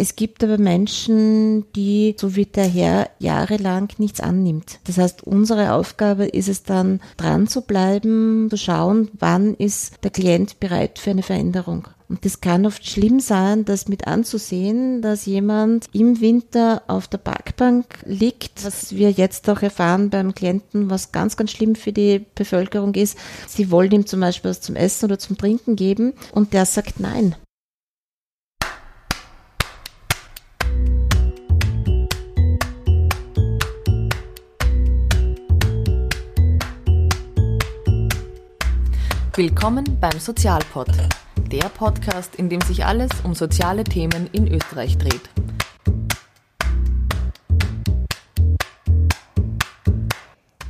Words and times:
Es 0.00 0.16
gibt 0.16 0.42
aber 0.42 0.56
Menschen, 0.56 1.70
die, 1.76 2.16
so 2.18 2.34
wie 2.34 2.46
der 2.46 2.66
Herr, 2.66 3.10
jahrelang 3.18 3.90
nichts 3.98 4.20
annimmt. 4.20 4.78
Das 4.84 4.96
heißt, 4.96 5.24
unsere 5.24 5.74
Aufgabe 5.74 6.24
ist 6.24 6.48
es 6.48 6.62
dann, 6.62 7.00
dran 7.18 7.48
zu 7.48 7.60
bleiben, 7.60 8.48
zu 8.48 8.56
schauen, 8.56 9.10
wann 9.18 9.52
ist 9.56 10.02
der 10.02 10.10
Klient 10.10 10.58
bereit 10.58 10.98
für 10.98 11.10
eine 11.10 11.22
Veränderung. 11.22 11.86
Und 12.08 12.24
das 12.24 12.40
kann 12.40 12.64
oft 12.64 12.88
schlimm 12.88 13.20
sein, 13.20 13.66
das 13.66 13.88
mit 13.88 14.06
anzusehen, 14.06 15.02
dass 15.02 15.26
jemand 15.26 15.84
im 15.92 16.22
Winter 16.22 16.80
auf 16.86 17.06
der 17.06 17.18
Parkbank 17.18 17.84
liegt, 18.06 18.64
was 18.64 18.96
wir 18.96 19.10
jetzt 19.10 19.50
auch 19.50 19.60
erfahren 19.60 20.08
beim 20.08 20.34
Klienten, 20.34 20.88
was 20.88 21.12
ganz, 21.12 21.36
ganz 21.36 21.50
schlimm 21.50 21.74
für 21.74 21.92
die 21.92 22.24
Bevölkerung 22.34 22.94
ist. 22.94 23.18
Sie 23.46 23.70
wollen 23.70 23.92
ihm 23.92 24.06
zum 24.06 24.20
Beispiel 24.20 24.50
was 24.50 24.62
zum 24.62 24.76
Essen 24.76 25.04
oder 25.04 25.18
zum 25.18 25.36
Trinken 25.36 25.76
geben 25.76 26.14
und 26.32 26.54
der 26.54 26.64
sagt 26.64 27.00
nein. 27.00 27.36
Willkommen 39.36 39.84
beim 40.00 40.18
Sozialpod 40.18 40.88
der 41.52 41.68
Podcast, 41.68 42.34
in 42.34 42.48
dem 42.48 42.60
sich 42.62 42.84
alles 42.84 43.10
um 43.22 43.32
soziale 43.32 43.84
Themen 43.84 44.28
in 44.32 44.52
Österreich 44.52 44.98
dreht. 44.98 45.20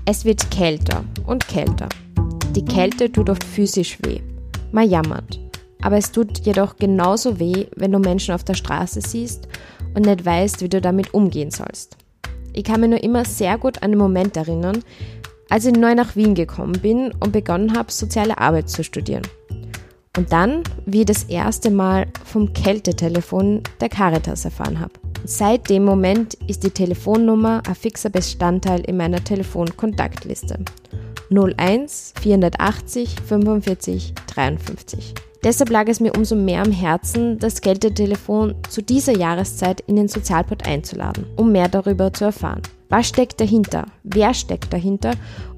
Es 0.04 0.26
wird 0.26 0.50
kälter 0.50 1.04
und 1.26 1.48
kälter. 1.48 1.88
Die 2.54 2.64
Kälte 2.64 3.10
tut 3.10 3.30
oft 3.30 3.44
physisch 3.44 3.96
weh. 4.02 4.20
Man 4.72 4.90
jammert. 4.90 5.40
Aber 5.80 5.96
es 5.96 6.12
tut 6.12 6.40
jedoch 6.40 6.76
genauso 6.76 7.40
weh, 7.40 7.66
wenn 7.76 7.92
du 7.92 7.98
Menschen 7.98 8.34
auf 8.34 8.44
der 8.44 8.54
Straße 8.54 9.00
siehst 9.00 9.48
und 9.94 10.04
nicht 10.04 10.26
weißt, 10.26 10.60
wie 10.60 10.68
du 10.68 10.82
damit 10.82 11.14
umgehen 11.14 11.50
sollst. 11.50 11.96
Ich 12.52 12.64
kann 12.64 12.82
mir 12.82 12.88
nur 12.88 13.02
immer 13.02 13.24
sehr 13.24 13.56
gut 13.56 13.82
an 13.82 13.92
den 13.92 13.98
Moment 13.98 14.36
erinnern, 14.36 14.82
als 15.50 15.66
ich 15.66 15.74
neu 15.74 15.94
nach 15.94 16.16
Wien 16.16 16.34
gekommen 16.34 16.80
bin 16.80 17.12
und 17.20 17.32
begonnen 17.32 17.76
habe, 17.76 17.92
soziale 17.92 18.38
Arbeit 18.38 18.70
zu 18.70 18.82
studieren. 18.82 19.26
Und 20.16 20.32
dann, 20.32 20.62
wie 20.86 21.00
ich 21.00 21.06
das 21.06 21.24
erste 21.24 21.70
Mal 21.70 22.06
vom 22.24 22.52
Kältetelefon 22.52 23.62
der 23.80 23.88
Caritas 23.88 24.44
erfahren 24.44 24.80
habe. 24.80 24.92
Seit 25.24 25.68
dem 25.68 25.84
Moment 25.84 26.34
ist 26.46 26.64
die 26.64 26.70
Telefonnummer 26.70 27.62
ein 27.68 27.74
fixer 27.74 28.10
Bestandteil 28.10 28.80
in 28.80 28.96
meiner 28.96 29.22
Telefonkontaktliste. 29.22 30.58
01 31.30 32.14
480 32.20 33.16
45 33.26 34.14
53. 34.26 35.14
Deshalb 35.44 35.70
lag 35.70 35.86
es 35.88 36.00
mir 36.00 36.12
umso 36.16 36.36
mehr 36.36 36.62
am 36.62 36.72
Herzen, 36.72 37.38
das 37.38 37.60
Kältetelefon 37.60 38.56
zu 38.68 38.82
dieser 38.82 39.16
Jahreszeit 39.16 39.80
in 39.86 39.96
den 39.96 40.08
Sozialport 40.08 40.66
einzuladen, 40.66 41.26
um 41.36 41.52
mehr 41.52 41.68
darüber 41.68 42.12
zu 42.12 42.24
erfahren. 42.24 42.62
Was 42.90 43.06
steckt 43.06 43.40
dahinter? 43.40 43.86
Wer 44.02 44.34
steckt 44.34 44.72
dahinter? 44.72 45.12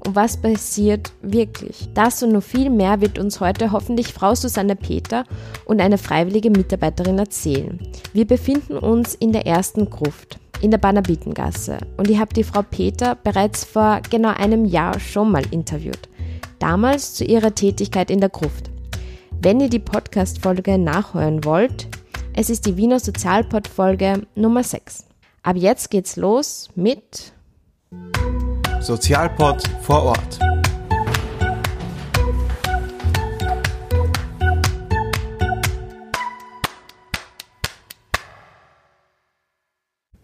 Und 0.05 0.15
was 0.15 0.37
passiert 0.37 1.11
wirklich? 1.23 1.89
Das 1.95 2.21
und 2.21 2.31
noch 2.31 2.43
viel 2.43 2.69
mehr 2.69 3.01
wird 3.01 3.17
uns 3.17 3.39
heute 3.39 3.71
hoffentlich 3.71 4.13
Frau 4.13 4.35
Susanne 4.35 4.75
Peter 4.75 5.25
und 5.65 5.81
eine 5.81 5.97
freiwillige 5.97 6.51
Mitarbeiterin 6.51 7.17
erzählen. 7.17 7.79
Wir 8.13 8.27
befinden 8.27 8.77
uns 8.77 9.15
in 9.15 9.33
der 9.33 9.47
ersten 9.47 9.89
Gruft 9.89 10.39
in 10.61 10.71
der 10.71 10.77
Banabitengasse 10.77 11.79
und 11.97 12.09
ich 12.09 12.19
habe 12.19 12.33
die 12.33 12.43
Frau 12.43 12.61
Peter 12.61 13.15
bereits 13.15 13.65
vor 13.65 13.99
genau 14.09 14.29
einem 14.29 14.63
Jahr 14.63 14.97
schon 14.99 15.29
mal 15.29 15.43
interviewt. 15.51 16.07
Damals 16.59 17.15
zu 17.15 17.25
ihrer 17.25 17.53
Tätigkeit 17.53 18.09
in 18.09 18.21
der 18.21 18.29
Gruft. 18.29 18.69
Wenn 19.41 19.59
ihr 19.59 19.69
die 19.69 19.79
Podcast-Folge 19.79 20.77
nachhören 20.77 21.43
wollt, 21.43 21.87
es 22.33 22.49
ist 22.49 22.65
die 22.65 22.77
Wiener 22.77 22.99
Sozialpod-Folge 22.99 24.21
Nummer 24.35 24.63
6. 24.63 25.12
Ab 25.45 25.57
jetzt 25.57 25.89
geht's 25.89 26.15
los 26.15 26.69
mit 26.73 27.33
Sozialpod 28.79 29.61
vor 29.81 30.03
Ort. 30.03 30.39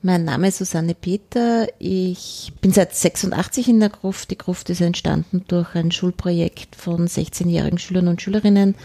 Mein 0.01 0.23
Name 0.23 0.47
ist 0.47 0.59
Susanne 0.59 0.95
Peter. 0.95 1.67
Ich 1.79 2.53
bin 2.61 2.71
seit 2.71 2.95
86 2.95 3.67
in 3.67 3.81
der 3.81 3.89
Gruft. 3.89 4.31
Die 4.31 4.37
Gruft 4.37 4.69
ist 4.69 4.79
entstanden 4.79 5.43
durch 5.49 5.75
ein 5.75 5.91
Schulprojekt 5.91 6.77
von 6.77 7.09
16-jährigen 7.09 7.77
Schülern 7.77 8.07
und 8.07 8.21
Schülerinnen. 8.21 8.75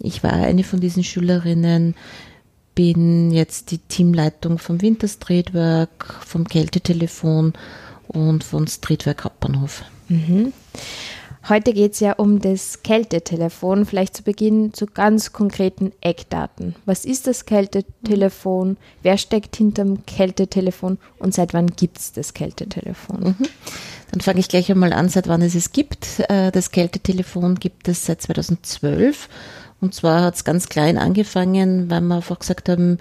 Ich 0.00 0.24
war 0.24 0.32
eine 0.32 0.64
von 0.64 0.80
diesen 0.80 1.04
Schülerinnen, 1.04 1.94
bin 2.76 3.32
jetzt 3.32 3.72
die 3.72 3.78
Teamleitung 3.78 4.58
vom 4.58 4.80
Winter 4.80 5.08
Streetwork, 5.08 6.14
vom 6.24 6.46
Kältetelefon 6.46 7.54
und 8.06 8.44
von 8.44 8.68
Streetwork 8.68 9.24
Hauptbahnhof. 9.24 9.82
Mhm. 10.08 10.52
Heute 11.48 11.72
geht 11.72 11.92
es 11.92 12.00
ja 12.00 12.12
um 12.12 12.40
das 12.40 12.82
Kältetelefon. 12.82 13.86
Vielleicht 13.86 14.16
zu 14.16 14.24
Beginn 14.24 14.74
zu 14.74 14.86
ganz 14.86 15.32
konkreten 15.32 15.92
Eckdaten. 16.00 16.74
Was 16.86 17.04
ist 17.04 17.28
das 17.28 17.46
Kältetelefon? 17.46 18.76
Wer 19.02 19.16
steckt 19.16 19.56
hinter 19.56 19.84
dem 19.84 20.04
Kältetelefon? 20.06 20.98
Und 21.18 21.34
seit 21.34 21.54
wann 21.54 21.68
gibt 21.68 21.98
es 21.98 22.12
das 22.12 22.34
Kältetelefon? 22.34 23.36
Mhm. 23.38 23.46
Dann 24.10 24.20
fange 24.20 24.40
ich 24.40 24.48
gleich 24.48 24.70
einmal 24.70 24.92
an, 24.92 25.08
seit 25.08 25.28
wann 25.28 25.40
es 25.40 25.54
es 25.54 25.72
gibt. 25.72 26.20
Äh, 26.28 26.50
das 26.50 26.72
Kältetelefon 26.72 27.56
gibt 27.56 27.86
es 27.86 28.06
seit 28.06 28.22
2012 28.22 29.28
und 29.80 29.94
zwar 29.94 30.22
hat 30.22 30.34
es 30.34 30.44
ganz 30.44 30.68
klein 30.68 30.98
angefangen, 30.98 31.90
weil 31.90 32.00
wir 32.00 32.16
einfach 32.16 32.38
gesagt 32.38 32.68
haben, 32.68 32.98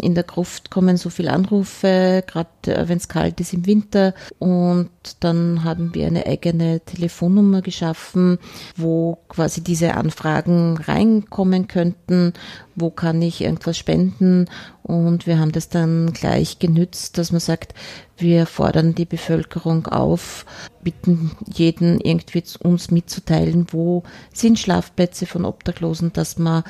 in 0.00 0.14
der 0.14 0.24
Gruft 0.24 0.70
kommen 0.70 0.96
so 0.96 1.10
viele 1.10 1.32
Anrufe, 1.32 2.22
gerade 2.26 2.48
äh, 2.66 2.88
wenn 2.88 2.98
es 2.98 3.08
kalt 3.08 3.40
ist 3.40 3.52
im 3.52 3.66
Winter. 3.66 4.14
Und 4.38 4.90
dann 5.18 5.64
haben 5.64 5.94
wir 5.94 6.06
eine 6.06 6.26
eigene 6.26 6.80
Telefonnummer 6.80 7.60
geschaffen, 7.60 8.38
wo 8.76 9.18
quasi 9.28 9.62
diese 9.62 9.94
Anfragen 9.94 10.76
reinkommen 10.76 11.66
könnten. 11.66 12.32
Wo 12.76 12.90
kann 12.90 13.20
ich 13.20 13.40
irgendwas 13.40 13.76
spenden? 13.76 14.46
Und 14.82 15.26
wir 15.26 15.38
haben 15.38 15.52
das 15.52 15.68
dann 15.68 16.12
gleich 16.12 16.58
genützt, 16.58 17.18
dass 17.18 17.32
man 17.32 17.40
sagt, 17.40 17.74
wir 18.16 18.46
fordern 18.46 18.94
die 18.94 19.04
Bevölkerung 19.04 19.86
auf, 19.86 20.46
bitten 20.82 21.32
jeden 21.46 22.00
irgendwie 22.00 22.44
uns 22.62 22.90
mitzuteilen, 22.90 23.66
wo 23.70 24.02
sind 24.32 24.58
Schlafplätze 24.58 25.26
von 25.26 25.44
Obdachlosen, 25.44 26.12
dass 26.12 26.38
man 26.38 26.62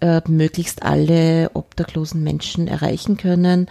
äh, 0.00 0.20
möglichst 0.28 0.82
alle 0.82 1.50
obdachlosen 1.54 2.22
Menschen 2.22 2.68
erreichen 2.68 3.16
können. 3.16 3.68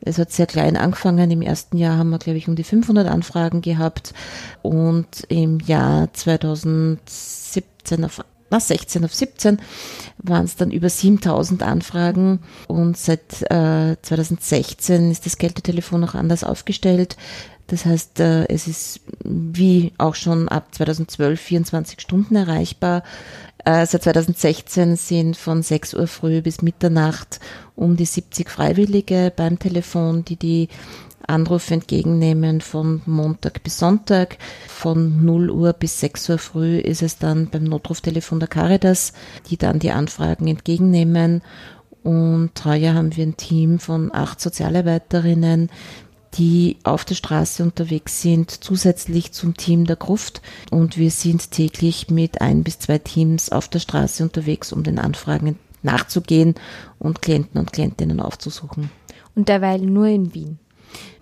Es 0.00 0.18
hat 0.18 0.30
sehr 0.30 0.46
klein 0.46 0.76
angefangen. 0.76 1.30
Im 1.30 1.42
ersten 1.42 1.76
Jahr 1.76 1.96
haben 1.98 2.10
wir, 2.10 2.18
glaube 2.18 2.38
ich, 2.38 2.48
um 2.48 2.56
die 2.56 2.64
500 2.64 3.08
Anfragen 3.08 3.62
gehabt 3.62 4.14
und 4.62 5.24
im 5.28 5.60
Jahr 5.60 6.12
2017 6.12 8.04
auf 8.04 8.22
na, 8.50 8.60
16 8.60 9.04
auf 9.04 9.14
17 9.14 9.58
waren 10.22 10.46
es 10.46 10.56
dann 10.56 10.70
über 10.70 10.88
7000 10.88 11.62
Anfragen 11.62 12.40
und 12.66 12.96
seit 12.96 13.42
äh, 13.50 13.96
2016 14.00 15.10
ist 15.10 15.26
das 15.26 15.36
Kältetelefon 15.36 16.02
auch 16.04 16.14
anders 16.14 16.44
aufgestellt. 16.44 17.18
Das 17.66 17.84
heißt, 17.84 18.20
äh, 18.20 18.46
es 18.46 18.66
ist 18.66 19.00
wie 19.22 19.92
auch 19.98 20.14
schon 20.14 20.48
ab 20.48 20.74
2012 20.74 21.38
24 21.38 22.00
Stunden 22.00 22.36
erreichbar. 22.36 23.02
Äh, 23.68 23.84
seit 23.84 24.04
2016 24.04 24.96
sind 24.96 25.36
von 25.36 25.62
6 25.62 25.92
Uhr 25.92 26.06
früh 26.06 26.40
bis 26.40 26.62
Mitternacht 26.62 27.38
um 27.76 27.96
die 27.96 28.06
70 28.06 28.48
Freiwillige 28.48 29.30
beim 29.36 29.58
Telefon, 29.58 30.24
die 30.24 30.36
die 30.36 30.68
Anrufe 31.26 31.74
entgegennehmen 31.74 32.62
von 32.62 33.02
Montag 33.04 33.62
bis 33.62 33.78
Sonntag. 33.78 34.38
Von 34.68 35.22
0 35.22 35.50
Uhr 35.50 35.74
bis 35.74 36.00
6 36.00 36.30
Uhr 36.30 36.38
früh 36.38 36.78
ist 36.78 37.02
es 37.02 37.18
dann 37.18 37.50
beim 37.50 37.64
Notruftelefon 37.64 38.40
der 38.40 38.48
Caritas, 38.48 39.12
die 39.50 39.58
dann 39.58 39.80
die 39.80 39.90
Anfragen 39.90 40.46
entgegennehmen. 40.46 41.42
Und 42.02 42.52
heuer 42.64 42.94
haben 42.94 43.14
wir 43.16 43.26
ein 43.26 43.36
Team 43.36 43.80
von 43.80 44.14
acht 44.14 44.40
Sozialarbeiterinnen, 44.40 45.68
die 46.34 46.76
auf 46.84 47.04
der 47.04 47.14
Straße 47.14 47.62
unterwegs 47.62 48.22
sind, 48.22 48.50
zusätzlich 48.50 49.32
zum 49.32 49.56
Team 49.56 49.86
der 49.86 49.96
Gruft. 49.96 50.42
Und 50.70 50.96
wir 50.96 51.10
sind 51.10 51.50
täglich 51.50 52.10
mit 52.10 52.40
ein 52.40 52.64
bis 52.64 52.78
zwei 52.78 52.98
Teams 52.98 53.50
auf 53.50 53.68
der 53.68 53.80
Straße 53.80 54.22
unterwegs, 54.22 54.72
um 54.72 54.82
den 54.82 54.98
Anfragen 54.98 55.58
nachzugehen 55.82 56.54
und 56.98 57.22
Klienten 57.22 57.60
und 57.60 57.72
Klientinnen 57.72 58.20
aufzusuchen. 58.20 58.90
Und 59.34 59.48
derweil 59.48 59.80
nur 59.80 60.06
in 60.06 60.34
Wien. 60.34 60.58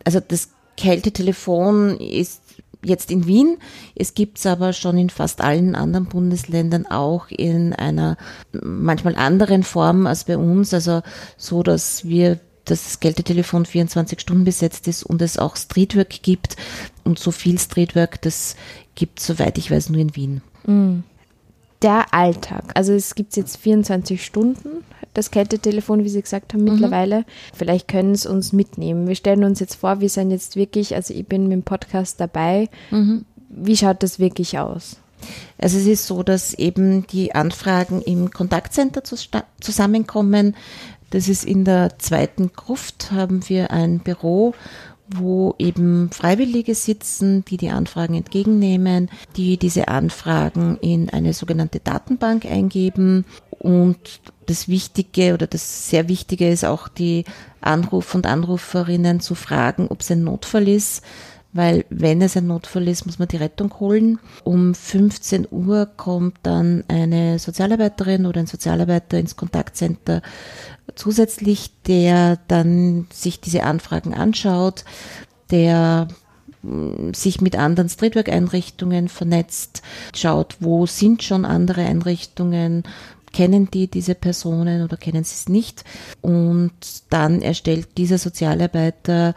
Also 0.05 0.21
das 0.21 0.51
Kältetelefon 0.77 1.99
ist 1.99 2.43
jetzt 2.85 3.11
in 3.11 3.27
Wien. 3.27 3.59
Es 3.95 4.15
gibt 4.15 4.39
es 4.39 4.47
aber 4.47 4.73
schon 4.73 4.97
in 4.99 5.11
fast 5.11 5.41
allen 5.41 5.75
anderen 5.75 6.07
Bundesländern 6.07 6.87
auch 6.87 7.29
in 7.29 7.73
einer 7.73 8.17
manchmal 8.53 9.17
anderen 9.17 9.63
Form 9.63 10.07
als 10.07 10.25
bei 10.25 10.39
uns. 10.39 10.73
Also 10.73 11.03
so, 11.37 11.63
dass 11.63 12.05
wir 12.05 12.39
das 12.67 13.01
Kältetelefon 13.01 13.65
24 13.65 14.21
Stunden 14.21 14.45
besetzt 14.45 14.89
ist 14.89 15.03
und 15.03 15.23
es 15.23 15.39
auch 15.39 15.57
Streetwork 15.57 16.23
gibt. 16.23 16.57
Und 17.05 17.19
so 17.19 17.31
viel 17.31 17.59
Streetwork, 17.59 18.21
das 18.23 18.57
gibt 18.95 19.21
es, 19.21 19.27
soweit 19.27 19.59
ich 19.59 19.71
weiß, 19.71 19.91
nur 19.91 20.01
in 20.01 20.15
Wien. 20.15 20.43
Mm. 20.67 21.01
Der 21.83 22.13
Alltag. 22.13 22.73
Also 22.75 22.93
es 22.93 23.15
gibt 23.15 23.37
jetzt 23.37 23.59
24 23.59 24.25
Stunden 24.25 24.85
das 25.17 25.31
Kältetelefon, 25.31 26.05
wie 26.05 26.09
Sie 26.09 26.21
gesagt 26.21 26.53
haben, 26.53 26.63
mhm. 26.63 26.73
mittlerweile. 26.73 27.25
Vielleicht 27.55 27.89
können 27.89 28.15
Sie 28.15 28.29
uns 28.29 28.53
mitnehmen. 28.53 29.09
Wir 29.09 29.15
stellen 29.15 29.45
uns 29.45 29.61
jetzt 29.61 29.77
vor, 29.77 30.01
wir 30.01 30.09
sind 30.09 30.31
jetzt 30.31 30.57
wirklich, 30.57 30.95
also 30.95 31.15
ich 31.15 31.27
bin 31.27 31.45
mit 31.45 31.53
dem 31.53 31.63
Podcast 31.63 32.21
dabei. 32.21 32.69
Mhm. 32.91 33.25
Wie 33.49 33.77
schaut 33.77 34.03
das 34.03 34.19
wirklich 34.19 34.59
aus? 34.59 34.97
Also 35.59 35.79
es 35.79 35.87
ist 35.87 36.07
so, 36.07 36.23
dass 36.23 36.55
eben 36.55 37.07
die 37.07 37.35
Anfragen 37.35 38.03
im 38.03 38.31
Kontaktcenter 38.31 39.03
zusammenkommen. 39.61 40.55
Das 41.11 41.29
ist 41.29 41.45
in 41.45 41.65
der 41.65 41.99
zweiten 41.99 42.53
Gruft, 42.53 43.13
haben 43.13 43.49
wir 43.49 43.71
ein 43.71 44.01
Büro, 44.01 44.55
wo 45.09 45.55
eben 45.59 46.11
Freiwillige 46.11 46.75
sitzen, 46.75 47.45
die 47.45 47.57
die 47.57 47.71
Anfragen 47.71 48.15
entgegennehmen, 48.15 49.09
die 49.37 49.57
diese 49.57 49.89
Anfragen 49.89 50.79
in 50.81 51.11
eine 51.11 51.33
sogenannte 51.33 51.81
Datenbank 51.81 52.45
eingeben 52.45 53.25
und 53.59 53.99
das 54.47 54.69
Wichtige 54.69 55.35
oder 55.35 55.47
das 55.47 55.89
sehr 55.89 56.09
Wichtige 56.09 56.49
ist 56.49 56.65
auch 56.65 56.89
die 56.89 57.25
Anrufer 57.61 58.17
und 58.17 58.27
Anruferinnen 58.27 59.21
zu 59.21 59.35
fragen, 59.35 59.89
ob 59.89 60.01
es 60.01 60.11
ein 60.11 60.23
Notfall 60.23 60.69
ist, 60.69 61.03
weil 61.57 61.85
wenn 61.91 62.21
es 62.23 62.37
ein 62.37 62.47
Notfall 62.47 62.89
ist, 62.89 63.07
muss 63.07 63.19
man 63.19 63.29
die 63.29 63.37
Rettung 63.37 63.73
holen. 63.81 64.19
Um 64.45 64.75
15 64.75 65.49
Uhr 65.51 65.87
kommt 65.97 66.39
dann 66.43 66.85
eine 66.89 67.39
Sozialarbeiterin 67.39 68.27
oder 68.27 68.41
ein 68.41 68.47
Sozialarbeiter 68.47 69.19
ins 69.19 69.37
Kontaktcenter 69.37 70.23
zusätzlich, 70.95 71.71
der 71.87 72.39
dann 72.49 73.07
sich 73.13 73.41
diese 73.41 73.65
Anfragen 73.65 74.15
anschaut, 74.15 74.85
der 75.51 76.09
mm, 76.63 77.13
sich 77.13 77.41
mit 77.41 77.57
anderen 77.57 77.89
Streetwork-Einrichtungen 77.89 79.09
vernetzt, 79.09 79.83
schaut, 80.15 80.57
wo 80.61 80.87
sind 80.87 81.23
schon 81.23 81.45
andere 81.45 81.83
Einrichtungen, 81.83 82.85
kennen 83.33 83.71
die 83.71 83.89
diese 83.89 84.15
Personen 84.15 84.83
oder 84.83 84.97
kennen 84.97 85.25
sie 85.25 85.35
es 85.35 85.49
nicht 85.49 85.85
und 86.23 86.73
dann 87.11 87.43
erstellt 87.43 87.99
dieser 87.99 88.17
Sozialarbeiter 88.17 89.35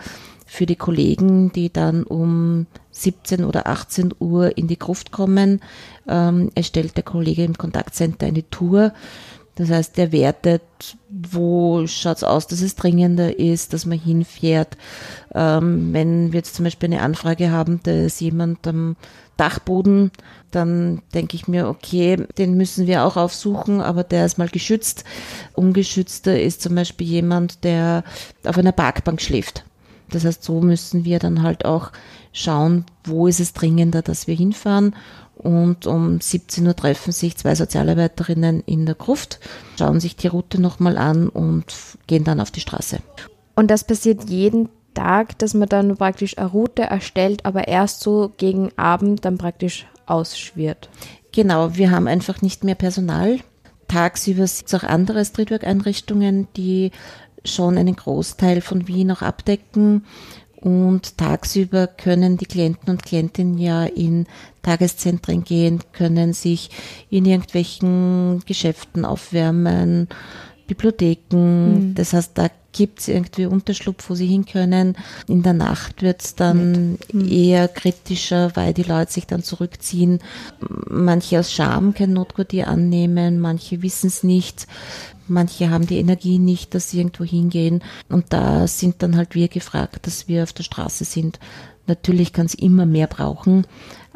für 0.50 0.66
die 0.66 0.76
Kollegen, 0.76 1.52
die 1.52 1.72
dann 1.72 2.04
um 2.04 2.66
17 2.90 3.46
oder 3.46 3.68
18 3.68 4.16
Uhr 4.20 4.58
in 4.58 4.68
die 4.68 4.80
Gruft 4.80 5.12
kommen, 5.12 5.62
ähm, 6.08 6.50
erstellt 6.56 6.98
der 6.98 7.04
Kollege 7.04 7.44
im 7.44 7.56
Kontaktcenter 7.56 8.26
eine 8.26 8.50
Tour. 8.50 8.92
Das 9.54 9.70
heißt, 9.70 9.98
der 9.98 10.12
wertet, 10.12 10.64
wo 11.10 11.86
schaut 11.86 12.18
es 12.18 12.24
aus, 12.24 12.48
dass 12.48 12.62
es 12.62 12.76
dringender 12.76 13.38
ist, 13.38 13.74
dass 13.74 13.86
man 13.86 14.00
hinfährt. 14.00 14.76
Ähm, 15.36 15.94
wenn 15.94 16.32
wir 16.32 16.40
jetzt 16.40 16.56
zum 16.56 16.64
Beispiel 16.64 16.92
eine 16.92 17.02
Anfrage 17.02 17.52
haben, 17.52 17.80
da 17.84 17.92
ist 17.92 18.20
jemand 18.20 18.66
am 18.66 18.96
Dachboden, 19.38 20.12
dann 20.50 21.04
denke 21.14 21.36
ich 21.36 21.48
mir, 21.48 21.68
okay, 21.68 22.26
den 22.40 22.56
müssen 22.56 22.88
wir 22.88 23.04
auch 23.04 23.18
aufsuchen, 23.18 23.82
aber 23.82 24.04
der 24.04 24.26
ist 24.26 24.40
mal 24.40 24.50
geschützt. 24.50 25.04
Ungeschützter 25.54 26.42
ist 26.42 26.64
zum 26.64 26.74
Beispiel 26.74 27.08
jemand, 27.08 27.64
der 27.64 28.04
auf 28.46 28.58
einer 28.58 28.72
Parkbank 28.72 29.22
schläft. 29.22 29.64
Das 30.10 30.26
heißt, 30.26 30.44
so 30.44 30.62
müssen 30.62 31.06
wir 31.06 31.20
dann 31.20 31.44
halt 31.44 31.66
auch 31.66 31.92
schauen, 32.34 32.86
wo 33.04 33.28
ist 33.28 33.40
es 33.40 33.54
dringender, 33.54 34.02
dass 34.02 34.28
wir 34.28 34.36
hinfahren. 34.36 34.96
Und 35.36 35.88
um 35.88 36.20
17 36.20 36.68
Uhr 36.68 36.76
treffen 36.76 37.14
sich 37.14 37.38
zwei 37.38 37.56
Sozialarbeiterinnen 37.56 38.62
in 38.66 38.86
der 38.86 38.96
Gruft, 38.96 39.40
schauen 39.78 40.02
sich 40.02 40.18
die 40.18 40.28
Route 40.28 40.60
nochmal 40.60 40.98
an 40.98 41.30
und 41.30 41.74
gehen 42.08 42.26
dann 42.26 42.42
auf 42.42 42.52
die 42.52 42.60
Straße. 42.60 43.00
Und 43.56 43.72
das 43.72 43.86
passiert 43.86 44.30
jeden 44.30 44.68
Tag, 44.94 45.38
dass 45.40 45.54
man 45.54 45.70
dann 45.70 45.96
praktisch 45.96 46.38
eine 46.38 46.48
Route 46.48 46.84
erstellt, 46.84 47.46
aber 47.46 47.70
erst 47.70 48.02
so 48.02 48.34
gegen 48.36 48.72
Abend 48.78 49.24
dann 49.24 49.38
praktisch 49.38 49.88
ausschwirrt. 50.06 50.90
Genau, 51.32 51.76
wir 51.76 51.92
haben 51.92 52.08
einfach 52.08 52.42
nicht 52.42 52.64
mehr 52.66 52.76
Personal. 52.76 53.40
Tagsüber 53.88 54.46
sind 54.46 54.68
es 54.68 54.74
auch 54.74 54.84
andere 54.84 55.24
Streetwork-Einrichtungen, 55.24 56.48
die 56.56 56.92
schon 57.46 57.78
einen 57.78 57.96
Großteil 57.96 58.62
von 58.62 58.88
Wien 58.88 59.12
auch 59.12 59.22
abdecken. 59.22 60.06
Und 60.56 61.18
tagsüber 61.18 61.88
können 61.88 62.36
die 62.36 62.46
Klienten 62.46 62.90
und 62.90 63.04
Klientinnen 63.04 63.58
ja 63.58 63.86
in 63.86 64.28
Tageszentren 64.62 65.46
gehen, 65.46 65.80
können 65.94 66.34
sich 66.34 66.70
in 67.10 67.26
irgendwelchen 67.26 68.44
Geschäften 68.46 69.06
aufwärmen, 69.06 70.10
Bibliotheken. 70.68 71.92
Mhm. 71.92 71.96
Das 71.96 72.12
heißt, 72.12 72.38
da 72.38 72.50
gibt 72.80 73.02
es 73.02 73.10
irgendwie 73.10 73.46
Unterschlupf, 73.46 74.10
wo 74.10 74.16
sie 74.16 74.26
hin 74.26 74.46
können. 74.46 74.96
In 75.28 75.44
der 75.44 75.52
Nacht 75.52 76.02
wird 76.02 76.22
es 76.24 76.36
dann 76.36 76.98
mhm. 77.12 77.30
eher 77.30 77.68
kritischer, 77.68 78.56
weil 78.56 78.74
die 78.74 78.84
Leute 78.84 79.12
sich 79.12 79.28
dann 79.28 79.44
zurückziehen. 79.44 80.20
Manche 80.90 81.42
aus 81.42 81.52
Scham 81.52 81.94
kein 81.94 82.14
Notquartier 82.14 82.70
annehmen, 82.70 83.42
manche 83.42 83.82
wissen 83.82 84.08
es 84.08 84.24
nicht. 84.24 84.66
Manche 85.28 85.70
haben 85.70 85.88
die 85.88 85.98
Energie 85.98 86.40
nicht, 86.40 86.74
dass 86.74 86.90
sie 86.90 87.00
irgendwo 87.00 87.26
hingehen. 87.26 87.84
Und 88.08 88.28
da 88.30 88.66
sind 88.66 89.04
dann 89.04 89.18
halt 89.18 89.36
wir 89.36 89.50
gefragt, 89.50 90.08
dass 90.08 90.30
wir 90.30 90.44
auf 90.44 90.54
der 90.54 90.64
Straße 90.64 91.04
sind. 91.04 91.38
Natürlich 91.86 92.32
kann 92.32 92.46
es 92.46 92.54
immer 92.54 92.86
mehr 92.86 93.08
brauchen, 93.08 93.68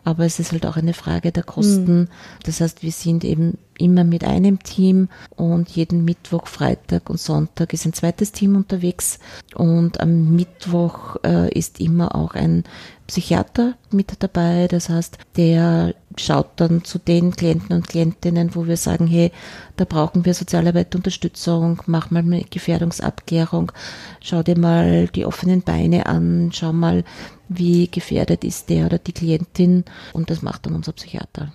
aber 0.04 0.26
es 0.26 0.40
ist 0.40 0.52
halt 0.52 0.66
auch 0.66 0.78
eine 0.78 0.94
Frage 0.94 1.32
der 1.32 1.44
Kosten. 1.44 2.02
Mhm. 2.02 2.08
Das 2.44 2.62
heißt, 2.62 2.84
wir 2.84 2.92
sind 2.92 3.24
eben 3.24 3.58
immer 3.78 4.04
mit 4.04 4.24
einem 4.24 4.62
Team 4.62 5.10
und 5.36 5.70
jeden 5.70 6.06
Mittwoch, 6.06 6.48
Freitag 6.48 7.10
und 7.10 7.20
Sonntag 7.20 7.74
ist 7.74 7.86
ein 7.86 7.94
zweites 7.94 8.32
Team 8.32 8.56
unterwegs 8.56 9.20
und 9.56 10.00
am 10.00 10.36
Mittwoch 10.36 11.18
äh, 11.24 11.52
ist 11.58 11.80
immer 11.80 12.16
auch 12.16 12.36
ein 12.36 12.64
Psychiater 13.08 13.76
mit 13.92 14.12
dabei. 14.20 14.68
Das 14.68 14.90
heißt, 14.90 15.18
der 15.36 15.96
schaut 16.18 16.52
dann 16.58 16.84
zu 16.84 17.00
den 17.00 17.32
Klienten 17.32 17.76
und 17.76 17.88
Klientinnen, 17.88 18.56
wo 18.56 18.68
wir 18.68 18.78
sagen, 18.78 19.08
hey, 19.08 19.32
da 19.78 19.86
brauchen 19.86 20.26
wir 20.26 20.34
Sozialarbeit 20.34 20.96
Unterstützung, 20.96 21.82
mach 21.86 22.12
mal 22.12 22.20
eine 22.20 22.44
Gefährdungsabklärung, 22.44 23.72
schau 24.22 24.44
dir 24.44 24.58
mal 24.58 25.08
die 25.08 25.26
offenen 25.26 25.62
Beine 25.62 26.06
an, 26.06 26.52
schau 26.54 26.74
mal, 26.74 27.04
wie 27.50 27.88
gefährdet 27.88 28.44
ist 28.44 28.70
der 28.70 28.86
oder 28.86 28.98
die 28.98 29.14
Klientin 29.14 29.86
und 30.14 30.30
das 30.30 30.42
macht 30.42 30.66
dann 30.66 30.76
unser 30.76 30.94
Psychiater. 30.94 31.52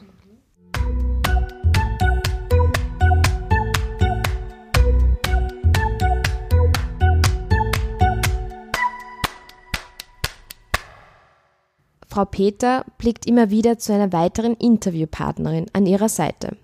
Frau 12.18 12.24
Peter 12.24 12.84
blickt 12.98 13.26
immer 13.26 13.50
wieder 13.50 13.78
zu 13.78 13.94
einer 13.94 14.12
weiteren 14.12 14.54
Interviewpartnerin 14.54 15.66
an 15.72 15.86
ihrer 15.86 16.08
Seite. 16.08 16.56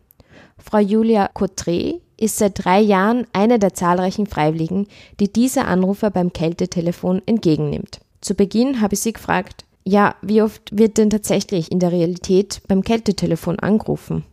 Frau 0.59 0.79
Julia 0.79 1.31
Cotré 1.33 2.01
ist 2.17 2.39
seit 2.39 2.65
drei 2.65 2.81
Jahren 2.81 3.25
eine 3.33 3.61
der 3.61 3.73
zahlreichen 3.73 4.27
Freiwilligen, 4.27 4.89
die 5.21 5.33
diese 5.33 5.67
Anrufer 5.67 6.11
beim 6.11 6.33
Kältetelefon 6.33 7.23
entgegennimmt. 7.27 8.01
Zu 8.21 8.35
Beginn 8.35 8.81
habe 8.81 8.95
ich 8.95 9.01
sie 9.03 9.13
gefragt, 9.13 9.65
ja, 9.85 10.17
wie 10.23 10.43
oft 10.43 10.77
wird 10.77 10.99
denn 10.99 11.11
tatsächlich 11.11 11.71
in 11.71 11.79
der 11.79 11.93
Realität 11.93 12.61
beim 12.67 12.83
Kältetelefon 12.83 13.61
angerufen? 13.61 14.25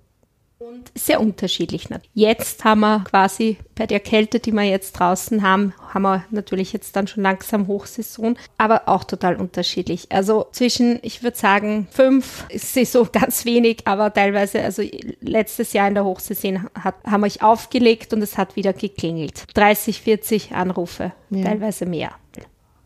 Und 0.82 1.00
sehr 1.00 1.22
unterschiedlich. 1.22 1.88
Jetzt 2.14 2.64
haben 2.64 2.80
wir 2.82 3.04
quasi 3.04 3.58
bei 3.76 3.86
der 3.86 4.00
Kälte, 4.00 4.40
die 4.40 4.52
wir 4.52 4.64
jetzt 4.64 4.94
draußen 4.94 5.44
haben, 5.44 5.74
haben 5.94 6.02
wir 6.04 6.26
natürlich 6.32 6.74
jetzt 6.74 6.96
dann 6.96 7.08
schon 7.08 7.24
langsam 7.24 7.68
Hochsaison, 7.68 8.36
aber 8.58 8.88
auch 8.88 9.04
total 9.04 9.36
unterschiedlich. 9.36 10.08
Also 10.10 10.48
zwischen, 10.52 11.00
ich 11.04 11.22
würde 11.22 11.38
sagen, 11.38 11.88
fünf 11.92 12.46
ist 12.50 12.74
so 12.92 13.06
ganz 13.12 13.46
wenig, 13.46 13.82
aber 13.86 14.12
teilweise, 14.14 14.62
also 14.62 14.82
letztes 15.20 15.74
Jahr 15.74 15.88
in 15.88 15.94
der 15.94 16.06
Hochsaison 16.06 16.68
hat, 16.74 16.96
haben 17.04 17.22
wir 17.22 17.28
euch 17.28 17.44
aufgelegt 17.44 18.14
und 18.14 18.22
es 18.22 18.38
hat 18.38 18.56
wieder 18.56 18.74
geklingelt. 18.74 19.46
30, 19.54 20.02
40 20.02 20.54
Anrufe, 20.54 21.14
ja. 21.30 21.44
teilweise 21.44 21.86
mehr. 21.86 22.12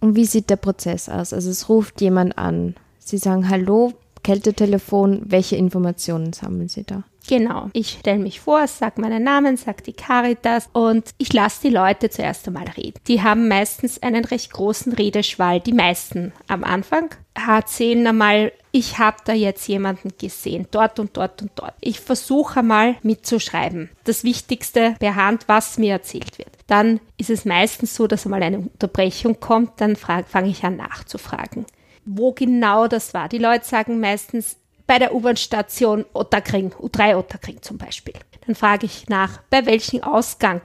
Und 0.02 0.16
wie 0.16 0.26
sieht 0.26 0.50
der 0.50 0.58
Prozess 0.58 1.08
aus? 1.08 1.34
Also 1.34 1.50
es 1.50 1.70
ruft 1.70 2.02
jemand 2.02 2.38
an. 2.38 2.76
Sie 3.00 3.18
sagen 3.18 3.50
Hallo, 3.50 3.94
Kältetelefon, 4.24 5.22
welche 5.26 5.56
Informationen 5.56 6.34
sammeln 6.34 6.68
Sie 6.68 6.84
da? 6.84 7.04
Genau. 7.28 7.70
Ich 7.74 7.98
stelle 8.00 8.20
mich 8.20 8.40
vor, 8.40 8.68
sage 8.68 9.02
meinen 9.02 9.24
Namen, 9.24 9.58
sage 9.58 9.84
die 9.84 9.94
Caritas 9.94 10.70
und 10.74 11.12
ich 11.18 11.34
lasse 11.34 11.62
die 11.68 11.74
Leute 11.74 12.10
zuerst 12.10 12.48
einmal 12.48 12.68
reden. 12.78 13.00
Die 13.08 13.22
haben 13.22 13.48
meistens 13.48 14.02
einen 14.02 14.26
recht 14.26 14.52
großen 14.52 14.94
Redeschwall, 14.94 15.60
die 15.60 15.74
meisten 15.74 16.34
am 16.48 16.64
Anfang. 16.64 17.10
Erzählen 17.34 18.08
einmal, 18.08 18.52
ich 18.72 18.98
habe 19.00 19.18
da 19.26 19.34
jetzt 19.34 19.68
jemanden 19.68 20.14
gesehen, 20.18 20.68
dort 20.72 21.00
und 21.00 21.18
dort 21.18 21.42
und 21.42 21.52
dort. 21.56 21.74
Ich 21.82 22.00
versuche 22.00 22.64
mal 22.64 22.96
mitzuschreiben. 23.04 23.90
Das 24.04 24.24
Wichtigste 24.24 24.96
per 25.00 25.16
Hand, 25.16 25.46
was 25.48 25.78
mir 25.78 25.94
erzählt 25.94 26.38
wird. 26.38 26.50
Dann 26.68 27.00
ist 27.18 27.30
es 27.30 27.46
meistens 27.46 27.96
so, 27.96 28.08
dass 28.08 28.26
einmal 28.26 28.44
eine 28.44 28.60
Unterbrechung 28.60 29.40
kommt, 29.40 29.80
dann 29.82 29.96
fange 29.96 30.50
ich 30.50 30.64
an 30.64 30.78
nachzufragen. 30.78 31.66
Wo 32.06 32.34
genau 32.34 32.88
das 32.88 33.14
war. 33.14 33.30
Die 33.30 33.38
Leute 33.38 33.66
sagen 33.66 34.00
meistens, 34.00 34.58
bei 34.88 35.00
der 35.00 35.14
U-Bahn-Station 35.14 36.06
Otterkring, 36.14 36.72
U3 36.74 37.18
Otterkring 37.18 37.62
zum 37.62 37.78
Beispiel. 37.78 38.14
Dann 38.46 38.56
frage 38.56 38.86
ich 38.86 39.08
nach, 39.10 39.42
bei 39.50 39.66
welchem 39.66 40.04
Ausgang 40.04 40.62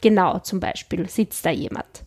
genau 0.00 0.38
zum 0.40 0.60
Beispiel 0.60 1.08
sitzt 1.08 1.44
da 1.44 1.50
jemand? 1.50 2.04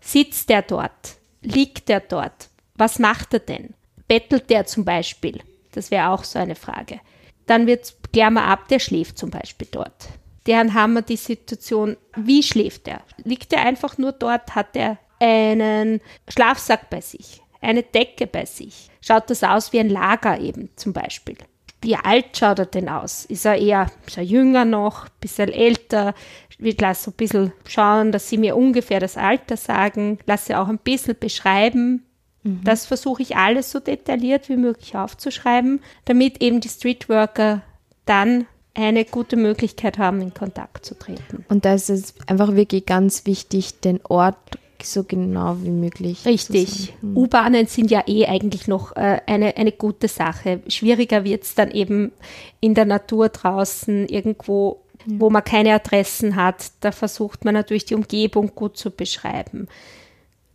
Sitzt 0.00 0.48
der 0.48 0.62
dort? 0.62 1.16
Liegt 1.42 1.88
der 1.88 2.00
dort? 2.00 2.48
Was 2.74 2.98
macht 2.98 3.34
er 3.34 3.40
denn? 3.40 3.74
Bettelt 4.08 4.50
der 4.50 4.66
zum 4.66 4.84
Beispiel? 4.84 5.40
Das 5.72 5.90
wäre 5.90 6.10
auch 6.10 6.24
so 6.24 6.38
eine 6.38 6.54
Frage. 6.54 7.00
Dann 7.46 7.66
wird 7.66 7.94
wir 8.12 8.26
ab, 8.26 8.68
der 8.68 8.78
schläft 8.78 9.18
zum 9.18 9.30
Beispiel 9.30 9.68
dort. 9.70 10.08
deren 10.46 10.74
haben 10.74 10.94
wir 10.94 11.02
die 11.02 11.16
Situation, 11.16 11.96
wie 12.16 12.42
schläft 12.42 12.88
er? 12.88 13.02
Liegt 13.24 13.52
er 13.52 13.62
einfach 13.62 13.98
nur 13.98 14.12
dort? 14.12 14.54
Hat 14.54 14.74
er 14.76 14.98
einen 15.20 16.00
Schlafsack 16.28 16.88
bei 16.88 17.00
sich? 17.00 17.42
Eine 17.60 17.82
Decke 17.82 18.26
bei 18.26 18.44
sich? 18.46 18.90
Schaut 19.06 19.30
das 19.30 19.44
aus 19.44 19.72
wie 19.72 19.78
ein 19.78 19.88
Lager 19.88 20.40
eben 20.40 20.68
zum 20.74 20.92
Beispiel? 20.92 21.36
Wie 21.80 21.94
alt 21.94 22.36
schaut 22.36 22.58
er 22.58 22.66
denn 22.66 22.88
aus? 22.88 23.24
Ist 23.26 23.44
er 23.44 23.56
eher 23.56 23.88
ist 24.04 24.16
er 24.16 24.24
jünger 24.24 24.64
noch, 24.64 25.08
bisschen 25.20 25.52
älter? 25.52 26.12
Ich 26.58 26.80
lasse 26.80 27.04
so 27.04 27.10
ein 27.12 27.14
bisschen 27.14 27.52
schauen, 27.68 28.10
dass 28.10 28.28
sie 28.28 28.38
mir 28.38 28.56
ungefähr 28.56 28.98
das 28.98 29.16
Alter 29.16 29.56
sagen, 29.56 30.18
lasse 30.26 30.58
auch 30.58 30.66
ein 30.66 30.78
bisschen 30.78 31.16
beschreiben. 31.18 32.04
Mhm. 32.42 32.62
Das 32.64 32.86
versuche 32.86 33.22
ich 33.22 33.36
alles 33.36 33.70
so 33.70 33.78
detailliert 33.78 34.48
wie 34.48 34.56
möglich 34.56 34.96
aufzuschreiben, 34.96 35.80
damit 36.06 36.42
eben 36.42 36.60
die 36.60 36.68
Streetworker 36.68 37.62
dann 38.06 38.46
eine 38.74 39.04
gute 39.04 39.36
Möglichkeit 39.36 39.98
haben, 39.98 40.20
in 40.20 40.34
Kontakt 40.34 40.84
zu 40.84 40.98
treten. 40.98 41.44
Und 41.48 41.64
da 41.64 41.74
ist 41.74 41.90
es 41.90 42.14
einfach 42.26 42.56
wirklich 42.56 42.86
ganz 42.86 43.24
wichtig, 43.24 43.80
den 43.80 44.00
Ort 44.04 44.58
so 44.84 45.04
genau 45.04 45.56
wie 45.62 45.70
möglich. 45.70 46.24
Richtig. 46.24 46.94
Hm. 47.00 47.16
U-Bahnen 47.16 47.66
sind 47.66 47.90
ja 47.90 48.04
eh 48.06 48.26
eigentlich 48.26 48.68
noch 48.68 48.94
äh, 48.96 49.20
eine, 49.26 49.56
eine 49.56 49.72
gute 49.72 50.08
Sache. 50.08 50.60
Schwieriger 50.68 51.24
wird 51.24 51.44
es 51.44 51.54
dann 51.54 51.70
eben 51.70 52.12
in 52.60 52.74
der 52.74 52.84
Natur 52.84 53.28
draußen 53.28 54.08
irgendwo, 54.08 54.80
ja. 55.06 55.14
wo 55.18 55.30
man 55.30 55.44
keine 55.44 55.74
Adressen 55.74 56.36
hat. 56.36 56.72
Da 56.80 56.92
versucht 56.92 57.44
man 57.44 57.54
natürlich 57.54 57.84
die 57.84 57.94
Umgebung 57.94 58.52
gut 58.54 58.76
zu 58.76 58.90
beschreiben. 58.90 59.68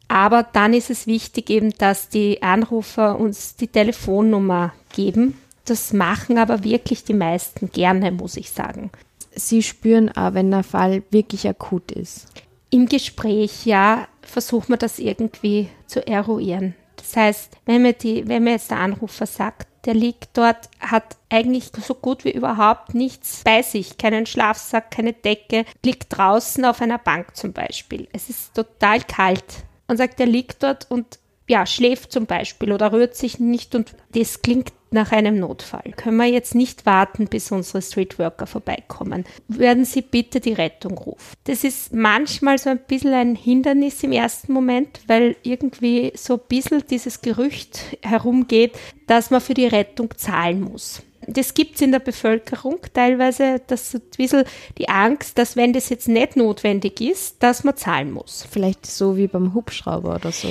Aber 0.08 0.44
dann 0.44 0.74
ist 0.74 0.90
es 0.90 1.08
wichtig 1.08 1.50
eben, 1.50 1.72
dass 1.78 2.10
die 2.10 2.44
Anrufer 2.44 3.18
uns 3.18 3.56
die 3.56 3.68
Telefonnummer 3.68 4.74
geben, 4.94 5.38
das 5.66 5.94
machen 5.94 6.38
aber 6.38 6.66
wirklich 6.66 7.06
die 7.06 7.14
meisten 7.14 7.72
gerne, 7.72 8.12
muss 8.12 8.36
ich 8.36 8.52
sagen. 8.52 8.92
Sie 9.34 9.64
spüren 9.64 10.10
auch, 10.10 10.34
wenn 10.34 10.52
der 10.52 10.64
Fall 10.64 11.04
wirklich 11.12 11.48
akut 11.48 11.92
ist. 11.94 12.28
Im 12.72 12.88
Gespräch, 12.88 13.66
ja, 13.66 14.08
versucht 14.22 14.70
man 14.70 14.80
das 14.80 14.98
irgendwie 14.98 15.70
zu 15.88 16.06
eruieren. 16.08 16.74
Das 16.96 17.16
heißt, 17.16 17.58
wenn 17.66 17.82
mir, 17.82 17.94
die, 17.94 18.28
wenn 18.28 18.44
mir 18.44 18.52
jetzt 18.52 18.72
der 18.72 18.80
Anrufer 18.80 19.26
sagt, 19.26 19.68
der 19.86 19.94
liegt 19.94 20.38
dort, 20.38 20.70
hat 20.80 21.18
eigentlich 21.30 21.72
so 21.86 21.96
gut 21.96 22.24
wie 22.24 22.32
überhaupt 22.32 22.94
nichts 22.94 23.42
bei 23.44 23.62
sich, 23.62 23.98
keinen 23.98 24.26
Schlafsack, 24.26 24.92
keine 24.92 25.14
Decke, 25.14 25.66
liegt 25.84 26.16
draußen 26.16 26.64
auf 26.66 26.82
einer 26.82 27.00
Bank 27.00 27.36
zum 27.36 27.52
Beispiel. 27.54 28.08
Es 28.14 28.30
ist 28.30 28.54
total 28.54 29.02
kalt 29.02 29.44
und 29.88 29.98
sagt, 29.98 30.20
der 30.20 30.28
liegt 30.28 30.64
dort 30.64 30.90
und 30.90 31.20
ja, 31.48 31.66
schläft 31.66 32.12
zum 32.12 32.28
Beispiel 32.28 32.72
oder 32.72 32.94
rührt 32.94 33.16
sich 33.16 33.40
nicht 33.40 33.76
und 33.76 33.96
das 34.14 34.42
klingt 34.42 34.72
nach 34.92 35.12
einem 35.12 35.40
Notfall. 35.40 35.94
Können 35.96 36.18
wir 36.18 36.26
jetzt 36.26 36.54
nicht 36.54 36.86
warten, 36.86 37.28
bis 37.28 37.52
unsere 37.52 37.82
Streetworker 37.82 38.46
vorbeikommen. 38.46 39.26
Werden 39.48 39.86
Sie 39.86 40.02
bitte 40.02 40.40
die 40.40 40.54
Rettung 40.54 40.98
rufen. 40.98 41.34
Das 41.46 41.64
ist 41.64 41.94
manchmal 41.94 42.58
so 42.58 42.70
ein 42.70 42.80
bisschen 42.80 43.14
ein 43.14 43.36
Hindernis 43.36 44.04
im 44.04 44.12
ersten 44.12 44.54
Moment, 44.54 45.02
weil 45.08 45.36
irgendwie 45.44 46.12
so 46.16 46.34
ein 46.34 46.42
bisschen 46.48 46.84
dieses 46.90 47.22
Gerücht 47.22 47.98
herumgeht, 48.02 48.78
dass 49.08 49.32
man 49.32 49.42
für 49.42 49.54
die 49.54 49.68
Rettung 49.68 50.16
zahlen 50.18 50.62
muss 50.62 51.02
das 51.28 51.54
gibt 51.54 51.76
es 51.76 51.82
in 51.82 51.92
der 51.92 52.00
Bevölkerung 52.00 52.80
teilweise, 52.94 53.62
dass 53.68 53.94
ein 53.94 54.02
bisschen 54.18 54.44
die 54.78 54.90
Angst, 54.90 55.38
dass 55.38 55.56
wenn 55.56 55.74
das 55.74 55.90
jetzt 55.90 56.08
nicht 56.08 56.36
notwendig 56.36 57.00
ist, 57.02 57.42
dass 57.44 57.64
man 57.64 57.78
zahlen 57.78 58.12
muss. 58.12 58.46
Vielleicht 58.50 58.86
so 58.86 59.18
wie 59.18 59.28
beim 59.28 59.54
Hubschrauber 59.54 60.16
oder 60.16 60.32
so. 60.32 60.48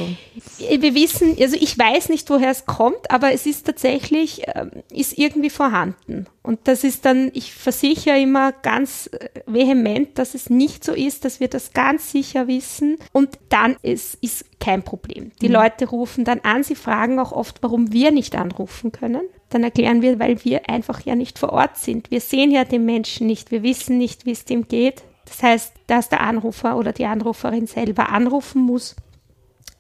Wir 0.59 0.95
wissen, 0.95 1.37
also 1.41 1.57
ich 1.59 1.79
weiß 1.79 2.09
nicht, 2.09 2.29
woher 2.31 2.51
es 2.51 2.67
kommt, 2.67 3.11
aber 3.11 3.33
es 3.33 3.47
ist 3.47 3.67
tatsächlich, 3.67 4.43
ähm, 4.55 4.71
ist 4.91 5.19
irgendwie 5.19 5.51
vorhanden. 5.51 6.27
Und 6.43 6.61
das 6.65 6.85
ist 6.85 7.05
dann, 7.05 7.31
ich 7.35 7.53
versichere 7.53 8.19
immer 8.19 8.53
ganz 8.53 9.11
äh, 9.13 9.29
vehement, 9.47 10.19
dass 10.19 10.35
es 10.35 10.49
nicht 10.49 10.85
so 10.85 10.93
ist, 10.93 11.25
dass 11.25 11.41
wir 11.41 11.49
das 11.49 11.73
ganz 11.73 12.13
sicher 12.13 12.47
wissen. 12.49 12.97
Und 13.13 13.39
dann 13.51 13.77
ist, 13.83 14.17
ist 14.23 14.45
kein 14.59 14.83
Problem. 14.83 15.33
Die 15.43 15.49
mhm. 15.49 15.55
Leute 15.55 15.87
rufen 15.87 16.25
dann 16.25 16.41
an, 16.41 16.63
sie 16.63 16.77
fragen 16.77 17.19
auch 17.19 17.33
oft, 17.33 17.63
warum 17.63 17.93
wir 17.93 18.11
nicht 18.11 18.37
anrufen 18.37 18.93
können. 18.93 19.23
Dann 19.51 19.65
erklären 19.65 20.03
wir, 20.03 20.19
weil 20.19 20.45
wir 20.45 20.69
einfach 20.69 21.01
ja 21.01 21.15
nicht 21.15 21.39
vor 21.39 21.53
Ort 21.53 21.77
sind. 21.77 22.11
Wir 22.11 22.21
sehen 22.21 22.51
ja 22.51 22.65
den 22.65 22.85
Menschen 22.85 23.27
nicht, 23.27 23.51
wir 23.51 23.63
wissen 23.63 23.99
nicht, 23.99 24.27
wie 24.27 24.33
es 24.33 24.45
dem 24.45 24.69
geht. 24.69 25.03
Das 25.27 25.43
heißt, 25.43 25.75
dass 25.87 26.09
der 26.09 26.21
Anrufer 26.21 26.77
oder 26.77 26.93
die 26.93 27.05
Anruferin 27.05 27.67
selber 27.67 28.09
anrufen 28.09 28.63
muss 28.63 28.97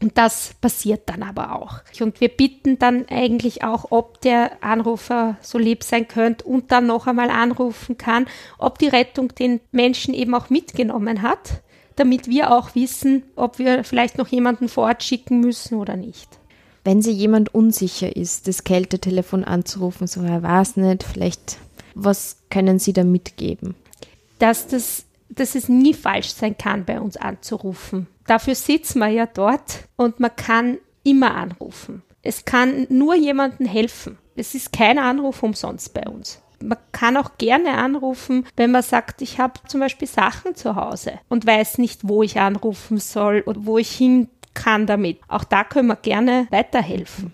und 0.00 0.16
das 0.16 0.54
passiert 0.60 1.02
dann 1.06 1.22
aber 1.22 1.54
auch. 1.54 1.80
Und 2.00 2.20
wir 2.20 2.28
bitten 2.28 2.78
dann 2.78 3.06
eigentlich 3.08 3.62
auch, 3.62 3.90
ob 3.90 4.20
der 4.22 4.62
Anrufer 4.62 5.36
so 5.40 5.58
lieb 5.58 5.84
sein 5.84 6.08
könnte 6.08 6.44
und 6.44 6.72
dann 6.72 6.86
noch 6.86 7.06
einmal 7.06 7.30
anrufen 7.30 7.98
kann, 7.98 8.26
ob 8.58 8.78
die 8.78 8.88
Rettung 8.88 9.34
den 9.34 9.60
Menschen 9.72 10.14
eben 10.14 10.34
auch 10.34 10.48
mitgenommen 10.48 11.22
hat, 11.22 11.62
damit 11.96 12.28
wir 12.28 12.52
auch 12.52 12.74
wissen, 12.74 13.24
ob 13.36 13.58
wir 13.58 13.84
vielleicht 13.84 14.16
noch 14.16 14.28
jemanden 14.28 14.68
vor 14.68 14.84
Ort 14.84 15.02
schicken 15.02 15.40
müssen 15.40 15.76
oder 15.76 15.96
nicht. 15.96 16.39
Wenn 16.84 17.02
sie 17.02 17.12
jemand 17.12 17.54
unsicher 17.54 18.16
ist, 18.16 18.48
das 18.48 18.64
Kältetelefon 18.64 19.44
anzurufen, 19.44 20.06
so 20.06 20.22
er 20.22 20.42
weiß 20.42 20.76
nicht, 20.76 21.02
vielleicht, 21.02 21.58
was 21.94 22.38
können 22.50 22.78
Sie 22.78 22.92
da 22.92 23.04
mitgeben? 23.04 23.74
Dass 24.38 24.66
das 24.66 25.04
dass 25.30 25.54
es 25.54 25.68
nie 25.68 25.94
falsch 25.94 26.30
sein 26.30 26.58
kann, 26.58 26.84
bei 26.84 27.00
uns 27.00 27.16
anzurufen. 27.16 28.08
Dafür 28.26 28.54
sitzen 28.54 28.98
wir 28.98 29.08
ja 29.08 29.26
dort 29.26 29.88
und 29.96 30.20
man 30.20 30.34
kann 30.34 30.78
immer 31.02 31.34
anrufen. 31.34 32.02
Es 32.22 32.44
kann 32.44 32.86
nur 32.90 33.14
jemandem 33.14 33.66
helfen. 33.66 34.18
Es 34.36 34.54
ist 34.54 34.72
kein 34.72 34.98
Anruf 34.98 35.42
umsonst 35.42 35.94
bei 35.94 36.02
uns. 36.02 36.40
Man 36.62 36.78
kann 36.92 37.16
auch 37.16 37.38
gerne 37.38 37.78
anrufen, 37.78 38.46
wenn 38.56 38.70
man 38.70 38.82
sagt, 38.82 39.22
ich 39.22 39.38
habe 39.38 39.54
zum 39.66 39.80
Beispiel 39.80 40.08
Sachen 40.08 40.54
zu 40.54 40.76
Hause 40.76 41.18
und 41.30 41.46
weiß 41.46 41.78
nicht, 41.78 42.06
wo 42.06 42.22
ich 42.22 42.38
anrufen 42.38 42.98
soll 42.98 43.42
oder 43.46 43.64
wo 43.64 43.78
ich 43.78 43.90
hin 43.90 44.28
kann 44.54 44.86
damit. 44.86 45.18
Auch 45.28 45.44
da 45.44 45.64
können 45.64 45.88
wir 45.88 45.96
gerne 45.96 46.46
weiterhelfen. 46.50 47.32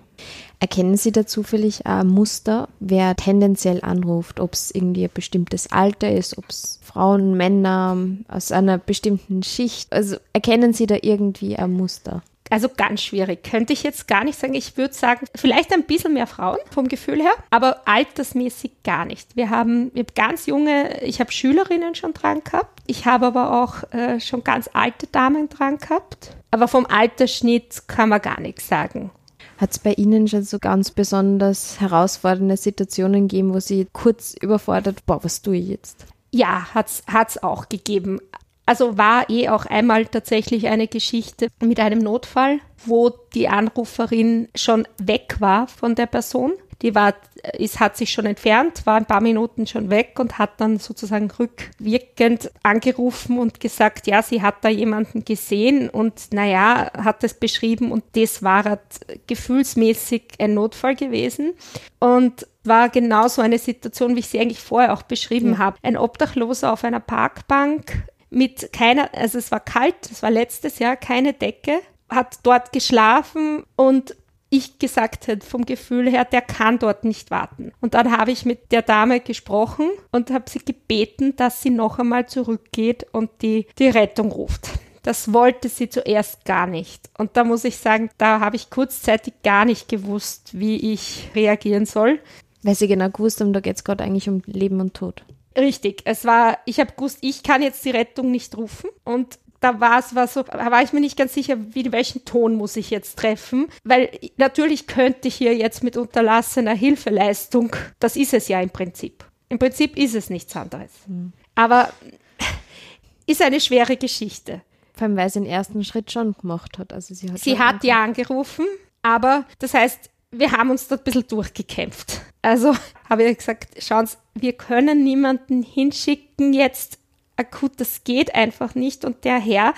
Erkennen 0.59 0.97
Sie 0.97 1.13
da 1.13 1.27
zufällig 1.27 1.87
ein 1.87 2.07
Muster, 2.07 2.69
wer 2.81 3.15
tendenziell 3.15 3.83
anruft, 3.83 4.41
ob 4.41 4.55
es 4.55 4.71
irgendwie 4.71 5.05
ein 5.05 5.11
bestimmtes 5.13 5.71
Alter 5.71 6.11
ist, 6.11 6.39
ob 6.39 6.47
es 6.49 6.81
Frauen, 6.83 7.37
Männer 7.37 7.97
aus 8.29 8.53
einer 8.53 8.79
bestimmten 8.79 9.43
Schicht? 9.43 9.93
Also 9.93 10.17
erkennen 10.33 10.73
Sie 10.73 10.87
da 10.87 10.97
irgendwie 11.03 11.57
ein 11.57 11.73
Muster? 11.73 12.23
Also 12.51 12.69
ganz 12.69 13.03
schwierig. 13.03 13.43
Könnte 13.43 13.73
ich 13.73 13.83
jetzt 13.83 14.07
gar 14.09 14.25
nicht 14.25 14.39
sagen. 14.39 14.55
Ich 14.55 14.77
würde 14.77 14.95
sagen, 14.95 15.27
vielleicht 15.35 15.73
ein 15.73 15.85
bisschen 15.85 16.15
mehr 16.15 16.27
Frauen 16.27 16.59
vom 16.71 16.89
Gefühl 16.89 17.21
her, 17.21 17.35
aber 17.51 17.83
altersmäßig 17.87 18.83
gar 18.85 19.05
nicht. 19.05 19.37
Wir 19.37 19.51
haben, 19.51 19.91
wir 19.95 20.03
haben 20.03 20.15
ganz 20.15 20.47
junge, 20.47 21.03
ich 21.03 21.21
habe 21.21 21.33
Schülerinnen 21.33 21.95
schon 21.95 22.15
dran 22.15 22.43
gehabt. 22.45 22.83
Ich 22.87 23.07
habe 23.07 23.27
aber 23.27 23.63
auch 23.63 23.93
äh, 23.93 24.21
schon 24.21 24.45
ganz 24.45 24.71
alte 24.73 25.07
Damen 25.09 25.49
dran 25.49 25.79
gehabt. 25.79 26.37
Aber 26.51 26.69
vom 26.69 26.87
Altersschnitt 26.87 27.89
kann 27.89 28.09
man 28.09 28.23
gar 28.23 28.41
nichts 28.41 28.69
sagen. 28.69 29.11
Hat 29.59 29.71
es 29.73 29.79
bei 29.79 29.95
Ihnen 29.95 30.29
schon 30.29 30.43
so 30.43 30.59
ganz 30.59 30.91
besonders 30.91 31.81
herausfordernde 31.81 32.57
Situationen 32.57 33.27
gegeben, 33.27 33.55
wo 33.55 33.61
Sie 33.61 33.87
kurz 33.93 34.35
überfordert, 34.41 35.05
boah, 35.07 35.25
was 35.25 35.41
tue 35.43 35.57
ich 35.57 35.69
jetzt? 35.69 36.07
Ja, 36.31 36.67
hat 36.75 36.89
es 37.29 37.43
auch 37.43 37.69
gegeben. 37.69 38.21
Also 38.67 38.99
war 38.99 39.31
eh 39.31 39.49
auch 39.49 39.65
einmal 39.67 40.07
tatsächlich 40.07 40.67
eine 40.67 40.89
Geschichte 40.89 41.49
mit 41.63 41.81
einem 41.81 42.01
Notfall, 42.01 42.59
wo 42.85 43.11
die 43.35 43.49
Anruferin 43.49 44.49
schon 44.55 44.87
weg 44.99 45.37
war 45.39 45.69
von 45.69 45.95
der 45.95 46.07
Person 46.07 46.53
die 46.83 46.95
war, 46.95 47.15
ist, 47.57 47.81
hat 47.81 47.97
sich 47.97 48.13
schon 48.13 48.27
entfernt, 48.27 48.85
war 48.85 48.97
ein 48.97 49.07
paar 49.07 49.21
Minuten 49.21 49.67
schon 49.67 49.89
weg 49.89 50.19
und 50.19 50.39
hat 50.39 50.61
dann 50.61 50.79
sozusagen 50.79 51.31
rückwirkend 51.31 52.51
angerufen 52.63 53.39
und 53.39 53.61
gesagt, 53.61 54.07
ja, 54.07 54.23
sie 54.23 54.43
hat 54.43 54.57
da 54.63 54.69
jemanden 54.69 55.25
gesehen 55.25 55.89
und 55.89 56.33
naja, 56.33 56.91
hat 56.93 57.25
es 57.25 57.35
beschrieben 57.35 57.93
und 57.93 58.05
das 58.13 58.43
war 58.43 58.65
halt 58.65 58.81
gefühlsmäßig 59.27 60.23
ein 60.39 60.55
Notfall 60.55 60.97
gewesen. 60.97 61.55
Und 61.99 62.47
war 62.63 62.89
genauso 62.89 63.43
eine 63.43 63.59
Situation, 63.59 64.17
wie 64.17 64.21
ich 64.21 64.27
sie 64.27 64.41
eigentlich 64.41 64.61
vorher 64.61 64.93
auch 64.93 65.03
beschrieben 65.03 65.53
ja. 65.53 65.59
habe. 65.59 65.79
Ein 65.83 65.97
Obdachloser 65.97 66.73
auf 66.73 66.85
einer 66.85 67.01
Parkbank 67.01 68.05
mit 68.31 68.73
keiner, 68.73 69.11
also 69.15 69.39
es 69.39 69.51
war 69.51 69.61
kalt, 69.61 70.11
es 70.11 70.23
war 70.23 70.31
letztes 70.31 70.79
Jahr, 70.79 70.97
keine 70.97 71.33
Decke, 71.33 71.81
hat 72.09 72.39
dort 72.43 72.73
geschlafen 72.73 73.65
und 73.77 74.17
ich 74.49 74.79
gesagt 74.79 75.27
hätte 75.27 75.47
vom 75.47 75.67
Gefühl 75.67 76.09
her, 76.09 76.25
der 76.25 76.41
kann 76.41 76.79
dort 76.79 77.05
nicht 77.05 77.31
warten. 77.31 77.73
Und 77.81 77.95
dann 77.95 78.17
habe 78.17 78.31
ich 78.31 78.45
mit 78.45 78.71
der 78.71 78.83
Dame 78.83 79.21
gesprochen 79.21 79.91
und 80.13 80.31
habe 80.31 80.49
sie 80.49 80.61
gebeten, 80.61 81.35
dass 81.37 81.63
sie 81.63 81.71
noch 81.71 81.99
einmal 81.99 82.27
zurückgeht 82.27 83.07
und 83.13 83.31
die, 83.43 83.67
die 83.79 83.89
Rettung 83.89 84.31
ruft. 84.31 84.71
Das 85.03 85.33
wollte 85.33 85.69
sie 85.69 85.89
zuerst 85.89 86.45
gar 86.45 86.67
nicht. 86.67 87.11
Und 87.17 87.37
da 87.37 87.45
muss 87.45 87.65
ich 87.65 87.77
sagen, 87.77 88.11
da 88.19 88.41
habe 88.41 88.57
ich 88.57 88.71
kurzzeitig 88.71 89.35
gar 89.45 89.65
nicht 89.65 89.89
gewusst, 89.89 90.59
wie 90.59 90.93
ich 90.93 91.31
reagieren 91.35 91.87
soll. 91.87 92.21
Weil 92.63 92.75
sie 92.75 92.89
genau 92.89 93.11
gewusst 93.11 93.41
haben, 93.41 93.53
da 93.53 93.61
geht 93.61 93.77
es 93.77 93.85
gerade 93.85 94.03
eigentlich 94.03 94.29
um 94.29 94.43
Leben 94.47 94.81
und 94.81 94.95
Tod. 94.95 95.25
Richtig, 95.57 96.03
es 96.05 96.25
war, 96.25 96.59
ich 96.67 96.81
habe 96.81 96.93
gewusst, 96.93 97.19
ich 97.23 97.43
kann 97.43 97.63
jetzt 97.63 97.85
die 97.85 97.91
Rettung 97.91 98.31
nicht 98.31 98.57
rufen 98.57 98.91
und 99.05 99.39
da 99.61 99.81
war 99.81 99.99
es 99.99 100.15
war 100.15 100.29
so, 100.29 100.43
da 100.43 100.71
war 100.71 100.83
ich 100.83 100.93
mir 100.93 101.01
nicht 101.01 101.17
ganz 101.17 101.35
sicher, 101.35 101.57
wie 101.71 101.91
welchen 101.93 102.25
Ton 102.25 102.57
muss 102.57 102.77
ich 102.77 102.91
jetzt 102.91 103.19
treffen, 103.19 103.69
weil 103.85 104.11
natürlich 104.37 104.87
könnte 104.87 105.29
ich 105.29 105.35
hier 105.35 105.57
jetzt 105.57 105.83
mit 105.83 105.97
unterlassener 105.97 106.75
Hilfeleistung, 106.75 107.75
das 107.99 108.17
ist 108.17 108.35
es 108.35 108.49
ja 108.49 108.61
im 108.61 108.71
Prinzip. 108.71 109.25
Im 109.49 109.59
Prinzip 109.59 109.97
ist 109.97 110.15
es 110.15 110.29
nichts 110.29 110.55
anderes. 110.57 110.91
Mhm. 111.07 111.33
Aber 111.55 111.91
ist 113.27 113.43
eine 113.43 113.61
schwere 113.61 113.97
Geschichte. 113.97 114.63
Vor 114.93 115.07
allem, 115.07 115.17
weil 115.17 115.31
sie 115.31 115.41
den 115.41 115.49
ersten 115.49 115.85
Schritt 115.85 116.11
schon 116.11 116.35
gemacht 116.35 116.79
hat. 116.79 116.93
Also 116.93 117.15
sie 117.15 117.31
hat, 117.31 117.39
sie 117.39 117.59
hat 117.59 117.85
ja 117.85 118.03
angerufen, 118.03 118.67
aber 119.03 119.45
das 119.59 119.75
heißt, 119.75 120.11
wir 120.31 120.53
haben 120.53 120.71
uns 120.71 120.89
da 120.89 120.97
ein 120.97 121.05
bisschen 121.05 121.27
durchgekämpft. 121.29 122.21
Also 122.43 122.75
habe 123.09 123.25
ich 123.25 123.39
gesagt, 123.39 123.83
schauen 123.83 124.07
Sie, 124.07 124.17
wir 124.35 124.53
können 124.53 125.05
niemanden 125.05 125.63
hinschicken 125.63 126.53
jetzt 126.53 126.99
akut, 127.37 127.73
das 127.79 128.05
geht 128.05 128.35
einfach 128.35 128.75
nicht 128.75 129.05
und 129.05 129.25
der 129.25 129.39
Herr 129.39 129.75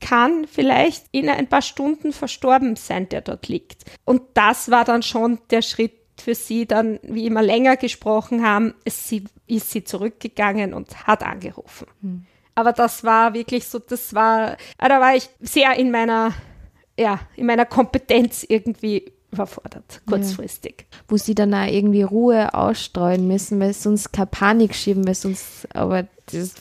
kann 0.00 0.46
vielleicht 0.46 1.04
in 1.12 1.28
ein 1.28 1.46
paar 1.46 1.62
Stunden 1.62 2.12
verstorben 2.12 2.76
sein, 2.76 3.08
der 3.08 3.20
dort 3.20 3.48
liegt. 3.48 3.84
Und 4.04 4.22
das 4.34 4.70
war 4.70 4.84
dann 4.84 5.02
schon 5.02 5.38
der 5.50 5.62
Schritt 5.62 5.92
für 6.20 6.34
sie 6.34 6.66
dann, 6.66 6.98
wie 7.02 7.26
immer 7.26 7.42
länger 7.42 7.76
gesprochen 7.76 8.44
haben, 8.44 8.74
ist 8.84 9.08
sie, 9.08 9.24
ist 9.46 9.70
sie 9.70 9.84
zurückgegangen 9.84 10.74
und 10.74 11.06
hat 11.06 11.22
angerufen. 11.22 11.86
Hm. 12.00 12.26
Aber 12.54 12.72
das 12.72 13.02
war 13.04 13.32
wirklich 13.34 13.66
so, 13.66 13.78
das 13.78 14.14
war, 14.14 14.56
ah, 14.78 14.88
da 14.88 15.00
war 15.00 15.16
ich 15.16 15.30
sehr 15.40 15.74
in 15.74 15.90
meiner, 15.90 16.34
ja, 16.98 17.20
in 17.36 17.46
meiner 17.46 17.64
Kompetenz 17.64 18.44
irgendwie 18.46 19.11
überfordert, 19.32 20.02
kurzfristig. 20.06 20.86
Ja. 20.90 20.98
Wo 21.08 21.16
sie 21.16 21.34
dann 21.34 21.54
auch 21.54 21.66
irgendwie 21.66 22.02
Ruhe 22.02 22.54
ausstreuen 22.54 23.26
müssen, 23.26 23.58
weil 23.60 23.72
sonst 23.72 24.12
keine 24.12 24.26
Panik 24.26 24.74
schieben, 24.74 25.06
weil 25.06 25.14
sonst, 25.14 25.66
aber 25.74 26.06
das, 26.26 26.54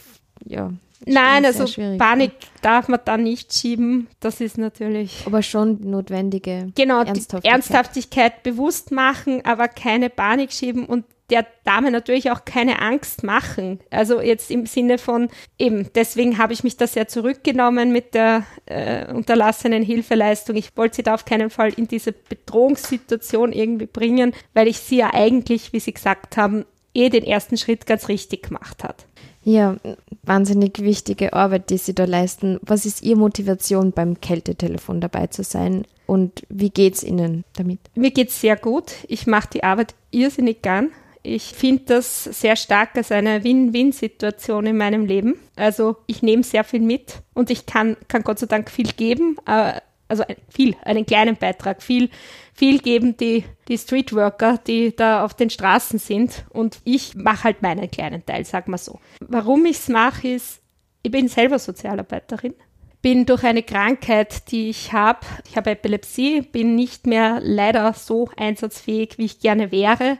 ja. 0.45 0.71
Nein, 1.05 1.45
also 1.45 1.65
Panik 1.97 2.33
darf 2.61 2.87
man 2.87 2.99
da 3.03 3.17
nicht 3.17 3.53
schieben. 3.53 4.07
Das 4.19 4.39
ist 4.39 4.59
natürlich. 4.59 5.23
Aber 5.25 5.41
schon 5.41 5.79
notwendige 5.81 6.67
genau, 6.75 6.99
Ernsthaftigkeit. 6.99 7.51
Ernsthaftigkeit 7.51 8.43
bewusst 8.43 8.91
machen, 8.91 9.43
aber 9.43 9.67
keine 9.67 10.11
Panik 10.11 10.51
schieben 10.51 10.85
und 10.85 11.05
der 11.31 11.47
Dame 11.63 11.91
natürlich 11.91 12.29
auch 12.29 12.45
keine 12.45 12.81
Angst 12.81 13.23
machen. 13.23 13.79
Also 13.89 14.21
jetzt 14.21 14.51
im 14.51 14.65
Sinne 14.65 14.97
von 14.97 15.29
eben, 15.57 15.89
deswegen 15.95 16.37
habe 16.37 16.53
ich 16.53 16.63
mich 16.63 16.77
da 16.77 16.85
sehr 16.85 17.07
zurückgenommen 17.07 17.91
mit 17.91 18.13
der 18.13 18.45
äh, 18.65 19.11
unterlassenen 19.11 19.81
Hilfeleistung. 19.81 20.57
Ich 20.57 20.75
wollte 20.75 20.97
sie 20.97 21.03
da 21.03 21.13
auf 21.13 21.25
keinen 21.25 21.49
Fall 21.49 21.71
in 21.73 21.87
diese 21.87 22.11
Bedrohungssituation 22.11 23.53
irgendwie 23.53 23.85
bringen, 23.85 24.33
weil 24.53 24.67
ich 24.67 24.79
sie 24.79 24.97
ja 24.97 25.13
eigentlich, 25.13 25.71
wie 25.71 25.79
Sie 25.79 25.93
gesagt 25.93 26.35
haben, 26.35 26.65
eh 26.93 27.09
den 27.09 27.23
ersten 27.23 27.57
Schritt 27.57 27.85
ganz 27.85 28.09
richtig 28.09 28.43
gemacht 28.43 28.83
hat. 28.83 29.05
Ja, 29.43 29.77
wahnsinnig 30.23 30.83
wichtige 30.83 31.33
Arbeit, 31.33 31.69
die 31.69 31.77
Sie 31.77 31.95
da 31.95 32.05
leisten. 32.05 32.59
Was 32.61 32.85
ist 32.85 33.01
Ihre 33.01 33.17
Motivation 33.17 33.91
beim 33.91 34.19
Kältetelefon 34.19 35.01
dabei 35.01 35.27
zu 35.27 35.43
sein 35.43 35.85
und 36.05 36.43
wie 36.49 36.69
geht 36.69 36.95
es 36.95 37.03
Ihnen 37.03 37.45
damit? 37.53 37.79
Mir 37.95 38.11
geht 38.11 38.29
es 38.29 38.41
sehr 38.41 38.57
gut. 38.57 38.91
Ich 39.07 39.27
mache 39.27 39.47
die 39.53 39.63
Arbeit 39.63 39.95
irrsinnig 40.11 40.61
gern. 40.61 40.89
Ich 41.23 41.43
finde 41.43 41.83
das 41.85 42.23
sehr 42.23 42.55
stark 42.55 42.95
als 42.95 43.11
eine 43.11 43.43
Win-Win-Situation 43.43 44.65
in 44.65 44.77
meinem 44.77 45.05
Leben. 45.05 45.35
Also 45.55 45.97
ich 46.07 46.23
nehme 46.23 46.43
sehr 46.43 46.63
viel 46.63 46.81
mit 46.81 47.21
und 47.33 47.49
ich 47.49 47.65
kann, 47.65 47.95
kann 48.07 48.23
Gott 48.23 48.39
sei 48.39 48.47
Dank 48.47 48.71
viel 48.71 48.91
geben. 48.93 49.37
Äh, 49.45 49.81
also 50.07 50.25
viel, 50.49 50.75
einen 50.83 51.05
kleinen 51.05 51.37
Beitrag, 51.37 51.81
viel, 51.81 52.09
viel 52.53 52.79
geben 52.79 53.15
die, 53.15 53.45
die 53.69 53.77
Streetworker, 53.77 54.57
die 54.57 54.93
da 54.93 55.23
auf 55.23 55.33
den 55.33 55.49
Straßen 55.49 55.99
sind. 55.99 56.43
Und 56.49 56.79
ich 56.83 57.15
mache 57.15 57.45
halt 57.45 57.61
meinen 57.61 57.89
kleinen 57.89 58.25
Teil, 58.25 58.43
sag 58.43 58.67
mal 58.67 58.77
so. 58.77 58.99
Warum 59.21 59.65
ich 59.65 59.77
es 59.77 59.87
mache, 59.87 60.27
ist, 60.27 60.61
ich 61.01 61.11
bin 61.11 61.29
selber 61.29 61.59
Sozialarbeiterin. 61.59 62.53
Bin 63.01 63.25
durch 63.25 63.43
eine 63.43 63.63
Krankheit, 63.63 64.51
die 64.51 64.69
ich 64.69 64.91
habe, 64.91 65.21
ich 65.49 65.55
habe 65.55 65.71
Epilepsie, 65.71 66.41
bin 66.41 66.75
nicht 66.75 67.07
mehr 67.07 67.39
leider 67.41 67.93
so 67.93 68.29
einsatzfähig, 68.35 69.17
wie 69.17 69.25
ich 69.25 69.39
gerne 69.39 69.71
wäre, 69.71 70.19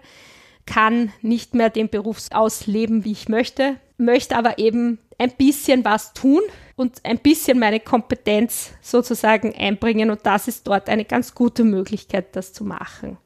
kann 0.72 1.12
nicht 1.22 1.54
mehr 1.54 1.70
den 1.70 1.90
Beruf 1.90 2.28
ausleben, 2.32 3.04
wie 3.04 3.12
ich 3.12 3.28
möchte, 3.28 3.76
möchte 3.98 4.38
aber 4.38 4.58
eben 4.58 5.00
ein 5.18 5.32
bisschen 5.32 5.84
was 5.84 6.14
tun 6.14 6.40
und 6.78 7.04
ein 7.04 7.18
bisschen 7.18 7.60
meine 7.60 7.82
Kompetenz 7.82 8.72
sozusagen 8.82 9.54
einbringen. 9.54 10.10
Und 10.10 10.22
das 10.24 10.48
ist 10.48 10.66
dort 10.66 10.88
eine 10.88 11.04
ganz 11.04 11.36
gute 11.36 11.66
Möglichkeit, 11.66 12.36
das 12.38 12.54
zu 12.54 12.64
machen. 12.64 13.18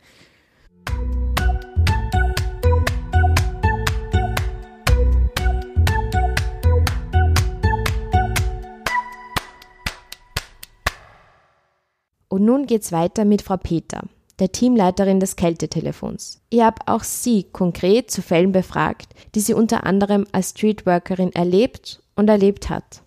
Und 12.27 12.43
nun 12.43 12.65
geht's 12.65 12.91
weiter 12.91 13.23
mit 13.23 13.43
Frau 13.43 13.57
Peter, 13.57 14.01
der 14.39 14.51
Teamleiterin 14.51 15.19
des 15.19 15.35
Kältetelefons. 15.35 16.41
Ich 16.49 16.61
habe 16.61 16.81
auch 16.87 17.03
sie 17.03 17.43
konkret 17.43 18.11
zu 18.11 18.21
Fällen 18.21 18.51
befragt, 18.51 19.13
die 19.33 19.39
sie 19.39 19.53
unter 19.53 19.85
anderem 19.85 20.27
als 20.31 20.51
Streetworkerin 20.51 21.31
erlebt 21.33 22.01
und 22.15 22.29
erlebt 22.29 22.69
hat. 22.69 23.01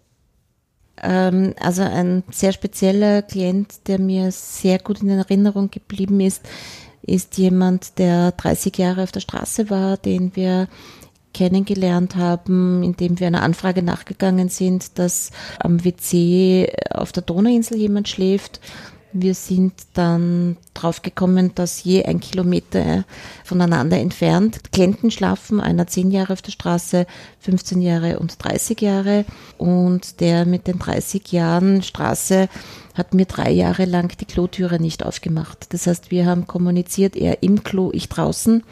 Ähm, 1.02 1.54
also 1.60 1.82
ein 1.82 2.24
sehr 2.30 2.52
spezieller 2.52 3.22
Klient, 3.22 3.86
der 3.88 3.98
mir 3.98 4.32
sehr 4.32 4.78
gut 4.78 5.02
in 5.02 5.10
Erinnerung 5.10 5.70
geblieben 5.70 6.20
ist, 6.20 6.42
ist 7.02 7.38
jemand, 7.38 7.98
der 7.98 8.32
30 8.32 8.76
Jahre 8.76 9.02
auf 9.02 9.12
der 9.12 9.20
Straße 9.20 9.70
war, 9.70 9.96
den 9.96 10.34
wir 10.34 10.68
kennengelernt 11.34 12.16
haben, 12.16 12.82
indem 12.82 13.20
wir 13.20 13.26
einer 13.26 13.42
Anfrage 13.42 13.82
nachgegangen 13.82 14.48
sind, 14.48 14.98
dass 14.98 15.30
am 15.60 15.84
WC 15.84 16.72
auf 16.90 17.12
der 17.12 17.22
Donauinsel 17.22 17.76
jemand 17.76 18.08
schläft 18.08 18.60
wir 19.12 19.34
sind 19.34 19.72
dann 19.94 20.56
drauf 20.74 21.02
gekommen, 21.02 21.52
dass 21.54 21.82
je 21.82 22.04
ein 22.04 22.20
Kilometer 22.20 23.04
voneinander 23.44 23.98
entfernt 23.98 24.60
Klienten 24.72 25.10
schlafen, 25.10 25.60
einer 25.60 25.86
zehn 25.86 26.10
Jahre 26.10 26.34
auf 26.34 26.42
der 26.42 26.52
Straße, 26.52 27.06
15 27.40 27.80
Jahre 27.80 28.18
und 28.18 28.42
30 28.42 28.80
Jahre. 28.80 29.24
Und 29.56 30.20
der 30.20 30.44
mit 30.44 30.66
den 30.66 30.78
30 30.78 31.32
Jahren 31.32 31.82
Straße 31.82 32.48
hat 32.98 33.14
mir 33.14 33.26
drei 33.26 33.50
Jahre 33.50 33.84
lang 33.84 34.16
die 34.18 34.24
Klotüre 34.24 34.80
nicht 34.80 35.04
aufgemacht. 35.04 35.72
Das 35.72 35.86
heißt, 35.86 36.10
wir 36.10 36.26
haben 36.26 36.46
kommuniziert, 36.46 37.16
er 37.16 37.42
im 37.42 37.62
Klo, 37.62 37.90
ich 37.92 38.08
draußen 38.08 38.64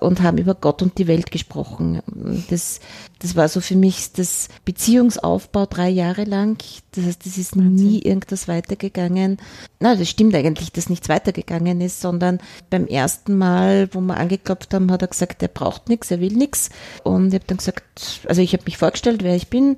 und 0.00 0.22
haben 0.22 0.38
über 0.38 0.54
Gott 0.54 0.82
und 0.82 0.98
die 0.98 1.06
Welt 1.06 1.30
gesprochen. 1.30 2.00
Das, 2.48 2.80
das 3.18 3.36
war 3.36 3.48
so 3.48 3.60
für 3.60 3.76
mich 3.76 4.12
das 4.12 4.48
Beziehungsaufbau 4.64 5.66
drei 5.66 5.88
Jahre 5.88 6.24
lang. 6.24 6.62
Das 6.92 7.04
heißt, 7.04 7.26
es 7.26 7.38
ist 7.38 7.56
nie 7.56 8.00
irgendwas 8.00 8.48
weitergegangen. 8.48 9.38
Na, 9.80 9.96
das 9.96 10.08
stimmt 10.08 10.34
eigentlich, 10.34 10.72
dass 10.72 10.88
nichts 10.88 11.08
weitergegangen 11.08 11.80
ist, 11.80 12.00
sondern 12.00 12.38
beim 12.70 12.86
ersten 12.86 13.36
Mal, 13.36 13.88
wo 13.92 14.00
wir 14.00 14.16
angeklopft 14.16 14.72
haben, 14.72 14.90
hat 14.92 15.02
er 15.02 15.08
gesagt, 15.08 15.42
er 15.42 15.48
braucht 15.48 15.88
nichts, 15.88 16.10
er 16.10 16.20
will 16.20 16.34
nichts. 16.34 16.70
Und 17.02 17.28
ich 17.28 17.34
habe 17.34 17.44
dann 17.46 17.58
gesagt, 17.58 18.20
also 18.28 18.40
ich 18.40 18.52
habe 18.52 18.64
mich 18.64 18.78
vorgestellt, 18.78 19.22
wer 19.22 19.34
ich 19.34 19.48
bin 19.48 19.76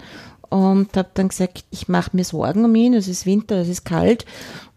und 0.48 0.96
habe 0.96 1.08
dann 1.14 1.28
gesagt, 1.28 1.64
ich 1.70 1.88
mache 1.88 2.10
mir 2.12 2.24
Sorgen 2.24 2.64
um 2.64 2.74
ihn, 2.74 2.94
es 2.94 3.08
ist 3.08 3.26
Winter, 3.26 3.56
es 3.56 3.68
ist 3.68 3.84
kalt 3.84 4.24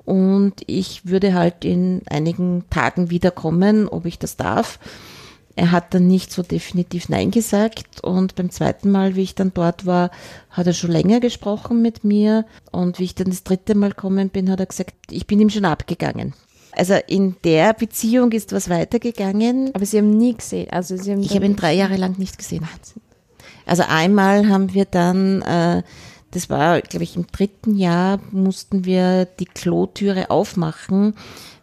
und 0.06 0.56
ich 0.66 1.06
würde 1.06 1.34
halt 1.34 1.66
in 1.66 2.02
einigen 2.10 2.66
Tagen 2.70 3.10
wiederkommen, 3.10 3.88
ob 3.88 4.06
ich 4.06 4.18
das 4.18 4.38
darf. 4.38 4.80
Er 5.56 5.72
hat 5.72 5.94
dann 5.94 6.08
nicht 6.08 6.32
so 6.32 6.42
definitiv 6.42 7.10
Nein 7.10 7.32
gesagt 7.32 8.02
und 8.02 8.36
beim 8.36 8.50
zweiten 8.50 8.92
Mal, 8.92 9.16
wie 9.16 9.24
ich 9.24 9.36
dann 9.36 9.54
dort 9.54 9.86
war, 9.86 10.10
hat 10.50 10.68
er 10.68 10.74
schon 10.74 10.92
länger 10.92 11.20
gesprochen 11.20 11.82
mit 11.82 12.04
mir 12.04 12.46
und 12.72 12.98
wie 12.98 13.04
ich 13.04 13.16
dann 13.16 13.30
das 13.30 13.44
dritte 13.44 13.76
Mal 13.76 13.92
kommen 13.92 14.30
bin, 14.30 14.50
hat 14.50 14.62
er 14.62 14.68
gesagt, 14.68 14.96
ich 15.12 15.28
bin 15.28 15.40
ihm 15.40 15.50
schon 15.50 15.66
abgegangen. 15.66 16.34
Also 16.72 16.96
in 17.08 17.36
der 17.44 17.74
Beziehung 17.74 18.32
ist 18.32 18.54
was 18.54 18.70
weitergegangen. 18.70 19.72
Aber 19.74 19.86
Sie 19.86 19.98
haben 19.98 20.18
nie 20.18 20.36
gesehen. 20.36 20.70
Also 20.70 20.96
Sie 20.96 21.12
haben 21.12 21.22
ich 21.22 21.36
habe 21.36 21.46
ihn 21.46 21.56
drei 21.56 21.74
Jahre 21.74 21.98
lang 21.98 22.18
nicht 22.18 22.38
gesehen. 22.38 22.68
Also 23.70 23.84
einmal 23.88 24.50
haben 24.50 24.74
wir 24.74 24.86
dann, 24.86 25.42
äh, 25.44 25.84
das 26.32 26.50
war, 26.50 26.82
glaube 26.82 27.04
ich, 27.04 27.16
im 27.16 27.28
dritten 27.28 27.76
Jahr, 27.76 28.20
mussten 28.32 28.86
wir 28.86 29.26
die 29.26 29.46
Klotüre 29.46 30.30
aufmachen, 30.30 31.16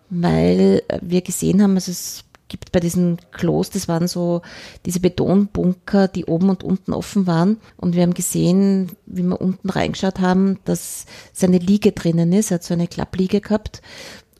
weil 0.08 0.82
wir 1.02 1.20
gesehen 1.22 1.62
haben, 1.62 1.74
also 1.74 1.90
es 1.90 2.24
gibt 2.48 2.72
bei 2.72 2.80
diesen 2.80 3.18
Klos, 3.32 3.70
das 3.70 3.88
waren 3.88 4.06
so 4.06 4.42
diese 4.84 5.00
Betonbunker, 5.00 6.08
die 6.08 6.26
oben 6.26 6.50
und 6.50 6.62
unten 6.62 6.92
offen 6.92 7.26
waren. 7.26 7.58
Und 7.76 7.94
wir 7.94 8.02
haben 8.02 8.14
gesehen, 8.14 8.92
wie 9.06 9.24
wir 9.24 9.40
unten 9.40 9.68
reingeschaut 9.68 10.20
haben, 10.20 10.58
dass 10.64 11.06
seine 11.32 11.58
Liege 11.58 11.92
drinnen 11.92 12.32
ist. 12.32 12.50
Er 12.50 12.56
hat 12.56 12.64
so 12.64 12.74
eine 12.74 12.86
Klappliege 12.86 13.40
gehabt. 13.40 13.82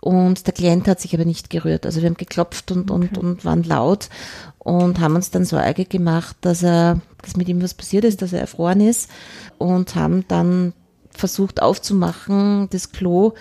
Und 0.07 0.47
der 0.47 0.55
Klient 0.55 0.87
hat 0.87 1.01
sich 1.01 1.12
aber 1.14 1.25
nicht 1.25 1.51
gerührt. 1.51 1.85
Also 1.85 2.01
wir 2.01 2.09
haben 2.09 2.16
geklopft 2.16 2.71
und, 2.71 2.92
okay. 2.92 3.09
und, 3.09 3.19
und 3.19 3.45
waren 3.45 3.64
laut 3.64 4.09
und 4.61 5.01
haben 5.01 5.16
uns 5.16 5.33
dann 5.33 5.45
Sorge 5.45 5.85
gemacht, 5.85 6.37
dass 6.42 6.62
er, 6.62 7.01
dass 7.23 7.37
mit 7.37 7.49
ihm 7.49 7.61
was 7.61 7.75
passiert 7.75 8.05
ist, 8.05 8.23
dass 8.23 8.33
er 8.33 8.38
erfroren 8.38 8.81
ist 8.81 9.11
und 9.59 9.97
haben 9.97 10.25
dann 10.29 10.75
versucht 11.11 11.61
aufzumachen, 11.61 12.69
das 12.71 12.92
Klo 12.92 13.33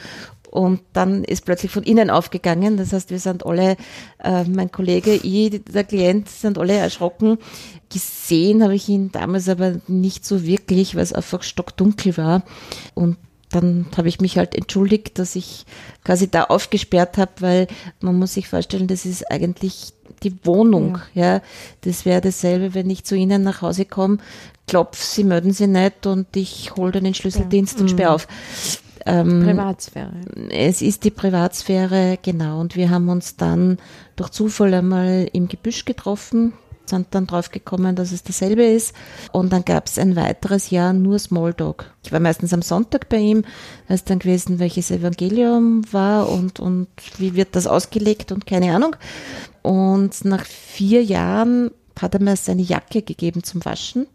und 0.50 0.82
dann 0.94 1.24
ist 1.24 1.46
plötzlich 1.46 1.72
von 1.72 1.84
innen 1.84 2.10
aufgegangen. 2.10 2.78
Das 2.78 2.94
heißt, 2.94 3.12
wir 3.12 3.20
sind 3.20 3.46
alle, 3.46 3.78
äh, 4.24 4.46
mein 4.46 4.72
Kollege, 4.72 5.14
ich, 5.14 5.62
der 5.66 5.84
Klient, 5.84 6.30
sind 6.30 6.58
alle 6.58 6.74
erschrocken. 6.74 7.38
Gesehen 7.94 8.64
habe 8.64 8.74
ich 8.74 8.90
ihn 8.90 9.12
damals 9.12 9.50
aber 9.50 9.76
nicht 9.88 10.26
so 10.26 10.44
wirklich, 10.44 10.96
weil 10.96 11.04
es 11.04 11.14
einfach 11.14 11.44
stockdunkel 11.44 12.18
war. 12.18 12.42
Und 12.96 13.18
dann 13.56 13.86
habe 13.96 14.10
ich 14.10 14.20
mich 14.20 14.38
halt 14.38 14.54
entschuldigt, 14.54 15.18
dass 15.18 15.36
ich 15.36 15.66
quasi 16.04 16.30
da 16.30 16.44
aufgesperrt 16.44 17.18
habe, 17.18 17.32
weil 17.40 17.68
man 18.02 18.20
muss 18.20 18.34
sich 18.34 18.50
vorstellen, 18.50 18.88
das 18.88 19.06
ist 19.06 19.32
eigentlich 19.32 19.94
die 20.24 20.46
Wohnung, 20.46 21.00
ja. 21.14 21.36
ja. 21.36 21.42
Das 21.82 22.06
wäre 22.06 22.22
dasselbe, 22.22 22.74
wenn 22.74 22.90
ich 22.90 23.06
zu 23.06 23.16
Ihnen 23.16 23.44
nach 23.44 23.62
Hause 23.62 23.86
komme, 23.86 24.18
klopf, 24.68 25.02
Sie 25.02 25.24
melden 25.24 25.54
Sie 25.54 25.68
nicht 25.68 26.06
und 26.06 26.36
ich 26.36 26.76
hole 26.76 26.92
den 26.92 27.14
Schlüsseldienst 27.14 27.76
ja. 27.76 27.82
und 27.82 27.90
sperre 27.90 28.10
mhm. 28.10 28.16
auf. 28.16 28.28
Ähm, 29.08 29.44
Privatsphäre. 29.44 30.12
Es 30.50 30.82
ist 30.82 31.04
die 31.04 31.12
Privatsphäre, 31.12 32.18
genau. 32.22 32.60
Und 32.60 32.76
wir 32.76 32.90
haben 32.90 33.08
uns 33.10 33.36
dann 33.36 33.78
durch 34.16 34.32
Zufall 34.32 34.74
einmal 34.74 35.30
im 35.32 35.48
Gebüsch 35.48 35.86
getroffen, 35.86 36.54
sind 36.90 37.08
dann 37.12 37.28
drauf 37.28 37.52
gekommen, 37.52 37.96
dass 37.96 38.12
es 38.12 38.24
dasselbe 38.24 38.64
ist. 38.64 38.94
Und 39.32 39.52
dann 39.52 39.66
gab 39.66 39.88
es 39.88 39.98
ein 39.98 40.16
weiteres 40.16 40.70
Jahr 40.70 40.94
nur 40.94 41.20
Smalltalk. 41.20 41.92
Ich 42.04 42.12
war 42.12 42.20
meistens 42.20 42.54
am 42.54 42.62
Sonntag 42.62 43.10
bei 43.10 43.18
ihm. 43.18 43.44
Da 43.88 43.94
ist 43.94 44.10
dann 44.10 44.20
gewesen, 44.20 44.60
welches 44.60 44.92
Evangelium 44.92 45.82
war 45.92 46.30
und, 46.30 46.60
und 46.60 46.88
wie 47.18 47.36
wird 47.36 47.56
das 47.56 47.68
ausgelegt 47.68 48.32
und 48.32 48.46
keine 48.46 48.74
Ahnung. 48.76 48.96
Und 49.62 50.26
nach 50.26 50.46
vier 50.46 51.04
Jahren 51.04 51.72
hat 52.00 52.14
er 52.14 52.22
mir 52.22 52.36
seine 52.36 52.62
Jacke 52.62 53.02
gegeben 53.02 53.44
zum 53.44 53.64
Waschen 53.66 54.08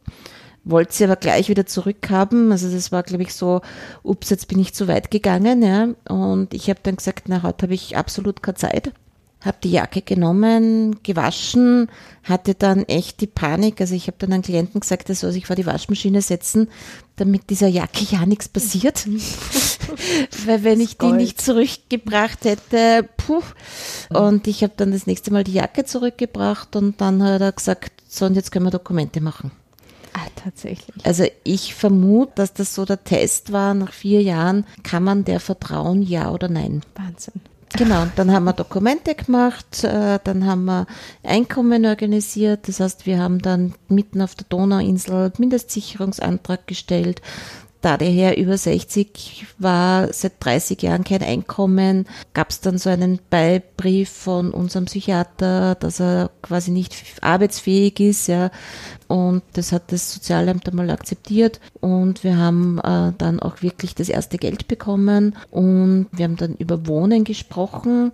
wollte 0.64 0.92
sie 0.92 1.04
aber 1.04 1.16
gleich 1.16 1.48
wieder 1.48 1.66
zurückhaben. 1.66 2.52
Also 2.52 2.70
das 2.70 2.92
war, 2.92 3.02
glaube 3.02 3.22
ich, 3.22 3.34
so, 3.34 3.62
ups, 4.02 4.30
jetzt 4.30 4.48
bin 4.48 4.58
ich 4.58 4.74
zu 4.74 4.88
weit 4.88 5.10
gegangen. 5.10 5.62
Ja. 5.62 5.88
Und 6.08 6.54
ich 6.54 6.68
habe 6.68 6.80
dann 6.82 6.96
gesagt, 6.96 7.28
na, 7.28 7.42
heute 7.42 7.64
habe 7.64 7.74
ich 7.74 7.96
absolut 7.96 8.42
keine 8.42 8.56
Zeit 8.56 8.92
habe 9.40 9.56
die 9.62 9.70
Jacke 9.70 10.02
genommen, 10.02 11.02
gewaschen, 11.02 11.88
hatte 12.24 12.54
dann 12.54 12.84
echt 12.84 13.20
die 13.20 13.26
Panik. 13.26 13.80
Also 13.80 13.94
ich 13.94 14.06
habe 14.06 14.16
dann 14.18 14.32
einem 14.32 14.42
Klienten 14.42 14.80
gesagt, 14.80 15.08
er 15.08 15.14
soll 15.14 15.32
sich 15.32 15.46
vor 15.46 15.56
die 15.56 15.66
Waschmaschine 15.66 16.20
setzen, 16.20 16.68
damit 17.16 17.48
dieser 17.50 17.68
Jacke 17.68 18.04
ja 18.10 18.26
nichts 18.26 18.48
passiert. 18.48 19.06
Weil 20.46 20.62
wenn 20.62 20.80
ich 20.80 20.98
die 20.98 21.12
nicht 21.12 21.40
zurückgebracht 21.40 22.44
hätte, 22.44 23.08
puh. 23.16 23.42
Und 24.10 24.46
ich 24.46 24.62
habe 24.62 24.74
dann 24.76 24.92
das 24.92 25.06
nächste 25.06 25.32
Mal 25.32 25.44
die 25.44 25.54
Jacke 25.54 25.84
zurückgebracht 25.84 26.76
und 26.76 27.00
dann 27.00 27.22
hat 27.22 27.40
er 27.40 27.52
gesagt, 27.52 27.92
so 28.08 28.26
und 28.26 28.34
jetzt 28.34 28.52
können 28.52 28.66
wir 28.66 28.70
Dokumente 28.70 29.20
machen. 29.20 29.52
Ah, 30.12 30.26
tatsächlich. 30.34 31.06
Also 31.06 31.24
ich 31.44 31.74
vermute, 31.74 32.32
dass 32.34 32.52
das 32.52 32.74
so 32.74 32.84
der 32.84 33.04
Test 33.04 33.52
war, 33.52 33.74
nach 33.74 33.92
vier 33.92 34.22
Jahren, 34.22 34.66
kann 34.82 35.04
man 35.04 35.24
der 35.24 35.40
vertrauen, 35.40 36.02
ja 36.02 36.30
oder 36.30 36.48
nein? 36.48 36.82
Wahnsinn. 36.96 37.40
Genau, 37.76 38.06
dann 38.16 38.32
haben 38.32 38.44
wir 38.44 38.52
Dokumente 38.52 39.14
gemacht, 39.14 39.84
äh, 39.84 40.18
dann 40.24 40.44
haben 40.44 40.64
wir 40.64 40.86
Einkommen 41.22 41.86
organisiert. 41.86 42.66
Das 42.66 42.80
heißt, 42.80 43.06
wir 43.06 43.18
haben 43.18 43.40
dann 43.40 43.74
mitten 43.88 44.20
auf 44.20 44.34
der 44.34 44.46
Donauinsel 44.48 45.32
Mindestsicherungsantrag 45.38 46.66
gestellt. 46.66 47.22
Da 47.80 47.96
der 47.96 48.10
Herr 48.10 48.36
über 48.36 48.58
60 48.58 49.46
war, 49.58 50.12
seit 50.12 50.32
30 50.40 50.82
Jahren 50.82 51.04
kein 51.04 51.22
Einkommen, 51.22 52.06
gab 52.34 52.50
es 52.50 52.60
dann 52.60 52.76
so 52.76 52.90
einen 52.90 53.20
Beibrief 53.30 54.10
von 54.10 54.50
unserem 54.50 54.84
Psychiater, 54.84 55.76
dass 55.76 55.98
er 55.98 56.30
quasi 56.42 56.72
nicht 56.72 56.94
arbeitsfähig 57.22 57.98
ist, 58.00 58.26
ja. 58.26 58.50
Und 59.08 59.42
das 59.54 59.72
hat 59.72 59.92
das 59.92 60.12
Sozialamt 60.12 60.68
einmal 60.68 60.90
akzeptiert. 60.90 61.58
Und 61.80 62.22
wir 62.22 62.36
haben 62.36 62.78
äh, 62.78 63.12
dann 63.16 63.40
auch 63.40 63.62
wirklich 63.62 63.94
das 63.94 64.08
erste 64.08 64.36
Geld 64.36 64.68
bekommen. 64.68 65.36
Und 65.50 66.08
wir 66.12 66.26
haben 66.26 66.36
dann 66.36 66.54
über 66.56 66.86
Wohnen 66.86 67.24
gesprochen. 67.24 68.12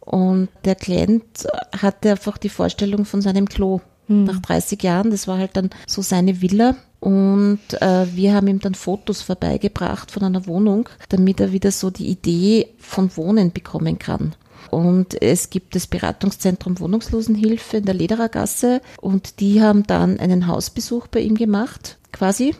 Und 0.00 0.48
der 0.64 0.76
Klient 0.76 1.46
hatte 1.76 2.12
einfach 2.12 2.38
die 2.38 2.48
Vorstellung 2.48 3.04
von 3.04 3.20
seinem 3.20 3.48
Klo 3.48 3.80
hm. 4.10 4.24
nach 4.24 4.40
30 4.40 4.82
Jahren. 4.82 5.10
Das 5.10 5.26
war 5.28 5.38
halt 5.38 5.56
dann 5.56 5.70
so 5.86 6.02
seine 6.02 6.42
Villa. 6.42 6.76
Und 6.98 7.60
äh, 7.80 8.06
wir 8.14 8.34
haben 8.34 8.48
ihm 8.48 8.58
dann 8.58 8.74
Fotos 8.74 9.22
vorbeigebracht 9.22 10.10
von 10.10 10.22
einer 10.22 10.46
Wohnung, 10.46 10.88
damit 11.08 11.40
er 11.40 11.52
wieder 11.52 11.70
so 11.70 11.88
die 11.88 12.08
Idee 12.08 12.68
von 12.78 13.16
Wohnen 13.16 13.52
bekommen 13.52 13.98
kann. 13.98 14.34
Und 14.70 15.20
es 15.22 15.48
gibt 15.48 15.74
das 15.74 15.86
Beratungszentrum 15.86 16.78
Wohnungslosenhilfe 16.78 17.78
in 17.78 17.86
der 17.86 17.94
Lederergasse 17.94 18.82
und 19.00 19.40
die 19.40 19.62
haben 19.62 19.84
dann 19.86 20.20
einen 20.20 20.46
Hausbesuch 20.46 21.06
bei 21.06 21.20
ihm 21.20 21.34
gemacht, 21.34 21.96
quasi. 22.12 22.54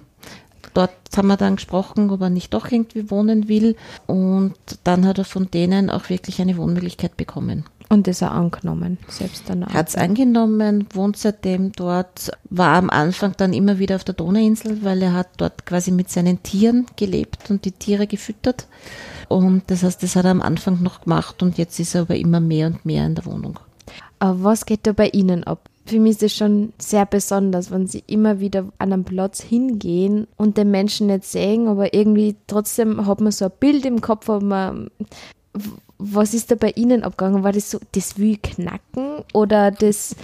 Dort 0.73 0.93
haben 1.17 1.29
wir 1.29 1.37
dann 1.37 1.57
gesprochen, 1.57 2.11
ob 2.11 2.21
er 2.23 2.31
nicht 2.31 2.55
doch 2.55 2.71
irgendwie 2.71 3.11
wohnen 3.11 3.49
will. 3.49 3.77
Und 4.07 4.55
dann 4.85 5.07
hat 5.07 5.19
er 5.19 5.25
von 5.25 5.51
denen 5.51 5.91
auch 5.91 6.09
wirklich 6.09 6.41
eine 6.41 6.57
Wohnmöglichkeit 6.57 7.17
bekommen. 7.17 7.65
Und 7.93 8.07
ist 8.07 8.23
er 8.23 8.31
angenommen, 8.31 8.99
selbst 9.09 9.43
danach? 9.49 9.75
Hat 9.75 9.89
es 9.89 9.97
angenommen, 9.97 10.87
wohnt 10.95 11.17
seitdem 11.17 11.73
dort, 11.73 12.31
war 12.49 12.77
am 12.77 12.89
Anfang 12.89 13.35
dann 13.37 13.53
immer 13.53 13.81
wieder 13.81 13.97
auf 13.97 14.05
der 14.05 14.15
Donauinsel, 14.15 14.85
weil 14.85 15.03
er 15.03 15.13
hat 15.13 15.31
dort 15.39 15.67
quasi 15.67 15.91
mit 15.91 16.09
seinen 16.09 16.41
Tieren 16.45 16.87
gelebt 16.95 17.51
und 17.51 17.65
die 17.65 17.73
Tiere 17.73 18.07
gefüttert. 18.07 18.69
Und 19.29 19.65
das 19.67 19.83
heißt, 19.83 20.05
das 20.05 20.15
hat 20.15 20.25
er 20.25 20.31
am 20.31 20.41
Anfang 20.41 20.81
noch 20.85 21.01
gemacht 21.01 21.43
und 21.43 21.59
jetzt 21.59 21.81
ist 21.81 21.97
er 21.97 22.03
aber 22.03 22.15
immer 22.15 22.39
mehr 22.39 22.69
und 22.69 22.87
mehr 22.87 23.05
in 23.07 23.17
der 23.17 23.27
Wohnung. 23.27 23.59
Aber 24.21 24.45
was 24.45 24.67
geht 24.67 24.87
da 24.87 24.93
bei 24.93 25.09
Ihnen 25.09 25.43
ab? 25.43 25.69
Für 25.85 25.99
mich 25.99 26.13
ist 26.13 26.23
es 26.23 26.37
schon 26.37 26.73
sehr 26.79 27.07
besonders, 27.07 27.73
wenn 27.73 27.89
Sie 27.89 28.05
immer 28.07 28.39
wieder 28.39 28.67
an 28.79 28.93
einem 28.93 29.03
Platz 29.03 29.41
hingehen 29.41 30.29
und 30.37 30.57
den 30.57 30.71
Menschen 30.71 31.09
nicht 31.09 31.25
sehen, 31.25 31.67
aber 31.67 31.93
irgendwie 31.93 32.37
trotzdem 32.47 33.09
hat 33.09 33.21
man 33.21 33.33
so 33.33 33.47
ein 33.47 33.53
Bild 33.59 33.85
im 33.85 34.01
Kopf, 34.01 34.29
wo 34.29 34.39
man 34.39 34.91
was 35.99 36.35
ist 36.35 36.51
da 36.51 36.55
bei 36.55 36.71
Ihnen 36.71 37.03
abgegangen? 37.03 37.43
War 37.43 37.53
das 37.53 37.71
so, 37.71 37.79
das 37.93 38.19
will 38.19 38.39
knacken 38.43 39.25
oder 39.33 39.71
das 39.71 40.17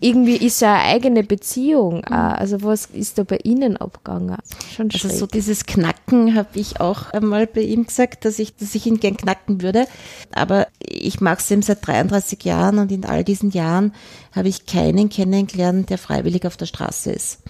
irgendwie 0.00 0.36
ist 0.36 0.60
ja 0.60 0.74
eine 0.74 0.84
eigene 0.84 1.24
Beziehung. 1.24 1.96
Mhm. 1.96 2.12
Also 2.12 2.62
was 2.62 2.86
ist 2.86 3.18
da 3.18 3.24
bei 3.24 3.38
Ihnen 3.42 3.76
abgegangen? 3.76 4.36
Schon 4.74 4.90
also 4.92 5.08
so 5.08 5.26
dieses 5.26 5.66
Knacken 5.66 6.34
habe 6.34 6.58
ich 6.58 6.80
auch 6.80 7.10
einmal 7.10 7.46
bei 7.46 7.62
ihm 7.62 7.86
gesagt, 7.86 8.24
dass 8.24 8.38
ich, 8.38 8.56
dass 8.56 8.74
ich 8.74 8.86
ihn 8.86 9.00
gern 9.00 9.16
knacken 9.16 9.62
würde. 9.62 9.86
Aber 10.32 10.68
ich 10.80 11.20
mache 11.20 11.38
es 11.38 11.50
eben 11.50 11.62
seit 11.62 11.86
33 11.86 12.42
Jahren 12.44 12.78
und 12.78 12.92
in 12.92 13.04
all 13.04 13.24
diesen 13.24 13.50
Jahren 13.50 13.92
habe 14.32 14.48
ich 14.48 14.66
keinen 14.66 15.08
kennengelernt, 15.08 15.90
der 15.90 15.98
freiwillig 15.98 16.46
auf 16.46 16.56
der 16.56 16.66
Straße 16.66 17.10
ist. 17.10 17.40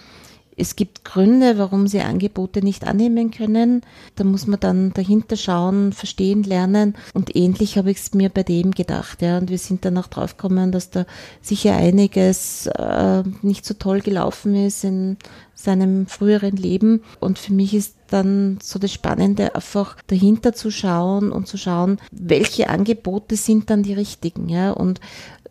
Es 0.59 0.77
gibt 0.77 1.05
Gründe, 1.05 1.57
warum 1.57 1.87
sie 1.87 2.01
Angebote 2.01 2.63
nicht 2.63 2.87
annehmen 2.87 3.31
können. 3.31 3.83
Da 4.17 4.25
muss 4.25 4.47
man 4.47 4.61
dann 4.61 4.93
dahinter 4.93 5.37
schauen, 5.37 5.93
verstehen, 5.93 6.43
lernen. 6.43 6.95
Und 7.15 7.37
ähnlich 7.37 7.79
habe 7.79 7.91
ich 7.91 7.99
es 7.99 8.13
mir 8.13 8.29
bei 8.29 8.43
dem 8.43 8.73
gedacht. 8.73 9.23
Ja. 9.23 9.39
Und 9.39 9.51
wir 9.51 9.59
sind 9.59 9.85
dann 9.85 9.97
auch 9.99 10.09
draufgekommen, 10.09 10.73
dass 10.73 10.91
da 10.91 11.07
sicher 11.41 11.77
einiges 11.77 12.67
äh, 12.67 13.23
nicht 13.43 13.65
so 13.65 13.75
toll 13.75 14.01
gelaufen 14.01 14.55
ist 14.55 14.85
in 14.85 15.17
seinem 15.55 16.07
früheren 16.07 16.57
Leben. 16.57 17.03
Und 17.21 17.39
für 17.39 17.53
mich 17.53 17.75
ist 17.75 17.95
dann 18.11 18.59
so 18.63 18.79
das 18.79 18.93
Spannende, 18.93 19.55
einfach 19.55 19.97
dahinter 20.07 20.53
zu 20.53 20.71
schauen 20.71 21.31
und 21.31 21.47
zu 21.47 21.57
schauen, 21.57 21.99
welche 22.11 22.69
Angebote 22.69 23.37
sind 23.37 23.71
dann 23.71 23.83
die 23.83 23.93
richtigen. 23.93 24.49
Ja. 24.49 24.71
Und 24.73 25.01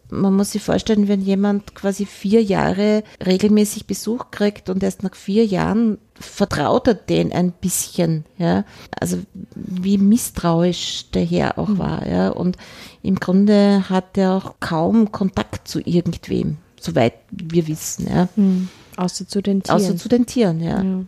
man 0.10 0.34
muss 0.34 0.52
sich 0.52 0.64
vorstellen, 0.64 1.08
wenn 1.08 1.22
jemand 1.22 1.76
quasi 1.76 2.06
vier 2.06 2.42
Jahre 2.42 3.04
regelmäßig 3.26 3.88
Besuch 3.88 4.32
kriegt 4.32 4.70
und 4.70 4.84
erst 4.84 5.04
nach 5.04 5.16
vier 5.16 5.46
Jahren 5.46 5.98
vertraut 6.20 6.88
er 6.88 6.94
den 6.94 7.32
ein 7.32 7.52
bisschen, 7.52 8.26
ja. 8.38 8.64
Also 9.00 9.20
wie 9.56 9.98
misstrauisch 9.98 11.12
der 11.14 11.26
Herr 11.26 11.60
auch 11.60 11.68
mhm. 11.68 11.78
war, 11.78 12.08
ja. 12.08 12.30
Und 12.30 12.58
im 13.04 13.16
Grunde 13.16 13.90
hat 13.90 14.18
er 14.18 14.34
auch 14.34 14.56
kaum 14.60 15.12
Kontakt 15.12 15.68
zu 15.68 15.80
irgendwem, 15.80 16.58
soweit 16.80 17.14
wir 17.32 17.68
wissen, 17.68 18.08
ja. 18.10 18.30
Mhm. 18.36 18.70
Außer 18.96 19.28
zu 19.28 19.42
den 19.42 19.62
Tieren. 19.62 19.76
Außer 19.76 19.98
zu 19.98 20.10
den 20.10 20.26
Tieren, 20.26 20.60
ja. 20.60 20.82
ja. 20.82 21.04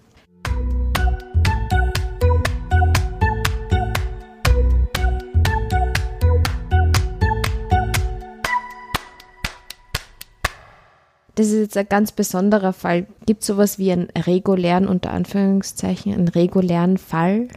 Das 11.39 11.47
ist 11.47 11.59
jetzt 11.59 11.77
ein 11.77 11.87
ganz 11.87 12.11
besonderer 12.11 12.73
Fall. 12.73 13.07
Gibt 13.25 13.41
es 13.41 13.47
sowas 13.47 13.79
wie 13.79 13.93
einen 13.93 14.09
regulären, 14.13 14.89
unter 14.89 15.11
Anführungszeichen, 15.11 16.13
einen 16.13 16.27
regulären 16.27 16.97
Fall 16.97 17.47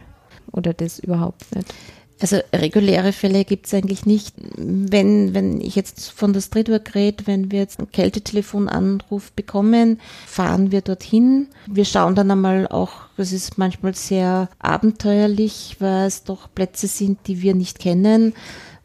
oder 0.53 0.73
das 0.73 0.99
überhaupt 0.99 1.53
nicht? 1.53 1.73
Also 2.21 2.37
reguläre 2.55 3.11
Fälle 3.11 3.43
gibt 3.43 3.65
es 3.65 3.73
eigentlich 3.73 4.05
nicht. 4.05 4.35
Wenn, 4.55 5.33
wenn 5.33 5.59
ich 5.59 5.75
jetzt 5.75 6.11
von 6.11 6.31
der 6.31 6.39
Streetwork 6.39 6.95
rede, 6.95 7.27
wenn 7.27 7.51
wir 7.51 7.59
jetzt 7.59 7.79
einen 7.79 7.91
Kältetelefonanruf 7.91 9.33
bekommen, 9.33 9.99
fahren 10.25 10.71
wir 10.71 10.79
dorthin. 10.79 11.49
Wir 11.67 11.83
schauen 11.83 12.15
dann 12.15 12.31
einmal 12.31 12.69
auch, 12.69 12.91
es 13.17 13.33
ist 13.33 13.57
manchmal 13.57 13.95
sehr 13.95 14.47
abenteuerlich, 14.59 15.75
weil 15.79 16.07
es 16.07 16.23
doch 16.23 16.47
Plätze 16.55 16.87
sind, 16.87 17.27
die 17.27 17.41
wir 17.41 17.53
nicht 17.53 17.79
kennen 17.79 18.33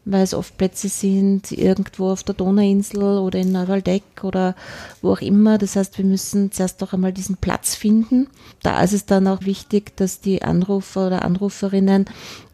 weil 0.05 0.23
es 0.23 0.33
oft 0.33 0.57
Plätze 0.57 0.89
sind 0.89 1.51
irgendwo 1.51 2.09
auf 2.11 2.23
der 2.23 2.35
Donauinsel 2.35 3.03
oder 3.03 3.39
in 3.39 3.51
Neuwaldeck 3.51 4.23
oder 4.23 4.55
wo 5.01 5.11
auch 5.11 5.21
immer. 5.21 5.57
Das 5.57 5.75
heißt, 5.75 5.97
wir 5.97 6.05
müssen 6.05 6.51
zuerst 6.51 6.81
doch 6.81 6.93
einmal 6.93 7.13
diesen 7.13 7.37
Platz 7.37 7.75
finden. 7.75 8.27
Da 8.63 8.81
ist 8.83 8.93
es 8.93 9.05
dann 9.05 9.27
auch 9.27 9.45
wichtig, 9.45 9.95
dass 9.97 10.19
die 10.19 10.41
Anrufer 10.41 11.07
oder 11.07 11.23
Anruferinnen 11.23 12.05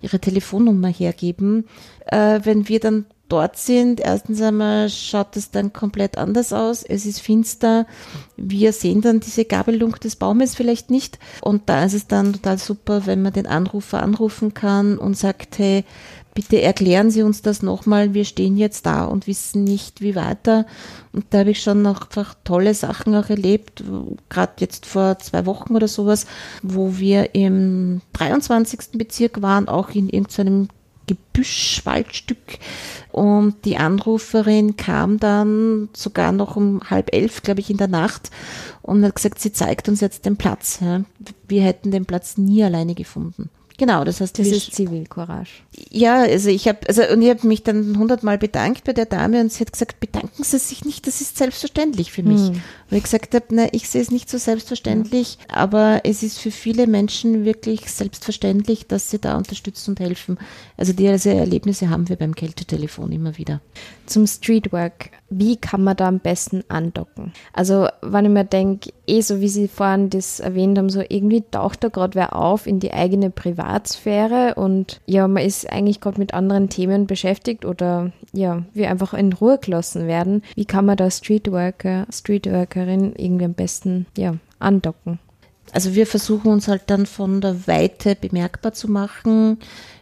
ihre 0.01 0.19
Telefonnummer 0.19 0.89
hergeben. 0.89 1.65
Äh, 2.07 2.41
wenn 2.43 2.67
wir 2.67 2.79
dann 2.79 3.05
dort 3.27 3.57
sind, 3.57 3.99
erstens 3.99 4.41
einmal 4.41 4.89
schaut 4.89 5.35
es 5.35 5.49
dann 5.49 5.73
komplett 5.73 6.17
anders 6.17 6.53
aus. 6.53 6.83
Es 6.83 7.05
ist 7.05 7.19
finster. 7.19 7.87
Wir 8.37 8.71
sehen 8.71 9.01
dann 9.01 9.19
diese 9.19 9.45
Gabelung 9.45 9.93
des 9.95 10.15
Baumes 10.15 10.55
vielleicht 10.55 10.91
nicht. 10.91 11.17
Und 11.41 11.63
da 11.67 11.85
ist 11.85 11.93
es 11.93 12.07
dann 12.07 12.33
total 12.33 12.57
super, 12.57 13.05
wenn 13.05 13.21
man 13.21 13.33
den 13.33 13.47
Anrufer 13.47 14.03
anrufen 14.03 14.53
kann 14.53 14.97
und 14.97 15.17
sagt, 15.17 15.57
hey, 15.57 15.85
bitte 16.35 16.61
erklären 16.61 17.09
Sie 17.09 17.23
uns 17.23 17.41
das 17.41 17.63
nochmal. 17.63 18.13
Wir 18.13 18.25
stehen 18.25 18.57
jetzt 18.57 18.85
da 18.85 19.05
und 19.05 19.25
wissen 19.25 19.63
nicht, 19.63 20.01
wie 20.01 20.15
weiter. 20.15 20.67
Und 21.13 21.25
da 21.31 21.39
habe 21.39 21.51
ich 21.51 21.63
schon 21.63 21.87
einfach 21.87 22.35
tolle 22.43 22.75
Sachen 22.75 23.15
auch 23.15 23.29
erlebt, 23.29 23.83
gerade 24.29 24.53
jetzt 24.59 24.85
vor 24.85 25.17
zwei 25.17 25.47
Wochen 25.47 25.75
oder 25.75 25.87
sowas, 25.87 26.27
wo 26.61 26.97
wir 26.97 27.33
im 27.33 28.01
23. 28.13 28.79
Bezirk 28.93 29.41
waren, 29.41 29.67
auch 29.69 29.89
in 29.91 30.09
irgendeinem 30.09 30.67
Gebüschwaldstück. 31.07 32.59
Und 33.11 33.63
die 33.63 33.77
Anruferin 33.77 34.75
kam 34.75 35.19
dann 35.19 35.87
sogar 35.93 36.33
noch 36.33 36.57
um 36.57 36.81
halb 36.89 37.15
elf, 37.15 37.43
glaube 37.43 37.61
ich, 37.61 37.69
in 37.69 37.77
der 37.77 37.87
Nacht 37.87 38.29
und 38.81 39.05
hat 39.05 39.15
gesagt, 39.15 39.39
sie 39.39 39.53
zeigt 39.53 39.87
uns 39.87 40.01
jetzt 40.01 40.25
den 40.25 40.35
Platz. 40.35 40.79
Wir 41.47 41.61
hätten 41.61 41.91
den 41.91 42.05
Platz 42.05 42.37
nie 42.37 42.61
alleine 42.61 42.93
gefunden. 42.93 43.49
Genau, 43.77 44.05
das 44.05 44.21
heißt, 44.21 44.39
das 44.39 44.47
ist 44.47 44.73
Zivilcourage. 44.73 45.49
Ja, 45.91 46.21
also 46.21 46.49
ich 46.49 46.67
habe, 46.67 46.79
also 46.87 47.01
und 47.11 47.21
ich 47.21 47.29
habe 47.29 47.45
mich 47.45 47.63
dann 47.63 47.97
hundertmal 47.97 48.37
bedankt 48.37 48.85
bei 48.85 48.93
der 48.93 49.05
Dame 49.05 49.41
und 49.41 49.51
sie 49.51 49.61
hat 49.61 49.73
gesagt, 49.73 49.99
bedanken 49.99 50.43
Sie 50.43 50.57
sich 50.57 50.85
nicht, 50.85 51.07
das 51.07 51.19
ist 51.19 51.37
selbstverständlich 51.37 52.11
für 52.13 52.23
mich. 52.23 52.39
Hm. 52.39 52.61
Und 52.89 52.97
ich 52.97 53.03
gesagt 53.03 53.35
habe, 53.35 53.45
na, 53.49 53.67
ich 53.73 53.89
sehe 53.89 54.01
es 54.01 54.11
nicht 54.11 54.29
so 54.29 54.37
selbstverständlich, 54.37 55.39
ja. 55.49 55.55
aber 55.55 56.01
es 56.03 56.23
ist 56.23 56.39
für 56.39 56.51
viele 56.51 56.87
Menschen 56.87 57.43
wirklich 57.43 57.91
selbstverständlich, 57.91 58.87
dass 58.87 59.09
sie 59.09 59.19
da 59.19 59.35
unterstützen 59.35 59.91
und 59.91 59.99
helfen. 59.99 60.37
Also 60.77 60.93
diese 60.93 61.33
Erlebnisse 61.33 61.89
haben 61.89 62.07
wir 62.07 62.15
beim 62.15 62.35
Kältetelefon 62.35 63.11
immer 63.11 63.37
wieder. 63.37 63.59
Zum 64.05 64.27
Streetwork, 64.27 65.11
wie 65.29 65.57
kann 65.57 65.83
man 65.83 65.97
da 65.97 66.07
am 66.07 66.19
besten 66.19 66.63
andocken? 66.67 67.33
Also, 67.53 67.87
wenn 68.01 68.25
ich 68.25 68.31
mir 68.31 68.45
denke, 68.45 68.91
eh 69.07 69.21
so 69.21 69.41
wie 69.41 69.47
Sie 69.47 69.67
vorhin 69.67 70.09
das 70.09 70.39
erwähnt 70.39 70.77
haben, 70.77 70.89
so 70.89 71.01
irgendwie 71.01 71.43
taucht 71.49 71.83
da 71.83 71.89
gerade 71.89 72.15
wer 72.15 72.35
auf 72.35 72.67
in 72.67 72.79
die 72.79 72.93
eigene 72.93 73.29
Privatsphäre 73.29 74.55
und 74.55 75.01
ja, 75.05 75.27
man 75.27 75.43
ist 75.43 75.69
eigentlich 75.71 76.01
gerade 76.01 76.19
mit 76.19 76.33
anderen 76.33 76.69
Themen 76.69 77.07
beschäftigt 77.07 77.65
oder 77.65 78.11
ja, 78.33 78.63
wir 78.73 78.89
einfach 78.89 79.13
in 79.13 79.33
Ruhe 79.33 79.57
gelassen 79.57 80.07
werden. 80.07 80.43
Wie 80.55 80.65
kann 80.65 80.85
man 80.85 80.97
da 80.97 81.09
Streetworker, 81.09 82.07
Streetworkerin 82.11 83.13
irgendwie 83.15 83.45
am 83.45 83.53
besten 83.53 84.05
ja, 84.17 84.35
andocken? 84.59 85.19
Also 85.71 85.95
wir 85.95 86.07
versuchen 86.07 86.51
uns 86.51 86.67
halt 86.67 86.83
dann 86.87 87.05
von 87.05 87.41
der 87.41 87.67
Weite 87.67 88.15
bemerkbar 88.15 88.73
zu 88.73 88.89
machen 88.89 89.57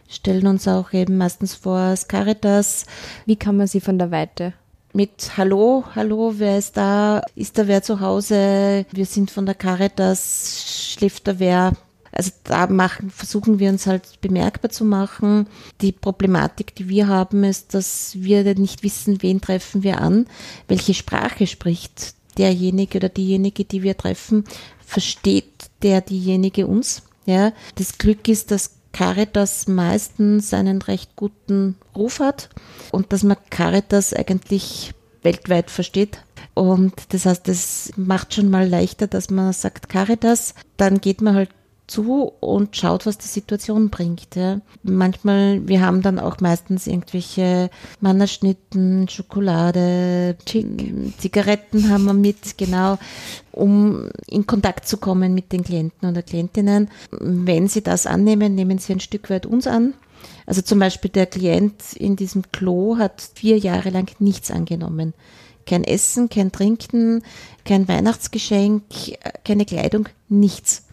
stellen 0.08 0.46
uns 0.46 0.68
auch 0.68 0.92
eben 0.92 1.16
meistens 1.16 1.54
vor 1.54 1.78
als 1.78 2.08
Caritas. 2.08 2.86
Wie 3.26 3.36
kann 3.36 3.56
man 3.56 3.66
sie 3.66 3.80
von 3.80 3.98
der 3.98 4.10
Weite? 4.10 4.52
Mit 4.92 5.32
Hallo, 5.36 5.84
hallo, 5.94 6.34
wer 6.36 6.58
ist 6.58 6.76
da? 6.76 7.22
Ist 7.34 7.58
da 7.58 7.66
wer 7.66 7.82
zu 7.82 8.00
Hause? 8.00 8.86
Wir 8.92 9.06
sind 9.06 9.30
von 9.30 9.44
der 9.44 9.56
Caritas, 9.56 10.92
schläft 10.92 11.26
da 11.26 11.38
wer? 11.38 11.72
Also 12.12 12.30
da 12.44 12.68
machen, 12.68 13.10
versuchen 13.10 13.58
wir 13.58 13.70
uns 13.70 13.88
halt 13.88 14.20
bemerkbar 14.20 14.70
zu 14.70 14.84
machen. 14.84 15.48
Die 15.80 15.90
Problematik, 15.90 16.76
die 16.76 16.88
wir 16.88 17.08
haben, 17.08 17.42
ist, 17.42 17.74
dass 17.74 18.12
wir 18.14 18.44
nicht 18.54 18.84
wissen, 18.84 19.20
wen 19.20 19.40
treffen 19.40 19.82
wir 19.82 20.00
an, 20.00 20.26
welche 20.68 20.94
Sprache 20.94 21.48
spricht 21.48 22.14
derjenige 22.38 22.98
oder 22.98 23.08
diejenige, 23.08 23.64
die 23.64 23.82
wir 23.82 23.96
treffen, 23.96 24.44
versteht 24.84 25.70
der 25.82 26.00
diejenige 26.00 26.66
uns. 26.66 27.02
Ja, 27.26 27.52
das 27.76 27.98
Glück 27.98 28.28
ist, 28.28 28.50
dass 28.50 28.72
Caritas 28.94 29.66
meistens 29.66 30.54
einen 30.54 30.80
recht 30.80 31.16
guten 31.16 31.76
Ruf 31.96 32.20
hat 32.20 32.48
und 32.92 33.12
dass 33.12 33.24
man 33.24 33.36
Caritas 33.50 34.14
eigentlich 34.14 34.94
weltweit 35.22 35.68
versteht. 35.70 36.22
Und 36.54 36.92
das 37.12 37.26
heißt, 37.26 37.48
das 37.48 37.90
macht 37.96 38.34
schon 38.34 38.50
mal 38.50 38.68
leichter, 38.68 39.08
dass 39.08 39.30
man 39.30 39.52
sagt 39.52 39.88
Caritas. 39.88 40.54
Dann 40.76 41.00
geht 41.00 41.20
man 41.20 41.34
halt 41.34 41.50
zu 41.86 42.32
und 42.40 42.76
schaut, 42.76 43.04
was 43.04 43.18
die 43.18 43.28
Situation 43.28 43.90
bringt. 43.90 44.36
Ja. 44.36 44.60
Manchmal, 44.82 45.66
wir 45.68 45.80
haben 45.82 46.00
dann 46.02 46.18
auch 46.18 46.40
meistens 46.40 46.86
irgendwelche 46.86 47.70
Mannerschnitten, 48.00 49.08
Schokolade, 49.08 50.36
Chick. 50.46 50.66
Zigaretten 51.18 51.90
haben 51.90 52.04
wir 52.04 52.14
mit, 52.14 52.56
genau, 52.56 52.98
um 53.52 54.08
in 54.26 54.46
Kontakt 54.46 54.88
zu 54.88 54.96
kommen 54.96 55.34
mit 55.34 55.52
den 55.52 55.62
Klienten 55.62 56.08
oder 56.08 56.22
Klientinnen. 56.22 56.88
Wenn 57.10 57.68
sie 57.68 57.82
das 57.82 58.06
annehmen, 58.06 58.54
nehmen 58.54 58.78
sie 58.78 58.94
ein 58.94 59.00
Stück 59.00 59.28
weit 59.28 59.44
uns 59.44 59.66
an. 59.66 59.94
Also 60.46 60.62
zum 60.62 60.78
Beispiel 60.78 61.10
der 61.10 61.26
Klient 61.26 61.92
in 61.94 62.16
diesem 62.16 62.50
Klo 62.50 62.96
hat 62.96 63.22
vier 63.34 63.58
Jahre 63.58 63.90
lang 63.90 64.10
nichts 64.20 64.50
angenommen. 64.50 65.12
Kein 65.66 65.84
Essen, 65.84 66.28
kein 66.28 66.52
Trinken, 66.52 67.22
kein 67.64 67.88
Weihnachtsgeschenk, 67.88 68.82
keine 69.44 69.64
Kleidung, 69.64 70.08
nichts 70.28 70.83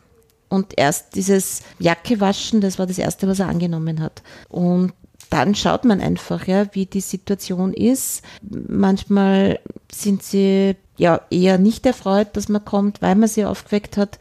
und 0.52 0.74
erst 0.76 1.16
dieses 1.16 1.62
Jacke 1.80 2.20
waschen, 2.20 2.60
das 2.60 2.78
war 2.78 2.86
das 2.86 2.98
Erste, 2.98 3.26
was 3.26 3.40
er 3.40 3.48
angenommen 3.48 4.02
hat. 4.02 4.22
Und 4.50 4.92
dann 5.30 5.56
schaut 5.56 5.86
man 5.86 6.02
einfach, 6.02 6.46
ja, 6.46 6.66
wie 6.74 6.86
die 6.86 7.00
Situation 7.00 7.74
ist. 7.74 8.22
Manchmal 8.42 9.60
sind 9.90 10.24
sie 10.24 10.76
ja 10.98 11.22
eher 11.30 11.58
nicht 11.58 11.86
erfreut, 11.86 12.36
dass 12.36 12.50
man 12.50 12.66
kommt, 12.66 13.02
weil 13.02 13.16
man 13.16 13.30
sie 13.30 13.46
aufgeweckt 13.46 13.96
hat. 13.96 14.20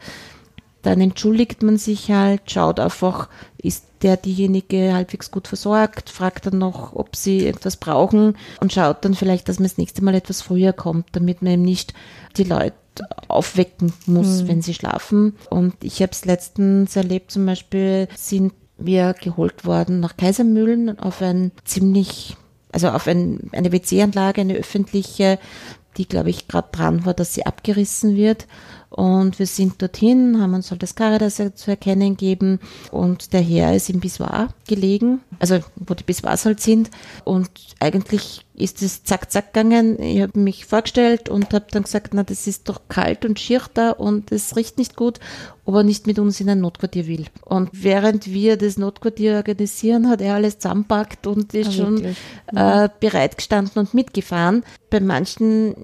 Dann 0.81 1.01
entschuldigt 1.01 1.63
man 1.63 1.77
sich 1.77 2.11
halt, 2.11 2.49
schaut 2.49 2.79
einfach, 2.79 3.29
ist 3.57 3.85
der 4.01 4.17
diejenige 4.17 4.93
halbwegs 4.93 5.29
gut 5.29 5.47
versorgt, 5.47 6.09
fragt 6.09 6.47
dann 6.47 6.57
noch, 6.57 6.95
ob 6.95 7.15
sie 7.15 7.45
etwas 7.45 7.77
brauchen 7.77 8.35
und 8.59 8.73
schaut 8.73 9.05
dann 9.05 9.13
vielleicht, 9.13 9.47
dass 9.47 9.59
man 9.59 9.67
das 9.67 9.77
nächste 9.77 10.03
Mal 10.03 10.15
etwas 10.15 10.41
früher 10.41 10.73
kommt, 10.73 11.07
damit 11.11 11.41
man 11.41 11.53
eben 11.53 11.61
nicht 11.61 11.93
die 12.37 12.43
Leute 12.43 12.73
aufwecken 13.27 13.93
muss, 14.05 14.41
mhm. 14.41 14.47
wenn 14.47 14.61
sie 14.61 14.73
schlafen. 14.73 15.35
Und 15.49 15.75
ich 15.83 16.01
habe 16.01 16.11
es 16.11 16.25
letztens 16.25 16.95
erlebt, 16.95 17.31
zum 17.31 17.45
Beispiel 17.45 18.07
sind 18.15 18.53
wir 18.77 19.13
geholt 19.13 19.65
worden 19.65 19.99
nach 19.99 20.17
Kaisermühlen 20.17 20.99
auf 20.99 21.21
ein 21.21 21.51
ziemlich, 21.63 22.35
also 22.71 22.89
auf 22.89 23.07
ein, 23.07 23.49
eine 23.51 23.71
WC-Anlage, 23.71 24.41
eine 24.41 24.55
öffentliche, 24.55 25.39
die, 25.97 26.07
glaube 26.07 26.29
ich, 26.29 26.47
gerade 26.47 26.69
dran 26.71 27.05
war, 27.05 27.13
dass 27.13 27.33
sie 27.33 27.45
abgerissen 27.45 28.15
wird. 28.15 28.47
Und 28.91 29.39
wir 29.39 29.45
sind 29.45 29.81
dorthin, 29.81 30.41
haben 30.41 30.53
uns 30.53 30.69
halt 30.69 30.83
das 30.83 30.95
Caritas 30.95 31.41
zu 31.55 31.71
erkennen 31.71 32.17
gegeben 32.17 32.59
und 32.91 33.31
der 33.31 33.39
Herr 33.39 33.73
ist 33.73 33.89
im 33.89 34.01
Bissoir 34.01 34.49
gelegen, 34.67 35.21
also 35.39 35.59
wo 35.77 35.93
die 35.93 36.03
Bissoirs 36.03 36.43
halt 36.45 36.59
sind. 36.59 36.91
Und 37.23 37.49
eigentlich 37.79 38.45
ist 38.53 38.81
es 38.81 39.05
zack, 39.05 39.31
zack 39.31 39.53
gegangen. 39.53 39.97
Ich 40.01 40.21
habe 40.21 40.37
mich 40.37 40.65
vorgestellt 40.65 41.29
und 41.29 41.53
habe 41.53 41.67
dann 41.71 41.83
gesagt, 41.83 42.13
na, 42.13 42.23
das 42.23 42.47
ist 42.47 42.67
doch 42.67 42.81
kalt 42.89 43.23
und 43.23 43.39
schier 43.39 43.61
da 43.73 43.91
und 43.91 44.29
es 44.33 44.57
riecht 44.57 44.77
nicht 44.77 44.97
gut, 44.97 45.21
ob 45.63 45.75
er 45.75 45.83
nicht 45.83 46.05
mit 46.05 46.19
uns 46.19 46.41
in 46.41 46.49
ein 46.49 46.59
Notquartier 46.59 47.07
will. 47.07 47.27
Und 47.45 47.69
während 47.71 48.27
wir 48.27 48.57
das 48.57 48.77
Notquartier 48.77 49.35
organisieren, 49.37 50.09
hat 50.09 50.19
er 50.19 50.35
alles 50.35 50.59
zusammenpackt 50.59 51.27
und 51.27 51.53
ist 51.53 51.67
ja, 51.67 51.71
schon 51.71 52.05
äh, 52.53 52.89
bereit 52.99 53.37
gestanden 53.37 53.79
und 53.79 53.93
mitgefahren. 53.93 54.65
Bei 54.89 54.99
manchen 54.99 55.75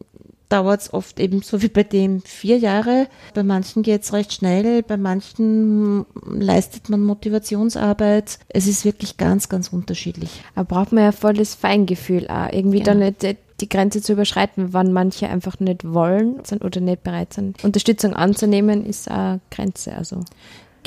dauert 0.49 0.81
es 0.81 0.93
oft 0.93 1.19
eben 1.19 1.41
so 1.41 1.62
wie 1.62 1.67
bei 1.67 1.83
dem 1.83 2.21
vier 2.21 2.57
Jahre. 2.57 3.07
Bei 3.33 3.43
manchen 3.43 3.83
geht 3.83 4.03
es 4.03 4.13
recht 4.13 4.33
schnell, 4.33 4.83
bei 4.83 4.97
manchen 4.97 6.05
leistet 6.25 6.89
man 6.89 7.03
Motivationsarbeit. 7.03 8.39
Es 8.49 8.67
ist 8.67 8.86
wirklich 8.86 9.17
ganz, 9.17 9.49
ganz 9.49 9.69
unterschiedlich. 9.69 10.41
Aber 10.55 10.65
braucht 10.65 10.93
man 10.93 11.03
ja 11.03 11.12
voll 11.12 11.33
das 11.33 11.55
Feingefühl 11.55 12.27
auch, 12.27 12.51
irgendwie 12.51 12.79
ja. 12.79 12.86
dann 12.86 12.99
nicht 12.99 13.38
die 13.60 13.69
Grenze 13.69 14.01
zu 14.01 14.13
überschreiten, 14.13 14.73
wann 14.73 14.93
manche 14.93 15.27
einfach 15.29 15.60
nicht 15.60 15.83
wollen 15.83 16.39
sind 16.43 16.63
oder 16.63 16.79
nicht 16.79 17.03
bereit 17.03 17.33
sind. 17.33 17.63
Unterstützung 17.63 18.13
anzunehmen 18.13 18.86
ist 18.86 19.10
eine 19.10 19.39
Grenze. 19.49 19.95
Also. 19.95 20.21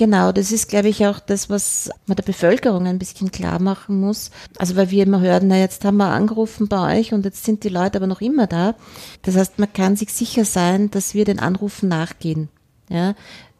Genau, 0.00 0.32
das 0.32 0.50
ist, 0.50 0.70
glaube 0.70 0.88
ich, 0.88 1.04
auch 1.04 1.20
das, 1.20 1.50
was 1.50 1.90
man 2.06 2.16
der 2.16 2.22
Bevölkerung 2.22 2.86
ein 2.86 2.98
bisschen 2.98 3.30
klar 3.30 3.60
machen 3.60 4.00
muss. 4.00 4.30
Also 4.56 4.74
weil 4.74 4.90
wir 4.90 5.02
immer 5.02 5.20
hören, 5.20 5.48
na 5.48 5.58
jetzt 5.58 5.84
haben 5.84 5.98
wir 5.98 6.06
angerufen 6.06 6.68
bei 6.68 6.98
euch 6.98 7.12
und 7.12 7.26
jetzt 7.26 7.44
sind 7.44 7.64
die 7.64 7.68
Leute 7.68 7.98
aber 7.98 8.06
noch 8.06 8.22
immer 8.22 8.46
da. 8.46 8.76
Das 9.20 9.36
heißt, 9.36 9.58
man 9.58 9.70
kann 9.70 9.96
sich 9.96 10.14
sicher 10.14 10.46
sein, 10.46 10.90
dass 10.90 11.12
wir 11.12 11.26
den 11.26 11.38
Anrufen 11.38 11.90
nachgehen. 11.90 12.48
Ja, 12.88 13.14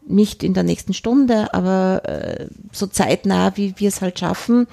nicht 0.07 0.41
in 0.41 0.55
der 0.55 0.63
nächsten 0.63 0.95
Stunde, 0.95 1.53
aber 1.53 2.01
äh, 2.05 2.47
so 2.71 2.87
zeitnah, 2.87 3.55
wie 3.55 3.75
wir 3.77 3.89
es 3.89 4.01
halt 4.01 4.17
schaffen. 4.17 4.65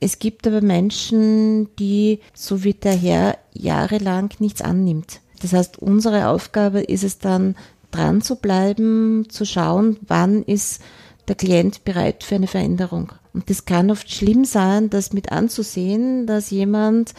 Es 0.00 0.18
gibt 0.18 0.48
aber 0.48 0.62
Menschen, 0.62 1.68
die, 1.76 2.18
so 2.34 2.64
wie 2.64 2.74
der 2.74 2.96
Herr, 2.96 3.38
jahrelang 3.52 4.30
nichts 4.40 4.62
annimmt. 4.62 5.20
Das 5.42 5.52
heißt, 5.52 5.78
unsere 5.78 6.26
Aufgabe 6.26 6.80
ist 6.80 7.04
es 7.04 7.20
dann, 7.20 7.54
dran 7.92 8.20
zu 8.20 8.34
bleiben, 8.34 9.26
zu 9.28 9.46
schauen, 9.46 9.98
wann 10.08 10.42
ist 10.42 10.82
der 11.28 11.34
Klient 11.34 11.84
bereit 11.84 12.24
für 12.24 12.34
eine 12.36 12.46
Veränderung. 12.46 13.12
Und 13.32 13.50
das 13.50 13.64
kann 13.64 13.90
oft 13.90 14.10
schlimm 14.12 14.44
sein, 14.44 14.90
das 14.90 15.12
mit 15.12 15.32
anzusehen, 15.32 16.26
dass 16.26 16.50
jemand 16.50 17.14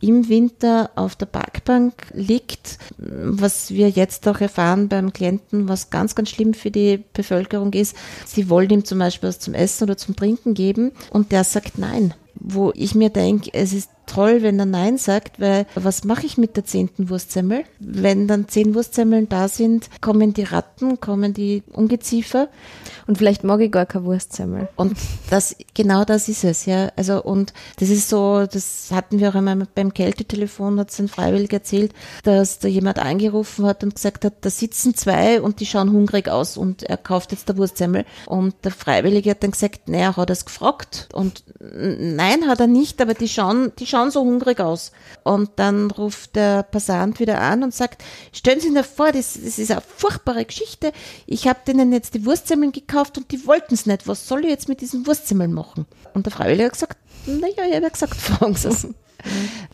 im 0.00 0.28
Winter 0.28 0.90
auf 0.94 1.16
der 1.16 1.26
Parkbank 1.26 1.94
liegt, 2.12 2.78
was 2.98 3.70
wir 3.70 3.88
jetzt 3.88 4.28
auch 4.28 4.40
erfahren 4.40 4.88
beim 4.88 5.12
Klienten, 5.12 5.68
was 5.68 5.90
ganz, 5.90 6.14
ganz 6.14 6.30
schlimm 6.30 6.54
für 6.54 6.70
die 6.70 7.02
Bevölkerung 7.12 7.72
ist. 7.72 7.96
Sie 8.26 8.48
wollen 8.50 8.70
ihm 8.70 8.84
zum 8.84 8.98
Beispiel 8.98 9.28
was 9.28 9.38
zum 9.38 9.54
Essen 9.54 9.84
oder 9.84 9.96
zum 9.96 10.14
Trinken 10.14 10.54
geben 10.54 10.92
und 11.10 11.32
der 11.32 11.44
sagt 11.44 11.78
nein. 11.78 12.14
Wo 12.38 12.70
ich 12.74 12.94
mir 12.94 13.08
denke, 13.08 13.50
es 13.54 13.72
ist 13.72 13.90
toll, 14.06 14.42
wenn 14.42 14.58
er 14.58 14.66
Nein 14.66 14.98
sagt, 14.98 15.40
weil 15.40 15.66
was 15.74 16.04
mache 16.04 16.26
ich 16.26 16.38
mit 16.38 16.56
der 16.56 16.64
zehnten 16.64 17.10
Wurstsemmel? 17.10 17.64
Wenn 17.78 18.28
dann 18.28 18.48
zehn 18.48 18.74
Wurstsemmeln 18.74 19.28
da 19.28 19.48
sind, 19.48 19.90
kommen 20.00 20.32
die 20.32 20.44
Ratten, 20.44 21.00
kommen 21.00 21.34
die 21.34 21.62
Ungeziefer. 21.72 22.48
Und 23.06 23.18
vielleicht 23.18 23.44
mag 23.44 23.60
ich 23.60 23.70
gar 23.70 23.86
keine 23.86 24.04
Wurstsemmel. 24.04 24.68
Und 24.76 24.96
das, 25.30 25.56
genau 25.74 26.04
das 26.04 26.28
ist 26.28 26.44
es, 26.44 26.66
ja. 26.66 26.90
Also, 26.96 27.22
und 27.22 27.52
das 27.78 27.90
ist 27.90 28.08
so, 28.08 28.46
das 28.46 28.88
hatten 28.92 29.20
wir 29.20 29.28
auch 29.28 29.34
einmal 29.34 29.66
beim 29.74 29.92
Kältetelefon, 29.92 30.80
hat 30.80 30.90
es 30.90 30.98
ein 30.98 31.08
Freiwilliger 31.08 31.58
erzählt, 31.58 31.92
dass 32.24 32.58
da 32.58 32.68
jemand 32.68 32.98
angerufen 32.98 33.66
hat 33.66 33.84
und 33.84 33.94
gesagt 33.94 34.24
hat, 34.24 34.34
da 34.40 34.50
sitzen 34.50 34.94
zwei 34.94 35.40
und 35.40 35.60
die 35.60 35.66
schauen 35.66 35.92
hungrig 35.92 36.28
aus 36.28 36.56
und 36.56 36.82
er 36.82 36.96
kauft 36.96 37.32
jetzt 37.32 37.48
der 37.48 37.56
Wurstsemmel. 37.56 38.04
Und 38.26 38.54
der 38.64 38.72
Freiwillige 38.72 39.30
hat 39.30 39.42
dann 39.42 39.52
gesagt, 39.52 39.88
naja, 39.88 40.16
hat 40.16 40.30
er 40.30 40.32
es 40.32 40.44
gefragt? 40.44 41.08
Und 41.12 41.44
nein, 41.60 42.46
hat 42.48 42.60
er 42.60 42.66
nicht, 42.66 43.00
aber 43.00 43.14
die 43.14 43.28
schauen, 43.28 43.72
die 43.78 43.86
schauen 43.86 43.95
so 44.10 44.20
hungrig 44.20 44.60
aus. 44.60 44.92
Und 45.24 45.50
dann 45.56 45.90
ruft 45.90 46.36
der 46.36 46.62
Passant 46.62 47.18
wieder 47.20 47.40
an 47.40 47.62
und 47.62 47.74
sagt, 47.74 48.02
stellen 48.32 48.60
Sie 48.60 48.70
sich 48.70 48.86
vor, 48.86 49.12
das, 49.12 49.34
das 49.34 49.58
ist 49.58 49.70
eine 49.70 49.80
furchtbare 49.80 50.44
Geschichte. 50.44 50.92
Ich 51.26 51.48
habe 51.48 51.60
denen 51.66 51.92
jetzt 51.92 52.14
die 52.14 52.24
Wurstsemmeln 52.24 52.72
gekauft 52.72 53.18
und 53.18 53.30
die 53.32 53.46
wollten 53.46 53.74
es 53.74 53.86
nicht. 53.86 54.06
Was 54.06 54.28
soll 54.28 54.44
ich 54.44 54.50
jetzt 54.50 54.68
mit 54.68 54.80
diesen 54.80 55.06
Wurstsemmeln 55.06 55.52
machen? 55.52 55.86
Und 56.14 56.26
der 56.26 56.32
Freiwillige 56.32 56.66
hat 56.66 56.72
gesagt, 56.72 56.98
naja, 57.26 57.64
ich 57.66 57.74
habe 57.74 57.82
ja 57.82 57.88
gesagt, 57.88 58.14
fragen 58.16 58.54
Sie 58.54 58.68
es. 58.68 58.86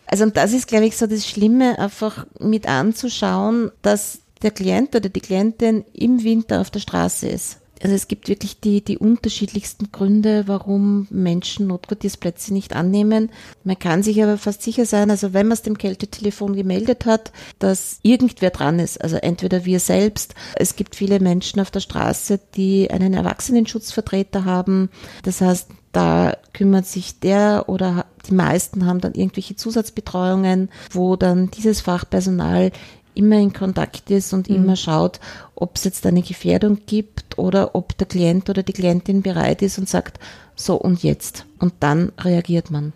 Also 0.07 0.23
und 0.23 0.37
das 0.37 0.53
ist, 0.53 0.67
glaube 0.67 0.85
ich, 0.85 0.97
so 0.97 1.05
das 1.05 1.27
Schlimme, 1.27 1.77
einfach 1.77 2.25
mit 2.39 2.67
anzuschauen, 2.67 3.71
dass 3.81 4.19
der 4.41 4.51
Klient 4.51 4.95
oder 4.95 5.09
die 5.09 5.21
Klientin 5.21 5.85
im 5.93 6.23
Winter 6.23 6.61
auf 6.61 6.71
der 6.71 6.79
Straße 6.79 7.27
ist. 7.27 7.57
Also 7.83 7.95
es 7.95 8.07
gibt 8.07 8.29
wirklich 8.29 8.61
die, 8.61 8.81
die 8.81 8.97
unterschiedlichsten 8.97 9.91
Gründe, 9.91 10.47
warum 10.47 11.05
Menschen 11.09 11.67
Notquartiersplätze 11.67 12.53
nicht 12.53 12.73
annehmen. 12.73 13.29
Man 13.65 13.77
kann 13.77 14.03
sich 14.03 14.23
aber 14.23 14.37
fast 14.37 14.61
sicher 14.61 14.85
sein, 14.85 15.11
also 15.11 15.33
wenn 15.33 15.47
man 15.47 15.55
es 15.55 15.63
dem 15.63 15.77
Kältetelefon 15.77 16.55
gemeldet 16.55 17.05
hat, 17.05 17.33
dass 17.59 17.99
irgendwer 18.01 18.51
dran 18.51 18.79
ist. 18.79 19.03
Also 19.03 19.17
entweder 19.17 19.65
wir 19.65 19.81
selbst. 19.81 20.33
Es 20.55 20.77
gibt 20.77 20.95
viele 20.95 21.19
Menschen 21.19 21.59
auf 21.59 21.71
der 21.71 21.81
Straße, 21.81 22.39
die 22.55 22.89
einen 22.89 23.13
Erwachsenenschutzvertreter 23.13 24.45
haben. 24.45 24.89
Das 25.23 25.41
heißt, 25.41 25.67
da 25.91 26.37
kümmert 26.53 26.85
sich 26.85 27.19
der 27.19 27.65
oder 27.67 28.05
die 28.29 28.33
meisten 28.33 28.85
haben 28.85 29.01
dann 29.01 29.13
irgendwelche 29.13 29.57
Zusatzbetreuungen, 29.57 30.69
wo 30.91 31.17
dann 31.17 31.51
dieses 31.51 31.81
Fachpersonal 31.81 32.71
immer 33.15 33.37
in 33.37 33.53
Kontakt 33.53 34.09
ist 34.11 34.33
und 34.33 34.49
mhm. 34.49 34.55
immer 34.55 34.75
schaut, 34.75 35.19
ob 35.55 35.75
es 35.75 35.83
jetzt 35.83 36.05
eine 36.05 36.21
Gefährdung 36.21 36.79
gibt 36.85 37.37
oder 37.37 37.75
ob 37.75 37.97
der 37.97 38.07
Klient 38.07 38.49
oder 38.49 38.63
die 38.63 38.73
Klientin 38.73 39.21
bereit 39.21 39.61
ist 39.61 39.77
und 39.77 39.89
sagt, 39.89 40.19
so 40.55 40.75
und 40.75 41.03
jetzt. 41.03 41.45
Und 41.59 41.73
dann 41.79 42.11
reagiert 42.19 42.71
man. 42.71 42.93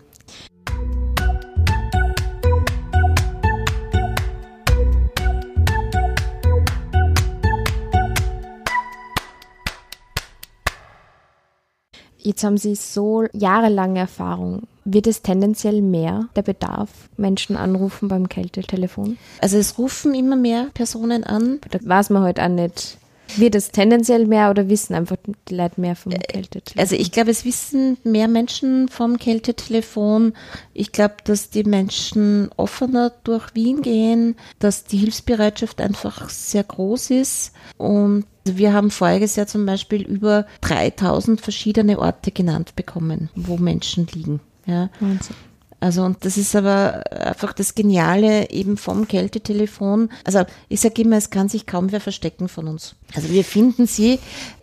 Jetzt 12.27 12.43
haben 12.43 12.57
Sie 12.57 12.75
so 12.75 13.23
jahrelange 13.31 13.99
Erfahrung. 13.99 14.67
Wird 14.89 15.05
es 15.05 15.21
tendenziell 15.21 15.81
mehr, 15.81 16.29
der 16.37 16.43
Bedarf, 16.43 16.89
Menschen 17.17 17.57
anrufen 17.57 18.07
beim 18.07 18.29
Kältetelefon? 18.29 19.17
Also 19.41 19.57
es 19.57 19.77
rufen 19.77 20.15
immer 20.15 20.37
mehr 20.37 20.67
Personen 20.73 21.25
an. 21.25 21.59
Da 21.69 21.79
weiß 21.83 22.09
man 22.09 22.23
heute 22.23 22.41
halt 22.41 22.51
auch 22.51 22.55
nicht, 22.55 22.97
wird 23.35 23.55
es 23.55 23.71
tendenziell 23.71 24.25
mehr 24.25 24.49
oder 24.49 24.69
wissen 24.69 24.95
einfach 24.95 25.17
die 25.49 25.55
Leute 25.55 25.81
mehr 25.81 25.97
vom 25.97 26.13
äh, 26.13 26.19
Kältetelefon? 26.19 26.79
Also 26.79 26.95
ich 26.95 27.11
glaube, 27.11 27.31
es 27.31 27.43
wissen 27.43 27.97
mehr 28.05 28.29
Menschen 28.29 28.87
vom 28.87 29.17
Kältetelefon. 29.17 30.31
Ich 30.73 30.93
glaube, 30.93 31.15
dass 31.25 31.49
die 31.49 31.65
Menschen 31.65 32.49
offener 32.55 33.11
durch 33.25 33.53
Wien 33.55 33.81
gehen, 33.81 34.37
dass 34.59 34.85
die 34.85 34.99
Hilfsbereitschaft 34.99 35.81
einfach 35.81 36.29
sehr 36.29 36.63
groß 36.63 37.09
ist. 37.09 37.51
Und 37.75 38.23
wir 38.45 38.71
haben 38.71 38.89
voriges 38.89 39.35
Jahr 39.35 39.47
zum 39.47 39.65
Beispiel 39.65 40.03
über 40.03 40.45
3000 40.61 41.41
verschiedene 41.41 41.99
Orte 41.99 42.31
genannt 42.31 42.77
bekommen, 42.77 43.29
wo 43.35 43.57
Menschen 43.57 44.07
liegen. 44.13 44.39
Ja. 44.67 44.89
Wahnsinn. 44.99 45.35
Also 45.79 46.03
und 46.03 46.25
das 46.25 46.37
ist 46.37 46.55
aber 46.55 47.03
einfach 47.11 47.53
das 47.53 47.75
Geniale 47.75 48.49
eben 48.49 48.77
vom 48.77 49.07
Kältetelefon. 49.07 50.09
Also 50.23 50.43
ich 50.69 50.81
sage 50.81 51.03
immer, 51.03 51.17
es 51.17 51.29
kann 51.29 51.49
sich 51.49 51.67
kaum 51.67 51.91
wer 51.91 52.01
verstecken 52.01 52.49
von 52.49 52.67
uns. 52.67 52.95
Also 53.15 53.29
wir 53.29 53.43
finden 53.43 53.85
sie. 53.85 54.19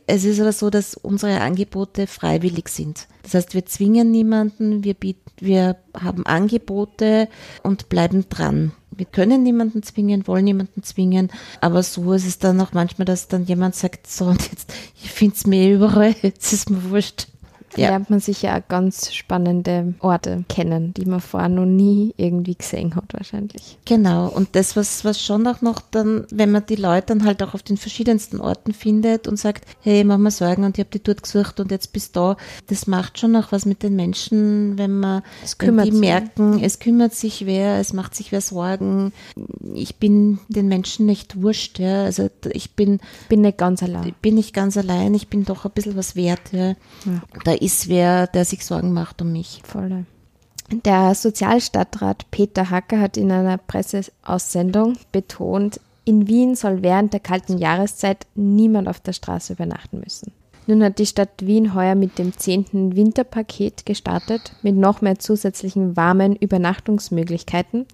Es 0.06 0.24
ist 0.24 0.40
aber 0.40 0.52
so, 0.52 0.70
dass 0.70 0.94
unsere 0.94 1.40
Angebote 1.40 2.06
freiwillig 2.06 2.68
sind. 2.68 3.06
Das 3.22 3.34
heißt, 3.34 3.54
wir 3.54 3.64
zwingen 3.64 4.10
niemanden, 4.10 4.84
wir 4.84 4.94
bieten, 4.94 5.30
wir 5.38 5.76
haben 5.98 6.26
Angebote 6.26 7.28
und 7.62 7.88
bleiben 7.88 8.28
dran. 8.28 8.72
Wir 8.90 9.06
können 9.06 9.42
niemanden 9.42 9.82
zwingen, 9.82 10.26
wollen 10.26 10.44
niemanden 10.44 10.82
zwingen, 10.82 11.30
aber 11.60 11.82
so 11.82 12.12
ist 12.12 12.26
es 12.26 12.38
dann 12.38 12.60
auch 12.60 12.72
manchmal, 12.72 13.06
dass 13.06 13.26
dann 13.28 13.44
jemand 13.44 13.74
sagt, 13.74 14.06
so 14.06 14.26
und 14.26 14.42
jetzt, 14.50 14.72
ich 15.02 15.10
finde 15.10 15.34
es 15.36 15.46
mir 15.46 15.74
überall, 15.74 16.14
jetzt 16.22 16.52
ist 16.52 16.70
mir 16.70 16.90
wurscht 16.90 17.28
ja. 17.76 17.90
lernt 17.90 18.10
man 18.10 18.20
sich 18.20 18.42
ja 18.42 18.58
ganz 18.60 19.12
spannende 19.12 19.94
Orte 20.00 20.44
kennen, 20.48 20.94
die 20.94 21.06
man 21.06 21.20
vorher 21.20 21.48
noch 21.48 21.66
nie 21.66 22.14
irgendwie 22.16 22.54
gesehen 22.54 22.96
hat 22.96 23.12
wahrscheinlich. 23.12 23.78
Genau, 23.84 24.28
und 24.28 24.56
das, 24.56 24.76
was, 24.76 25.04
was 25.04 25.20
schon 25.20 25.46
auch 25.46 25.60
noch 25.60 25.80
dann, 25.90 26.26
wenn 26.30 26.50
man 26.50 26.66
die 26.66 26.76
Leute 26.76 27.08
dann 27.08 27.24
halt 27.24 27.42
auch 27.42 27.54
auf 27.54 27.62
den 27.62 27.76
verschiedensten 27.76 28.40
Orten 28.40 28.72
findet 28.72 29.28
und 29.28 29.38
sagt, 29.38 29.64
hey, 29.80 30.04
mach 30.04 30.18
mal 30.18 30.30
Sorgen 30.30 30.64
und 30.64 30.78
ich 30.78 30.84
habe 30.84 30.90
die 30.90 31.02
dort 31.02 31.22
gesucht 31.22 31.60
und 31.60 31.70
jetzt 31.70 31.92
bist 31.92 32.16
du 32.16 32.20
da, 32.20 32.36
das 32.68 32.86
macht 32.86 33.18
schon 33.18 33.36
auch 33.36 33.52
was 33.52 33.66
mit 33.66 33.82
den 33.82 33.96
Menschen, 33.96 34.78
wenn 34.78 34.98
man 34.98 35.22
wenn 35.58 35.78
die 35.78 35.92
merken, 35.92 36.62
es 36.62 36.78
kümmert 36.78 37.14
sich 37.14 37.46
wer, 37.46 37.78
es 37.78 37.92
macht 37.92 38.14
sich 38.14 38.32
wer 38.32 38.40
Sorgen. 38.40 39.12
Ich 39.74 39.96
bin 39.96 40.38
den 40.48 40.68
Menschen 40.68 41.06
nicht 41.06 41.42
wurscht, 41.42 41.78
ja. 41.78 42.04
Also 42.04 42.28
ich 42.52 42.72
bin, 42.72 43.00
bin 43.28 43.42
nicht 43.42 43.58
ganz 43.58 43.82
allein. 43.82 44.14
Bin 44.22 44.34
nicht 44.34 44.54
ganz 44.54 44.76
allein, 44.76 45.14
ich 45.14 45.28
bin 45.28 45.44
doch 45.44 45.64
ein 45.64 45.70
bisschen 45.72 45.96
was 45.96 46.16
wert, 46.16 46.52
ja. 46.52 46.68
ja. 46.68 46.76
Da 47.44 47.52
ist 47.64 47.88
wer, 47.88 48.26
der 48.26 48.44
sich 48.44 48.64
Sorgen 48.64 48.92
macht 48.92 49.22
um 49.22 49.32
mich. 49.32 49.62
Voll. 49.64 50.04
Der 50.70 51.14
Sozialstadtrat 51.14 52.30
Peter 52.30 52.70
Hacker 52.70 53.00
hat 53.00 53.16
in 53.16 53.32
einer 53.32 53.58
Presseaussendung 53.58 54.96
betont, 55.12 55.80
in 56.04 56.28
Wien 56.28 56.54
soll 56.54 56.82
während 56.82 57.14
der 57.14 57.20
kalten 57.20 57.56
Jahreszeit 57.56 58.26
niemand 58.34 58.88
auf 58.88 59.00
der 59.00 59.14
Straße 59.14 59.54
übernachten 59.54 60.00
müssen. 60.00 60.32
Nun 60.66 60.82
hat 60.82 60.98
die 60.98 61.06
Stadt 61.06 61.30
Wien 61.40 61.74
heuer 61.74 61.94
mit 61.94 62.18
dem 62.18 62.36
10. 62.36 62.96
Winterpaket 62.96 63.86
gestartet, 63.86 64.52
mit 64.62 64.76
noch 64.76 65.00
mehr 65.00 65.18
zusätzlichen 65.18 65.96
warmen 65.96 66.36
Übernachtungsmöglichkeiten. 66.36 67.86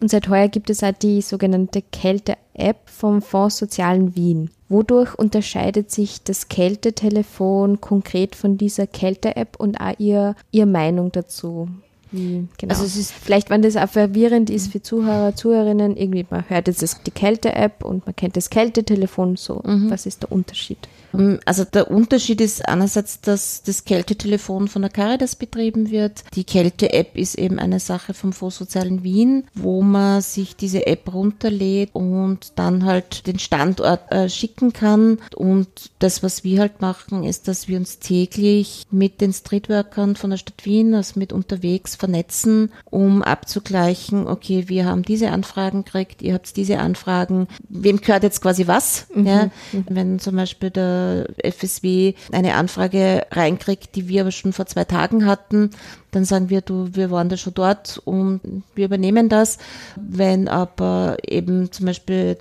Und 0.00 0.10
seit 0.10 0.28
heuer 0.28 0.48
gibt 0.48 0.70
es 0.70 0.82
auch 0.82 0.92
die 0.92 1.22
sogenannte 1.22 1.82
Kälte-App 1.82 2.88
vom 2.88 3.20
Fonds 3.20 3.58
Sozialen 3.58 4.14
Wien. 4.14 4.50
Wodurch 4.68 5.14
unterscheidet 5.14 5.90
sich 5.90 6.22
das 6.22 6.48
Kältetelefon 6.48 7.80
konkret 7.80 8.36
von 8.36 8.58
dieser 8.58 8.86
Kälte-App 8.86 9.56
und 9.58 9.80
auch 9.80 9.94
ihr, 9.98 10.36
ihr 10.50 10.66
Meinung 10.66 11.10
dazu? 11.10 11.68
Wie, 12.10 12.46
genau. 12.56 12.72
Also 12.72 12.84
es 12.84 12.96
ist 12.96 13.12
vielleicht, 13.12 13.50
wenn 13.50 13.62
das 13.62 13.76
auch 13.76 13.88
verwirrend 13.88 14.50
ist 14.50 14.72
für 14.72 14.82
Zuhörer, 14.82 15.34
Zuhörerinnen, 15.34 15.96
irgendwie 15.96 16.26
man 16.28 16.48
hört 16.48 16.68
jetzt 16.68 17.06
die 17.06 17.10
Kälte-App 17.10 17.84
und 17.84 18.06
man 18.06 18.16
kennt 18.16 18.36
das 18.36 18.50
Kältetelefon 18.50 19.36
so. 19.36 19.62
Mhm. 19.64 19.90
Was 19.90 20.06
ist 20.06 20.22
der 20.22 20.32
Unterschied? 20.32 20.78
Ähm, 21.14 21.40
also 21.44 21.64
der 21.64 21.90
Unterschied 21.90 22.40
ist 22.40 22.68
einerseits, 22.68 23.20
dass 23.20 23.62
das 23.62 23.84
Kältetelefon 23.84 24.68
von 24.68 24.82
der 24.82 24.90
Caritas 24.90 25.36
betrieben 25.36 25.90
wird. 25.90 26.24
Die 26.34 26.44
Kälte-App 26.44 27.16
ist 27.16 27.36
eben 27.36 27.58
eine 27.58 27.80
Sache 27.80 28.14
vom 28.14 28.32
Fonds 28.32 28.58
Sozialen 28.58 29.02
Wien, 29.02 29.44
wo 29.54 29.82
man 29.82 30.20
sich 30.20 30.56
diese 30.56 30.86
App 30.86 31.12
runterlädt 31.12 31.90
und 31.92 32.52
dann 32.56 32.84
halt 32.84 33.26
den 33.26 33.38
Standort 33.38 34.10
äh, 34.10 34.28
schicken 34.28 34.72
kann. 34.72 35.18
Und 35.34 35.68
das, 35.98 36.22
was 36.22 36.44
wir 36.44 36.60
halt 36.60 36.80
machen, 36.80 37.24
ist, 37.24 37.48
dass 37.48 37.68
wir 37.68 37.78
uns 37.78 37.98
täglich 37.98 38.86
mit 38.90 39.20
den 39.20 39.32
Streetworkern 39.32 40.16
von 40.16 40.30
der 40.30 40.36
Stadt 40.38 40.64
Wien, 40.64 40.94
also 40.94 41.18
mit 41.18 41.32
unterwegs 41.32 41.94
vernetzen, 41.94 42.72
um 42.84 43.22
abzugleichen, 43.22 44.26
okay, 44.26 44.64
wir 44.68 44.86
haben 44.86 45.02
diese 45.02 45.30
Anfragen 45.30 45.84
gekriegt, 45.84 46.22
ihr 46.22 46.34
habt 46.34 46.56
diese 46.56 46.78
Anfragen, 46.78 47.48
wem 47.68 48.00
gehört 48.00 48.22
jetzt 48.22 48.40
quasi 48.40 48.66
was? 48.66 49.06
Mhm. 49.14 49.26
Ja, 49.26 49.50
mhm. 49.72 49.84
wenn 49.88 50.18
zum 50.18 50.36
Beispiel 50.36 50.70
der 50.70 50.97
FSW 51.42 52.14
eine 52.32 52.54
Anfrage 52.54 53.26
reinkriegt, 53.30 53.94
die 53.94 54.08
wir 54.08 54.22
aber 54.22 54.32
schon 54.32 54.52
vor 54.52 54.66
zwei 54.66 54.84
Tagen 54.84 55.26
hatten, 55.26 55.70
dann 56.10 56.24
sagen 56.24 56.50
wir, 56.50 56.60
du, 56.60 56.88
wir 56.94 57.10
waren 57.10 57.28
da 57.28 57.36
schon 57.36 57.54
dort 57.54 58.00
und 58.04 58.40
wir 58.74 58.86
übernehmen 58.86 59.28
das. 59.28 59.58
Wenn 59.96 60.48
aber 60.48 61.16
eben 61.26 61.70
zum 61.72 61.86
Beispiel 61.86 62.36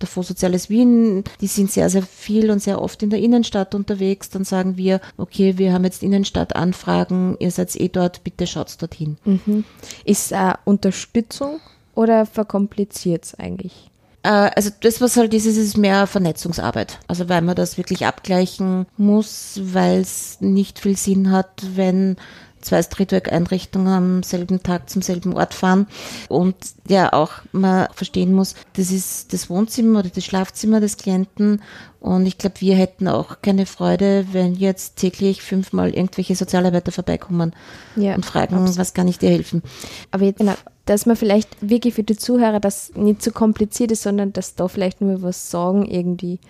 der 0.00 0.08
Fonds 0.08 0.28
Soziales 0.28 0.68
Wien, 0.68 1.24
die 1.40 1.46
sind 1.46 1.70
sehr, 1.70 1.88
sehr 1.88 2.02
viel 2.02 2.50
und 2.50 2.60
sehr 2.60 2.82
oft 2.82 3.02
in 3.02 3.10
der 3.10 3.20
Innenstadt 3.20 3.74
unterwegs, 3.74 4.28
dann 4.30 4.44
sagen 4.44 4.76
wir, 4.76 5.00
okay, 5.16 5.56
wir 5.56 5.72
haben 5.72 5.84
jetzt 5.84 6.02
Innenstadtanfragen, 6.02 7.36
ihr 7.38 7.50
seid 7.50 7.74
eh 7.76 7.88
dort, 7.88 8.24
bitte 8.24 8.46
schaut 8.46 8.80
dorthin. 8.80 9.16
Mhm. 9.24 9.64
Ist 10.04 10.32
äh, 10.32 10.54
Unterstützung 10.64 11.60
oder 11.94 12.26
verkompliziert 12.26 13.24
es 13.24 13.34
eigentlich? 13.34 13.90
Äh, 14.24 14.50
also 14.56 14.70
das, 14.80 15.00
was 15.00 15.16
halt 15.16 15.32
ist, 15.34 15.46
ist, 15.46 15.76
mehr 15.76 16.06
Vernetzungsarbeit. 16.08 16.98
Also 17.06 17.28
weil 17.28 17.42
man 17.42 17.54
das 17.54 17.78
wirklich 17.78 18.06
abgleichen 18.06 18.86
muss, 18.96 19.60
weil 19.62 20.00
es 20.00 20.38
nicht 20.40 20.80
viel 20.80 20.96
Sinn 20.96 21.30
hat, 21.30 21.62
wenn 21.76 22.16
zwei 22.64 22.82
Streetwork-Einrichtungen 22.82 23.88
am 23.88 24.22
selben 24.22 24.62
Tag 24.62 24.88
zum 24.88 25.02
selben 25.02 25.34
Ort 25.34 25.52
fahren 25.52 25.86
und 26.30 26.56
ja 26.88 27.12
auch 27.12 27.32
man 27.52 27.88
verstehen 27.92 28.32
muss, 28.32 28.54
das 28.72 28.90
ist 28.90 29.34
das 29.34 29.50
Wohnzimmer 29.50 29.98
oder 29.98 30.08
das 30.08 30.24
Schlafzimmer 30.24 30.80
des 30.80 30.96
Klienten 30.96 31.60
und 32.04 32.26
ich 32.26 32.36
glaube, 32.36 32.60
wir 32.60 32.74
hätten 32.74 33.08
auch 33.08 33.40
keine 33.40 33.64
Freude, 33.64 34.26
wenn 34.32 34.54
jetzt 34.54 34.96
täglich 34.96 35.40
fünfmal 35.40 35.94
irgendwelche 35.94 36.36
Sozialarbeiter 36.36 36.92
vorbeikommen 36.92 37.54
ja, 37.96 38.14
und 38.14 38.26
fragen, 38.26 38.56
absolut. 38.56 38.76
was 38.76 38.92
kann 38.92 39.08
ich 39.08 39.18
dir 39.18 39.30
helfen. 39.30 39.62
Aber 40.10 40.24
jetzt, 40.24 40.36
genau, 40.38 40.52
dass 40.84 41.06
man 41.06 41.16
vielleicht 41.16 41.48
wirklich 41.62 41.94
für 41.94 42.02
die 42.02 42.18
Zuhörer 42.18 42.60
das 42.60 42.92
nicht 42.94 43.22
zu 43.22 43.30
so 43.30 43.34
kompliziert 43.34 43.90
ist, 43.90 44.02
sondern 44.02 44.34
dass 44.34 44.54
da 44.54 44.68
vielleicht 44.68 45.00
nur 45.00 45.22
was 45.22 45.50
sagen 45.50 45.86
irgendwie. 45.86 46.40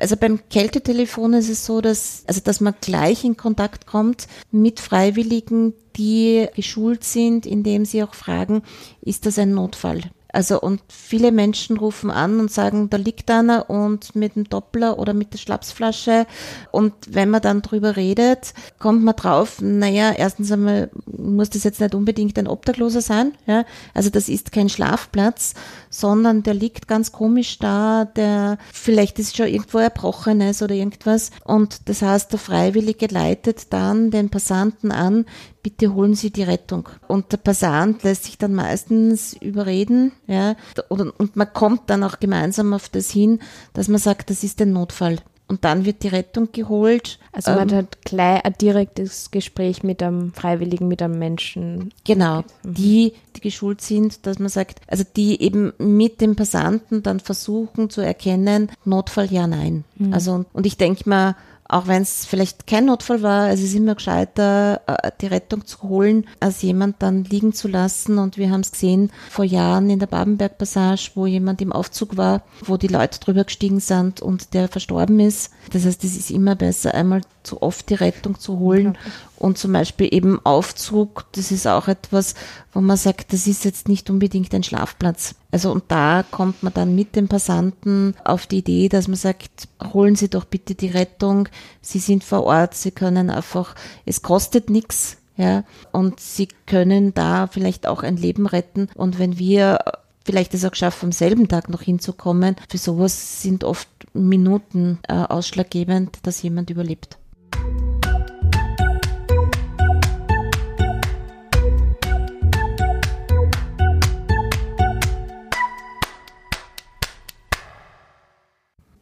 Also 0.00 0.16
beim 0.16 0.40
Kältetelefon 0.50 1.32
ist 1.34 1.48
es 1.48 1.64
so, 1.64 1.80
dass, 1.80 2.24
also 2.26 2.40
dass 2.40 2.60
man 2.60 2.74
gleich 2.80 3.22
in 3.22 3.36
Kontakt 3.36 3.86
kommt 3.86 4.26
mit 4.50 4.80
Freiwilligen, 4.80 5.74
die 5.96 6.48
geschult 6.56 7.04
sind, 7.04 7.46
indem 7.46 7.84
sie 7.84 8.02
auch 8.02 8.14
fragen, 8.14 8.62
ist 9.00 9.26
das 9.26 9.38
ein 9.38 9.52
Notfall? 9.54 10.00
Also 10.30 10.60
und 10.60 10.82
viele 10.88 11.32
Menschen 11.32 11.78
rufen 11.78 12.10
an 12.10 12.38
und 12.38 12.52
sagen, 12.52 12.90
da 12.90 12.98
liegt 12.98 13.30
einer 13.30 13.70
und 13.70 14.14
mit 14.14 14.36
dem 14.36 14.44
Doppler 14.44 14.98
oder 14.98 15.14
mit 15.14 15.32
der 15.32 15.38
Schlapsflasche. 15.38 16.26
Und 16.70 16.92
wenn 17.08 17.30
man 17.30 17.40
dann 17.40 17.62
drüber 17.62 17.96
redet, 17.96 18.52
kommt 18.78 19.02
man 19.02 19.16
drauf, 19.16 19.62
naja, 19.62 20.12
erstens 20.12 20.52
einmal 20.52 20.90
muss 21.06 21.48
das 21.50 21.64
jetzt 21.64 21.80
nicht 21.80 21.94
unbedingt 21.94 22.38
ein 22.38 22.46
Obdachloser 22.46 23.00
sein. 23.00 23.32
Ja? 23.46 23.64
Also 23.94 24.10
das 24.10 24.28
ist 24.28 24.52
kein 24.52 24.68
Schlafplatz, 24.68 25.54
sondern 25.88 26.42
der 26.42 26.54
liegt 26.54 26.88
ganz 26.88 27.10
komisch 27.10 27.58
da, 27.58 28.04
der 28.04 28.58
vielleicht 28.72 29.18
ist 29.18 29.36
schon 29.36 29.48
irgendwo 29.48 29.78
Erbrochenes 29.78 30.60
oder 30.60 30.74
irgendwas. 30.74 31.30
Und 31.44 31.88
das 31.88 32.02
heißt, 32.02 32.32
der 32.32 32.38
Freiwillige 32.38 33.06
leitet 33.06 33.72
dann 33.72 34.10
den 34.10 34.28
Passanten 34.28 34.92
an, 34.92 35.24
bitte 35.68 35.92
holen 35.92 36.14
Sie 36.14 36.30
die 36.30 36.44
Rettung. 36.44 36.88
Und 37.08 37.30
der 37.30 37.36
Passant 37.36 38.02
lässt 38.02 38.24
sich 38.24 38.38
dann 38.38 38.54
meistens 38.54 39.34
überreden, 39.34 40.12
ja, 40.26 40.56
und 40.88 41.36
man 41.36 41.52
kommt 41.52 41.90
dann 41.90 42.02
auch 42.04 42.20
gemeinsam 42.20 42.72
auf 42.72 42.88
das 42.88 43.10
hin, 43.10 43.40
dass 43.74 43.88
man 43.88 43.98
sagt, 43.98 44.30
das 44.30 44.44
ist 44.44 44.62
ein 44.62 44.72
Notfall. 44.72 45.18
Und 45.46 45.64
dann 45.64 45.84
wird 45.84 46.02
die 46.02 46.08
Rettung 46.08 46.48
geholt. 46.52 47.18
Also 47.32 47.52
man 47.52 47.70
ähm, 47.70 47.76
hat 47.76 48.02
gleich 48.02 48.44
ein 48.44 48.54
direktes 48.60 49.30
Gespräch 49.30 49.82
mit 49.82 50.02
einem 50.02 50.32
Freiwilligen, 50.32 50.88
mit 50.88 51.02
einem 51.02 51.18
Menschen. 51.18 51.92
Genau, 52.04 52.44
mhm. 52.62 52.74
die, 52.74 53.12
die 53.36 53.40
geschult 53.40 53.82
sind, 53.82 54.26
dass 54.26 54.38
man 54.38 54.48
sagt, 54.48 54.80
also 54.88 55.04
die 55.16 55.40
eben 55.42 55.72
mit 55.78 56.22
dem 56.22 56.34
Passanten 56.36 57.02
dann 57.02 57.20
versuchen 57.20 57.90
zu 57.90 58.00
erkennen, 58.00 58.70
Notfall 58.84 59.30
ja, 59.30 59.46
nein. 59.46 59.84
Mhm. 59.96 60.14
Also 60.14 60.44
und 60.52 60.66
ich 60.66 60.78
denke 60.78 61.08
mal, 61.08 61.34
auch 61.68 61.86
wenn 61.86 62.00
es 62.00 62.24
vielleicht 62.24 62.66
kein 62.66 62.86
Notfall 62.86 63.22
war, 63.22 63.50
es 63.50 63.62
ist 63.62 63.74
immer 63.74 63.94
gescheiter, 63.94 64.80
äh, 64.86 65.10
die 65.20 65.26
Rettung 65.26 65.66
zu 65.66 65.82
holen, 65.82 66.26
als 66.40 66.62
jemand 66.62 67.02
dann 67.02 67.24
liegen 67.24 67.52
zu 67.52 67.68
lassen. 67.68 68.18
Und 68.18 68.38
wir 68.38 68.50
haben 68.50 68.62
es 68.62 68.72
gesehen 68.72 69.12
vor 69.28 69.44
Jahren 69.44 69.90
in 69.90 69.98
der 69.98 70.06
Babenberg 70.06 70.56
Passage, 70.56 71.10
wo 71.14 71.26
jemand 71.26 71.60
im 71.60 71.72
Aufzug 71.72 72.16
war, 72.16 72.42
wo 72.64 72.78
die 72.78 72.88
Leute 72.88 73.20
drüber 73.20 73.44
gestiegen 73.44 73.80
sind 73.80 74.22
und 74.22 74.54
der 74.54 74.68
verstorben 74.68 75.20
ist. 75.20 75.52
Das 75.70 75.84
heißt, 75.84 76.02
es 76.04 76.16
ist 76.16 76.30
immer 76.30 76.54
besser, 76.54 76.94
einmal 76.94 77.20
zu 77.42 77.60
oft 77.60 77.90
die 77.90 77.94
Rettung 77.94 78.38
zu 78.38 78.58
holen. 78.58 78.96
Und 79.38 79.56
zum 79.56 79.72
Beispiel 79.72 80.12
eben 80.12 80.44
Aufzug, 80.44 81.26
das 81.32 81.52
ist 81.52 81.66
auch 81.66 81.86
etwas, 81.86 82.34
wo 82.72 82.80
man 82.80 82.96
sagt, 82.96 83.32
das 83.32 83.46
ist 83.46 83.64
jetzt 83.64 83.88
nicht 83.88 84.10
unbedingt 84.10 84.52
ein 84.52 84.64
Schlafplatz. 84.64 85.36
Also 85.52 85.70
und 85.70 85.84
da 85.88 86.24
kommt 86.28 86.62
man 86.62 86.74
dann 86.74 86.94
mit 86.94 87.14
dem 87.14 87.28
Passanten 87.28 88.14
auf 88.24 88.46
die 88.46 88.58
Idee, 88.58 88.88
dass 88.88 89.06
man 89.06 89.16
sagt, 89.16 89.68
holen 89.92 90.16
Sie 90.16 90.28
doch 90.28 90.44
bitte 90.44 90.74
die 90.74 90.88
Rettung. 90.88 91.48
Sie 91.80 92.00
sind 92.00 92.24
vor 92.24 92.44
Ort, 92.44 92.74
Sie 92.74 92.90
können 92.90 93.30
einfach, 93.30 93.74
es 94.04 94.22
kostet 94.22 94.70
nichts. 94.70 95.18
Ja, 95.36 95.62
und 95.92 96.18
sie 96.18 96.48
können 96.66 97.14
da 97.14 97.46
vielleicht 97.46 97.86
auch 97.86 98.02
ein 98.02 98.16
Leben 98.16 98.46
retten. 98.46 98.88
Und 98.96 99.20
wenn 99.20 99.38
wir 99.38 99.78
vielleicht 100.24 100.52
es 100.52 100.64
auch 100.64 100.74
schaffen, 100.74 101.06
am 101.06 101.12
selben 101.12 101.46
Tag 101.46 101.68
noch 101.68 101.80
hinzukommen, 101.80 102.56
für 102.68 102.76
sowas 102.76 103.40
sind 103.40 103.62
oft 103.62 103.88
Minuten 104.14 104.98
äh, 105.06 105.14
ausschlaggebend, 105.14 106.18
dass 106.24 106.42
jemand 106.42 106.70
überlebt. 106.70 107.18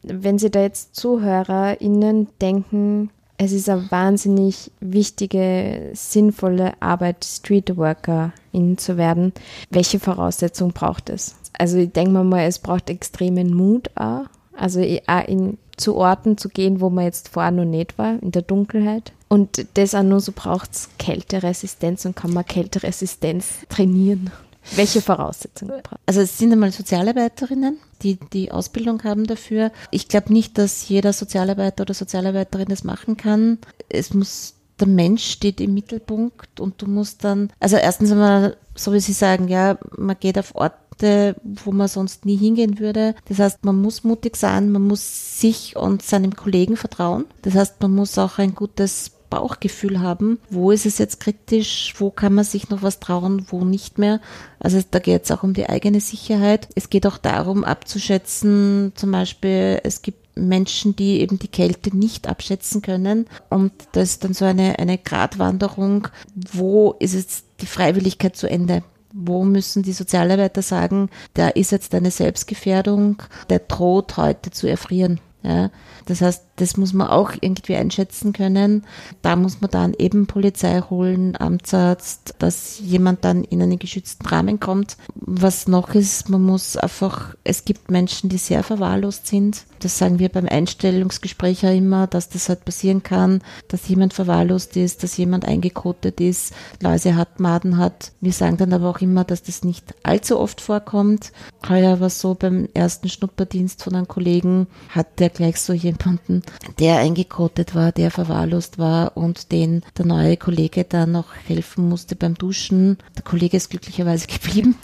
Wenn 0.09 0.39
Sie 0.39 0.49
da 0.49 0.61
jetzt 0.61 0.95
ZuhörerInnen 0.95 2.27
denken, 2.41 3.09
es 3.37 3.51
ist 3.51 3.69
eine 3.69 3.89
wahnsinnig 3.91 4.71
wichtige, 4.79 5.91
sinnvolle 5.93 6.73
Arbeit, 6.81 7.23
Streetworkerin 7.23 8.77
zu 8.77 8.97
werden. 8.97 9.31
Welche 9.69 9.99
Voraussetzungen 9.99 10.73
braucht 10.73 11.09
es? 11.09 11.35
Also 11.57 11.77
ich 11.77 11.91
denke 11.91 12.11
mal, 12.23 12.45
es 12.45 12.59
braucht 12.59 12.89
extremen 12.89 13.53
Mut 13.53 13.91
auch. 13.95 14.25
Also 14.55 14.81
auch 14.81 15.27
in, 15.27 15.59
zu 15.77 15.95
Orten 15.95 16.37
zu 16.37 16.49
gehen, 16.49 16.81
wo 16.81 16.89
man 16.89 17.05
jetzt 17.05 17.29
vorher 17.29 17.51
noch 17.51 17.65
nicht 17.65 17.99
war, 17.99 18.21
in 18.21 18.31
der 18.31 18.41
Dunkelheit. 18.41 19.13
Und 19.27 19.67
das 19.75 19.93
auch 19.93 20.03
nur 20.03 20.19
so 20.19 20.31
braucht 20.33 20.71
es 20.71 20.89
Kälteresistenz 20.97 22.05
und 22.05 22.15
kann 22.15 22.33
man 22.33 22.45
Kälteresistenz 22.45 23.67
trainieren. 23.69 24.31
Welche 24.75 25.01
Voraussetzungen 25.01 25.81
Also 26.05 26.21
es 26.21 26.37
sind 26.37 26.51
einmal 26.51 26.71
Sozialarbeiterinnen, 26.71 27.77
die 28.01 28.17
die 28.33 28.51
Ausbildung 28.51 29.03
haben 29.03 29.25
dafür. 29.25 29.71
Ich 29.91 30.07
glaube 30.07 30.33
nicht, 30.33 30.57
dass 30.57 30.87
jeder 30.89 31.13
Sozialarbeiter 31.13 31.81
oder 31.83 31.93
Sozialarbeiterin 31.93 32.67
das 32.67 32.83
machen 32.83 33.17
kann. 33.17 33.59
Es 33.89 34.13
muss 34.13 34.55
der 34.79 34.87
Mensch 34.87 35.25
steht 35.25 35.59
im 35.59 35.73
Mittelpunkt 35.73 36.59
und 36.59 36.81
du 36.81 36.87
musst 36.87 37.23
dann, 37.23 37.51
also 37.59 37.77
erstens 37.77 38.11
einmal, 38.11 38.57
so 38.75 38.93
wie 38.93 38.99
Sie 38.99 39.13
sagen, 39.13 39.47
ja, 39.47 39.77
man 39.97 40.17
geht 40.19 40.37
auf 40.37 40.55
Orte, 40.55 41.35
wo 41.43 41.71
man 41.71 41.87
sonst 41.87 42.25
nie 42.25 42.37
hingehen 42.37 42.79
würde. 42.79 43.15
Das 43.27 43.39
heißt, 43.39 43.65
man 43.65 43.81
muss 43.81 44.03
mutig 44.03 44.35
sein, 44.35 44.71
man 44.71 44.83
muss 44.83 45.39
sich 45.39 45.75
und 45.75 46.03
seinem 46.03 46.35
Kollegen 46.35 46.77
vertrauen. 46.77 47.25
Das 47.41 47.55
heißt, 47.55 47.81
man 47.81 47.95
muss 47.95 48.17
auch 48.17 48.37
ein 48.37 48.55
gutes 48.55 49.11
Bauchgefühl 49.29 49.99
haben, 49.99 50.39
wo 50.49 50.71
ist 50.71 50.85
es 50.85 50.97
jetzt 50.97 51.19
kritisch, 51.19 51.93
wo 51.97 52.09
kann 52.11 52.33
man 52.33 52.45
sich 52.45 52.69
noch 52.69 52.81
was 52.81 52.99
trauen, 52.99 53.45
wo 53.49 53.63
nicht 53.65 53.97
mehr. 53.97 54.19
Also 54.59 54.79
da 54.89 54.99
geht 54.99 55.25
es 55.25 55.31
auch 55.31 55.43
um 55.43 55.53
die 55.53 55.67
eigene 55.67 56.01
Sicherheit. 56.01 56.67
Es 56.75 56.89
geht 56.89 57.05
auch 57.05 57.17
darum 57.17 57.63
abzuschätzen, 57.63 58.93
zum 58.95 59.11
Beispiel, 59.11 59.79
es 59.83 60.01
gibt 60.01 60.27
Menschen, 60.37 60.95
die 60.95 61.19
eben 61.19 61.39
die 61.39 61.47
Kälte 61.47 61.95
nicht 61.95 62.27
abschätzen 62.27 62.81
können. 62.81 63.25
Und 63.49 63.71
das 63.93 64.11
ist 64.11 64.23
dann 64.23 64.33
so 64.33 64.45
eine, 64.45 64.79
eine 64.79 64.97
Gratwanderung, 64.97 66.07
wo 66.53 66.95
ist 66.99 67.13
jetzt 67.13 67.45
die 67.61 67.65
Freiwilligkeit 67.65 68.35
zu 68.35 68.49
Ende? 68.49 68.83
Wo 69.13 69.43
müssen 69.43 69.83
die 69.83 69.93
Sozialarbeiter 69.93 70.61
sagen, 70.61 71.09
da 71.33 71.49
ist 71.49 71.71
jetzt 71.71 71.95
eine 71.95 72.11
Selbstgefährdung, 72.11 73.23
der 73.49 73.59
droht 73.59 74.17
heute 74.17 74.51
zu 74.51 74.67
erfrieren. 74.67 75.19
Ja, 75.43 75.71
das 76.05 76.21
heißt, 76.21 76.43
das 76.57 76.75
muss 76.75 76.91
man 76.91 77.07
auch 77.07 77.31
irgendwie 77.39 77.75
einschätzen 77.75 78.33
können. 78.33 78.83
Da 79.21 79.35
muss 79.35 79.61
man 79.61 79.71
dann 79.71 79.93
eben 79.97 80.27
Polizei 80.27 80.81
holen, 80.81 81.35
Amtsarzt, 81.39 82.35
dass 82.39 82.79
jemand 82.79 83.23
dann 83.23 83.43
in 83.43 83.61
einen 83.61 83.79
geschützten 83.79 84.25
Rahmen 84.27 84.59
kommt. 84.59 84.97
Was 85.15 85.67
noch 85.67 85.93
ist, 85.93 86.29
man 86.29 86.43
muss 86.43 86.75
einfach, 86.75 87.35
es 87.43 87.63
gibt 87.63 87.91
Menschen, 87.91 88.29
die 88.29 88.37
sehr 88.37 88.63
verwahrlost 88.63 89.27
sind. 89.27 89.65
Das 89.79 89.99
sagen 89.99 90.17
wir 90.17 90.29
beim 90.29 90.47
Einstellungsgespräch 90.47 91.61
ja 91.61 91.71
immer, 91.71 92.07
dass 92.07 92.29
das 92.29 92.49
halt 92.49 92.65
passieren 92.65 93.03
kann, 93.03 93.41
dass 93.67 93.87
jemand 93.87 94.13
verwahrlost 94.13 94.75
ist, 94.75 95.03
dass 95.03 95.17
jemand 95.17 95.45
eingekotet 95.45 96.19
ist, 96.19 96.53
Läuse 96.81 97.15
hat, 97.15 97.39
Maden 97.39 97.77
hat. 97.77 98.11
Wir 98.19 98.33
sagen 98.33 98.57
dann 98.57 98.73
aber 98.73 98.89
auch 98.89 99.01
immer, 99.01 99.23
dass 99.23 99.43
das 99.43 99.63
nicht 99.63 99.93
allzu 100.01 100.39
oft 100.39 100.61
vorkommt. 100.61 101.31
Heuer 101.69 101.99
war 101.99 102.09
so 102.09 102.33
beim 102.33 102.67
ersten 102.73 103.09
Schnupperdienst 103.09 103.83
von 103.83 103.95
einem 103.95 104.07
Kollegen, 104.07 104.65
hat 104.89 105.19
der 105.19 105.29
gleich 105.29 105.61
so 105.61 105.73
jemanden, 105.73 106.41
der 106.79 106.97
eingekotet 106.97 107.75
war, 107.75 107.91
der 107.91 108.11
verwahrlost 108.11 108.77
war 108.77 109.17
und 109.17 109.51
den 109.51 109.83
der 109.97 110.05
neue 110.05 110.37
Kollege 110.37 110.83
dann 110.83 111.11
noch 111.11 111.33
helfen 111.47 111.87
musste 111.89 112.15
beim 112.15 112.35
Duschen. 112.35 112.97
Der 113.15 113.23
Kollege 113.23 113.57
ist 113.57 113.69
glücklicherweise 113.69 114.27
geblieben. 114.27 114.75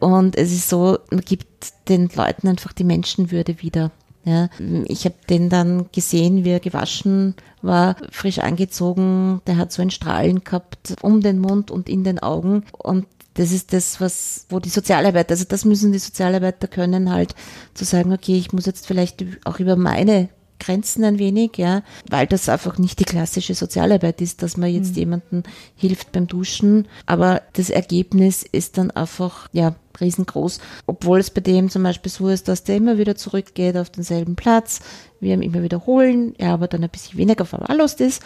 Und 0.00 0.36
es 0.36 0.52
ist 0.52 0.68
so, 0.68 0.98
man 1.10 1.20
gibt 1.20 1.72
den 1.88 2.08
Leuten 2.14 2.48
einfach 2.48 2.72
die 2.72 2.84
Menschenwürde 2.84 3.62
wieder. 3.62 3.90
Ja, 4.24 4.50
ich 4.84 5.06
habe 5.06 5.14
den 5.30 5.48
dann 5.48 5.86
gesehen, 5.90 6.44
wie 6.44 6.50
er 6.50 6.60
gewaschen 6.60 7.34
war, 7.62 7.96
frisch 8.10 8.40
angezogen. 8.40 9.40
Der 9.46 9.56
hat 9.56 9.72
so 9.72 9.80
ein 9.80 9.90
Strahlen 9.90 10.44
gehabt 10.44 10.96
um 11.00 11.22
den 11.22 11.38
Mund 11.38 11.70
und 11.70 11.88
in 11.88 12.04
den 12.04 12.18
Augen. 12.18 12.64
Und 12.76 13.06
das 13.34 13.52
ist 13.52 13.72
das, 13.72 14.00
was, 14.00 14.46
wo 14.50 14.58
die 14.58 14.68
Sozialarbeiter, 14.68 15.30
also 15.30 15.44
das 15.48 15.64
müssen 15.64 15.92
die 15.92 15.98
Sozialarbeiter 15.98 16.66
können, 16.66 17.10
halt 17.10 17.34
zu 17.72 17.84
sagen, 17.84 18.12
okay, 18.12 18.36
ich 18.36 18.52
muss 18.52 18.66
jetzt 18.66 18.86
vielleicht 18.86 19.24
auch 19.44 19.60
über 19.60 19.76
meine 19.76 20.28
grenzen 20.58 21.04
ein 21.04 21.18
wenig, 21.18 21.56
ja, 21.56 21.82
weil 22.10 22.26
das 22.26 22.48
einfach 22.48 22.78
nicht 22.78 22.98
die 23.00 23.04
klassische 23.04 23.54
Sozialarbeit 23.54 24.20
ist, 24.20 24.42
dass 24.42 24.56
man 24.56 24.70
jetzt 24.70 24.92
mhm. 24.92 24.98
jemandem 24.98 25.42
hilft 25.76 26.12
beim 26.12 26.26
Duschen. 26.26 26.88
Aber 27.06 27.42
das 27.54 27.70
Ergebnis 27.70 28.42
ist 28.42 28.78
dann 28.78 28.90
einfach, 28.90 29.48
ja, 29.52 29.74
riesengroß. 30.00 30.60
Obwohl 30.86 31.18
es 31.18 31.30
bei 31.30 31.40
dem 31.40 31.70
zum 31.70 31.82
Beispiel 31.82 32.10
so 32.10 32.28
ist, 32.28 32.48
dass 32.48 32.64
der 32.64 32.76
immer 32.76 32.98
wieder 32.98 33.16
zurückgeht 33.16 33.76
auf 33.76 33.90
denselben 33.90 34.36
Platz, 34.36 34.80
wir 35.20 35.34
ihn 35.34 35.42
immer 35.42 35.62
wiederholen, 35.62 36.34
er 36.38 36.52
aber 36.52 36.68
dann 36.68 36.84
ein 36.84 36.90
bisschen 36.90 37.18
weniger 37.18 37.44
verwahrlost 37.44 38.00
ist. 38.00 38.22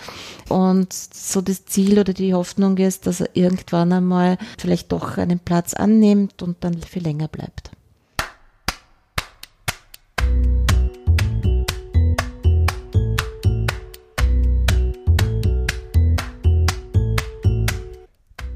Und 0.49 0.93
so 0.93 1.41
das 1.41 1.65
Ziel 1.65 1.99
oder 1.99 2.13
die 2.13 2.35
Hoffnung 2.35 2.77
ist, 2.77 3.07
dass 3.07 3.21
er 3.21 3.31
irgendwann 3.35 3.93
einmal 3.93 4.39
vielleicht 4.59 4.93
doch 4.93 5.17
einen 5.17 5.39
Platz 5.39 5.75
annimmt 5.75 6.43
und 6.43 6.59
dann 6.61 6.81
viel 6.83 7.03
länger 7.03 7.29
bleibt. 7.29 7.71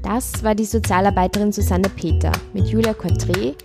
Das 0.07 0.41
war 0.41 0.55
die 0.55 0.63
Sozialarbeiterin 0.63 1.51
Susanne 1.51 1.89
Peter 1.89 2.31
mit 2.53 2.67
Julia 2.67 2.93
Coitré, 2.93 3.55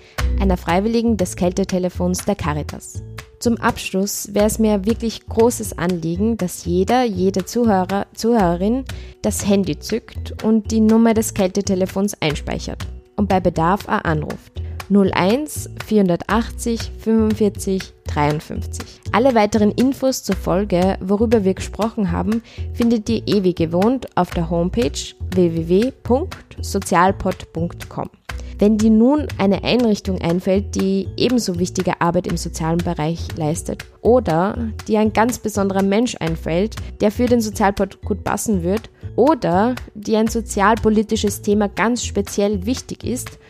einer 0.41 0.57
Freiwilligen 0.57 1.17
des 1.17 1.37
Kältetelefons 1.37 2.25
der 2.25 2.35
Caritas. 2.35 3.01
Zum 3.39 3.59
Abschluss 3.59 4.35
wäre 4.35 4.47
es 4.47 4.59
mir 4.59 4.85
wirklich 4.85 5.25
großes 5.29 5.79
Anliegen, 5.79 6.37
dass 6.39 6.65
jeder, 6.65 7.05
jede 7.05 7.45
Zuhörer, 7.45 8.09
Zuhörerin 8.15 8.85
das 9.23 9.47
Handy 9.47 9.79
zückt 9.79 10.43
und 10.43 10.73
die 10.73 10.81
Nummer 10.81 11.15
des 11.15 11.33
Kältetelefons 11.33 12.21
einspeichert 12.21 12.89
und 13.15 13.29
bei 13.29 13.39
Bedarf 13.39 13.87
auch 13.87 14.03
anruft. 14.03 14.62
01 14.93 15.71
480 15.87 16.91
45 16.99 17.95
53. 18.13 18.85
Alle 19.13 19.35
weiteren 19.35 19.73
Infos 19.73 20.23
zur 20.23 20.37
Folge, 20.37 20.99
worüber 21.01 21.45
wir 21.45 21.55
gesprochen 21.55 22.13
haben, 22.13 22.43
findet 22.75 23.09
ihr 23.09 23.45
wie 23.45 23.55
gewohnt 23.55 24.07
auf 24.17 24.29
der 24.31 24.51
Homepage 24.51 24.93
www.sozialpod.com. 25.35 28.11
Wenn 28.59 28.77
dir 28.79 28.91
nun 28.91 29.27
eine 29.39 29.65
Einrichtung 29.65 30.21
einfällt, 30.21 30.77
die 30.77 31.09
ebenso 31.17 31.59
wichtige 31.59 32.01
Arbeit 32.01 32.29
im 32.29 32.37
sozialen 32.37 32.79
Bereich 32.79 33.27
leistet 33.37 33.85
oder 34.03 34.57
dir 34.87 35.01
ein 35.01 35.13
ganz 35.13 35.39
besonderer 35.39 35.83
Mensch 35.83 36.15
einfällt, 36.21 36.77
der 37.01 37.11
für 37.11 37.27
den 37.27 37.41
Sozialpod 37.41 38.01
gut 38.03 38.23
passen 38.23 38.63
wird 38.63 38.89
oder 39.17 39.75
dir 39.95 40.21
ein 40.21 40.29
sozialpolitisches 40.29 41.43
Thema 41.43 41.69
ganz 41.69 42.05
speziell 42.05 42.65
wichtig 42.65 43.03
ist, 43.05 43.41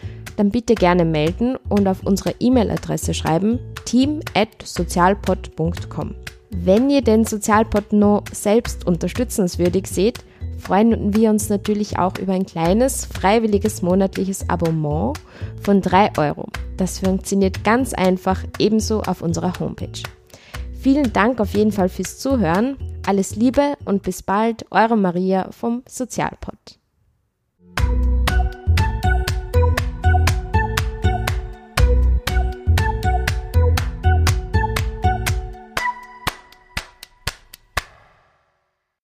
dann 0.42 0.50
bitte 0.50 0.74
gerne 0.74 1.04
melden 1.04 1.54
und 1.68 1.86
auf 1.86 2.04
unsere 2.04 2.34
E-Mail-Adresse 2.40 3.14
schreiben 3.14 3.60
team@sozialpod.com. 3.84 6.16
Wenn 6.50 6.90
ihr 6.90 7.02
den 7.02 7.24
Sozialpod 7.24 7.92
noch 7.92 8.24
selbst 8.32 8.84
unterstützenswürdig 8.84 9.86
seht, 9.86 10.24
freuen 10.58 11.14
wir 11.14 11.30
uns 11.30 11.48
natürlich 11.48 12.00
auch 12.00 12.18
über 12.18 12.32
ein 12.32 12.44
kleines, 12.44 13.06
freiwilliges 13.06 13.82
monatliches 13.82 14.50
Abonnement 14.50 15.16
von 15.60 15.80
3 15.80 16.18
Euro. 16.18 16.48
Das 16.76 16.98
funktioniert 16.98 17.62
ganz 17.62 17.94
einfach 17.94 18.42
ebenso 18.58 19.02
auf 19.02 19.22
unserer 19.22 19.60
Homepage. 19.60 20.02
Vielen 20.72 21.12
Dank 21.12 21.40
auf 21.40 21.54
jeden 21.54 21.70
Fall 21.70 21.88
fürs 21.88 22.18
Zuhören. 22.18 22.76
Alles 23.06 23.36
Liebe 23.36 23.74
und 23.84 24.02
bis 24.02 24.24
bald, 24.24 24.66
eure 24.72 24.96
Maria 24.96 25.52
vom 25.52 25.84
Sozialpod. 25.88 26.81